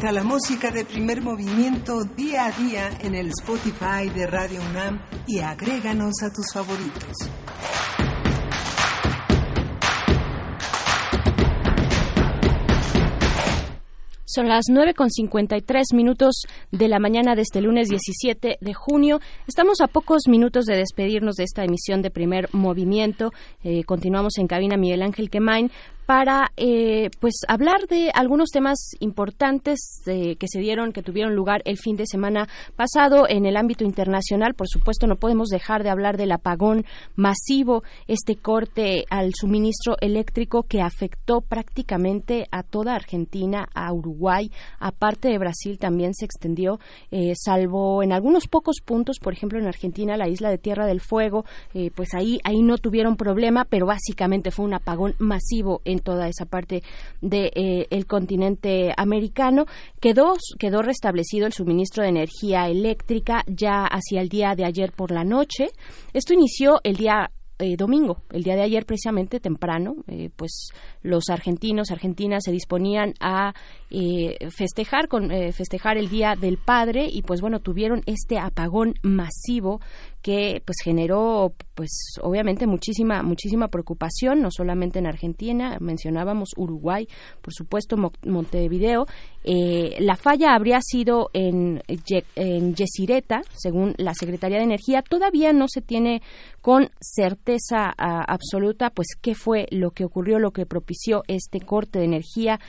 [0.00, 4.98] Encuentra la música de primer movimiento día a día en el Spotify de Radio UNAM
[5.26, 7.28] y agréganos a tus favoritos.
[14.24, 19.18] Son las 9 con 53 minutos de la mañana de este lunes 17 de junio.
[19.48, 23.32] Estamos a pocos minutos de despedirnos de esta emisión de primer movimiento.
[23.64, 25.70] Eh, continuamos en cabina Miguel Ángel Quemain
[26.10, 31.62] para eh, pues hablar de algunos temas importantes eh, que se dieron, que tuvieron lugar
[31.64, 34.54] el fin de semana pasado en el ámbito internacional.
[34.54, 40.64] Por supuesto, no podemos dejar de hablar del apagón masivo, este corte al suministro eléctrico
[40.64, 46.80] que afectó prácticamente a toda Argentina, a Uruguay, aparte de Brasil también se extendió,
[47.12, 51.00] eh, salvo en algunos pocos puntos, por ejemplo en Argentina, la isla de Tierra del
[51.00, 51.44] Fuego,
[51.94, 56.46] pues ahí ahí no tuvieron problema, pero básicamente fue un apagón masivo en toda esa
[56.46, 56.82] parte
[57.20, 59.66] del de, eh, continente americano.
[60.00, 65.10] Quedó, quedó restablecido el suministro de energía eléctrica ya hacia el día de ayer por
[65.10, 65.68] la noche.
[66.12, 67.30] Esto inició el día
[67.62, 70.68] eh, domingo, el día de ayer precisamente temprano, eh, pues
[71.02, 73.52] los argentinos, argentinas se disponían a
[73.90, 79.80] eh, festejar con festejar el día del padre y pues bueno tuvieron este apagón masivo
[80.22, 81.90] que pues generó pues
[82.22, 87.08] obviamente muchísima muchísima preocupación no solamente en Argentina mencionábamos Uruguay
[87.40, 89.06] por supuesto Montevideo
[89.44, 91.82] la falla habría sido en
[92.36, 96.20] en Yesireta según la Secretaría de Energía todavía no se tiene
[96.60, 102.04] con certeza absoluta pues qué fue lo que ocurrió, lo que propició este corte de
[102.04, 102.60] energía.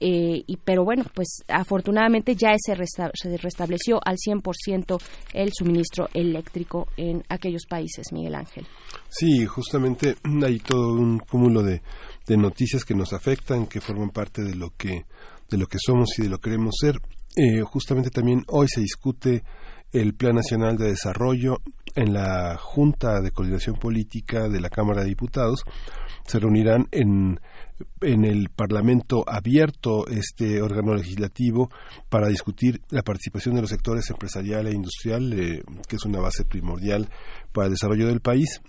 [0.00, 2.74] Eh, y, pero bueno, pues afortunadamente ya se,
[3.14, 4.98] se restableció al 100%
[5.34, 8.66] el suministro eléctrico en aquellos países, Miguel Ángel.
[9.10, 11.82] Sí, justamente hay todo un cúmulo de,
[12.26, 15.04] de noticias que nos afectan, que forman parte de lo que,
[15.50, 17.00] de lo que somos y de lo que queremos ser.
[17.36, 19.44] Eh, justamente también hoy se discute
[19.92, 21.58] el Plan Nacional de Desarrollo
[21.94, 25.64] en la Junta de Coordinación Política de la Cámara de Diputados.
[26.26, 27.40] Se reunirán en,
[28.00, 31.70] en el Parlamento abierto, este órgano legislativo,
[32.08, 36.44] para discutir la participación de los sectores empresarial e industrial, eh, que es una base
[36.44, 37.08] primordial
[37.52, 38.60] para el desarrollo del país.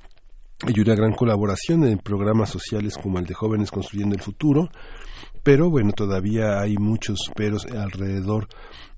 [0.64, 4.70] Hay una gran colaboración en programas sociales como el de Jóvenes Construyendo el Futuro,
[5.44, 8.48] pero bueno, todavía hay muchos peros alrededor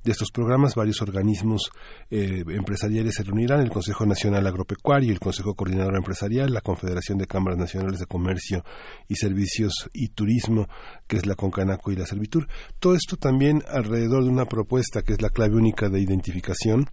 [0.03, 1.71] de estos programas, varios organismos
[2.09, 7.27] eh, empresariales se reunirán, el Consejo Nacional Agropecuario, el Consejo Coordinador Empresarial, la Confederación de
[7.27, 8.63] Cámaras Nacionales de Comercio
[9.07, 10.67] y Servicios y Turismo,
[11.07, 12.47] que es la Concanaco y la Servitur.
[12.79, 16.85] Todo esto también alrededor de una propuesta que es la clave única de identificación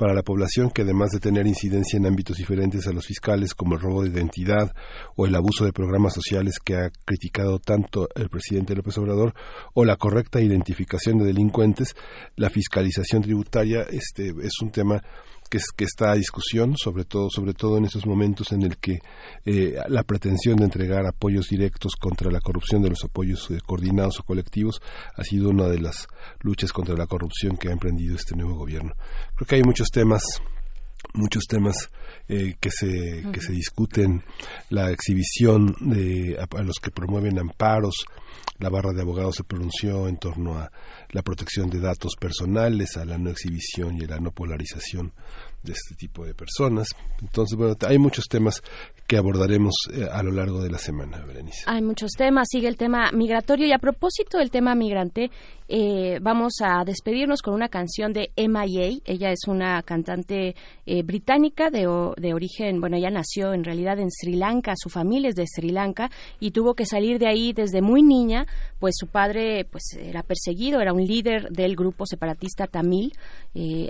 [0.00, 3.74] para la población, que además de tener incidencia en ámbitos diferentes a los fiscales, como
[3.74, 4.72] el robo de identidad
[5.14, 9.34] o el abuso de programas sociales que ha criticado tanto el presidente López Obrador,
[9.74, 11.94] o la correcta identificación de delincuentes,
[12.36, 15.02] la fiscalización tributaria este, es un tema
[15.50, 19.00] que, que, está a discusión, sobre todo, sobre todo en estos momentos en el que
[19.44, 24.20] eh, la pretensión de entregar apoyos directos contra la corrupción de los apoyos eh, coordinados
[24.20, 24.80] o colectivos
[25.16, 26.06] ha sido una de las
[26.40, 28.94] luchas contra la corrupción que ha emprendido este nuevo gobierno.
[29.34, 30.22] Creo que hay muchos temas
[31.14, 31.90] muchos temas
[32.28, 34.22] eh, que se que se discuten.
[34.68, 38.06] La exhibición de a, los que promueven amparos
[38.58, 40.70] la barra de abogados se pronunció en torno a
[41.10, 45.12] la protección de datos personales, a la no exhibición y a la no polarización
[45.62, 46.88] de este tipo de personas.
[47.20, 48.62] Entonces, bueno, hay muchos temas
[49.06, 51.64] que abordaremos eh, a lo largo de la semana, Berenice.
[51.66, 55.30] Hay muchos temas, sigue el tema migratorio y a propósito del tema migrante,
[55.68, 59.00] eh, vamos a despedirnos con una canción de M.I.A.
[59.04, 60.54] Ella es una cantante
[60.86, 65.30] eh, británica de, de, origen, bueno, ella nació en realidad en Sri Lanka, su familia
[65.30, 68.46] es de Sri Lanka y tuvo que salir de ahí desde muy niña,
[68.78, 73.12] pues su padre pues era perseguido, era un líder del grupo separatista tamil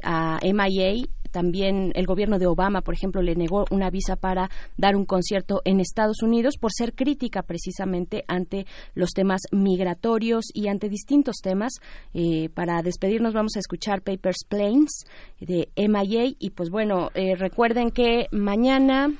[0.02, 4.96] a M.I.A también el gobierno de Obama, por ejemplo, le negó una visa para dar
[4.96, 10.88] un concierto en Estados Unidos por ser crítica precisamente ante los temas migratorios y ante
[10.88, 11.74] distintos temas.
[12.14, 15.04] Eh, para despedirnos vamos a escuchar Papers, Planes
[15.40, 19.10] de MIA y pues bueno, eh, recuerden que mañana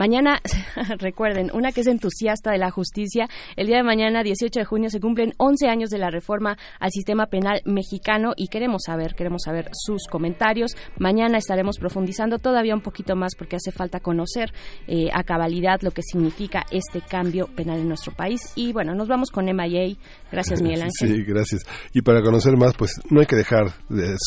[0.00, 0.40] Mañana,
[0.98, 4.88] recuerden, una que es entusiasta de la justicia, el día de mañana, 18 de junio,
[4.88, 9.42] se cumplen 11 años de la reforma al sistema penal mexicano y queremos saber, queremos
[9.44, 10.74] saber sus comentarios.
[10.98, 14.54] Mañana estaremos profundizando todavía un poquito más porque hace falta conocer
[14.86, 18.40] eh, a cabalidad lo que significa este cambio penal en nuestro país.
[18.54, 19.96] Y bueno, nos vamos con MIA.
[20.32, 21.14] Gracias, Miguel Ángel.
[21.14, 21.66] Sí, gracias.
[21.92, 23.74] Y para conocer más, pues no hay que dejar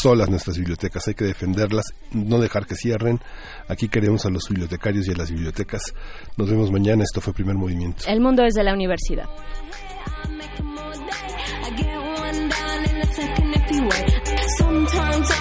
[0.03, 3.19] solas nuestras bibliotecas, hay que defenderlas, no dejar que cierren.
[3.67, 5.62] Aquí queremos a los bibliotecarios y a las bibliotecas
[6.37, 7.03] nos vemos mañana.
[7.03, 8.03] Esto fue Primer Movimiento.
[8.07, 9.27] El mundo desde la universidad.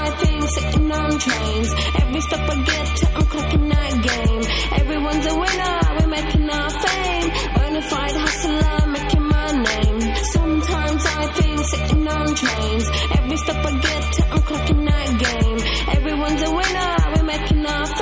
[0.05, 1.71] I think sitting on trains.
[2.01, 4.43] Every stop I get to, I'm clocking that game.
[4.81, 7.31] Everyone's a winner, we're making our fame.
[7.55, 10.15] Bonafide hustler, making my name.
[10.33, 12.87] Sometimes I think sitting on trains.
[13.17, 15.59] Every stop I get to, I'm clocking that game.
[15.97, 18.02] Everyone's a winner, we're making our fame.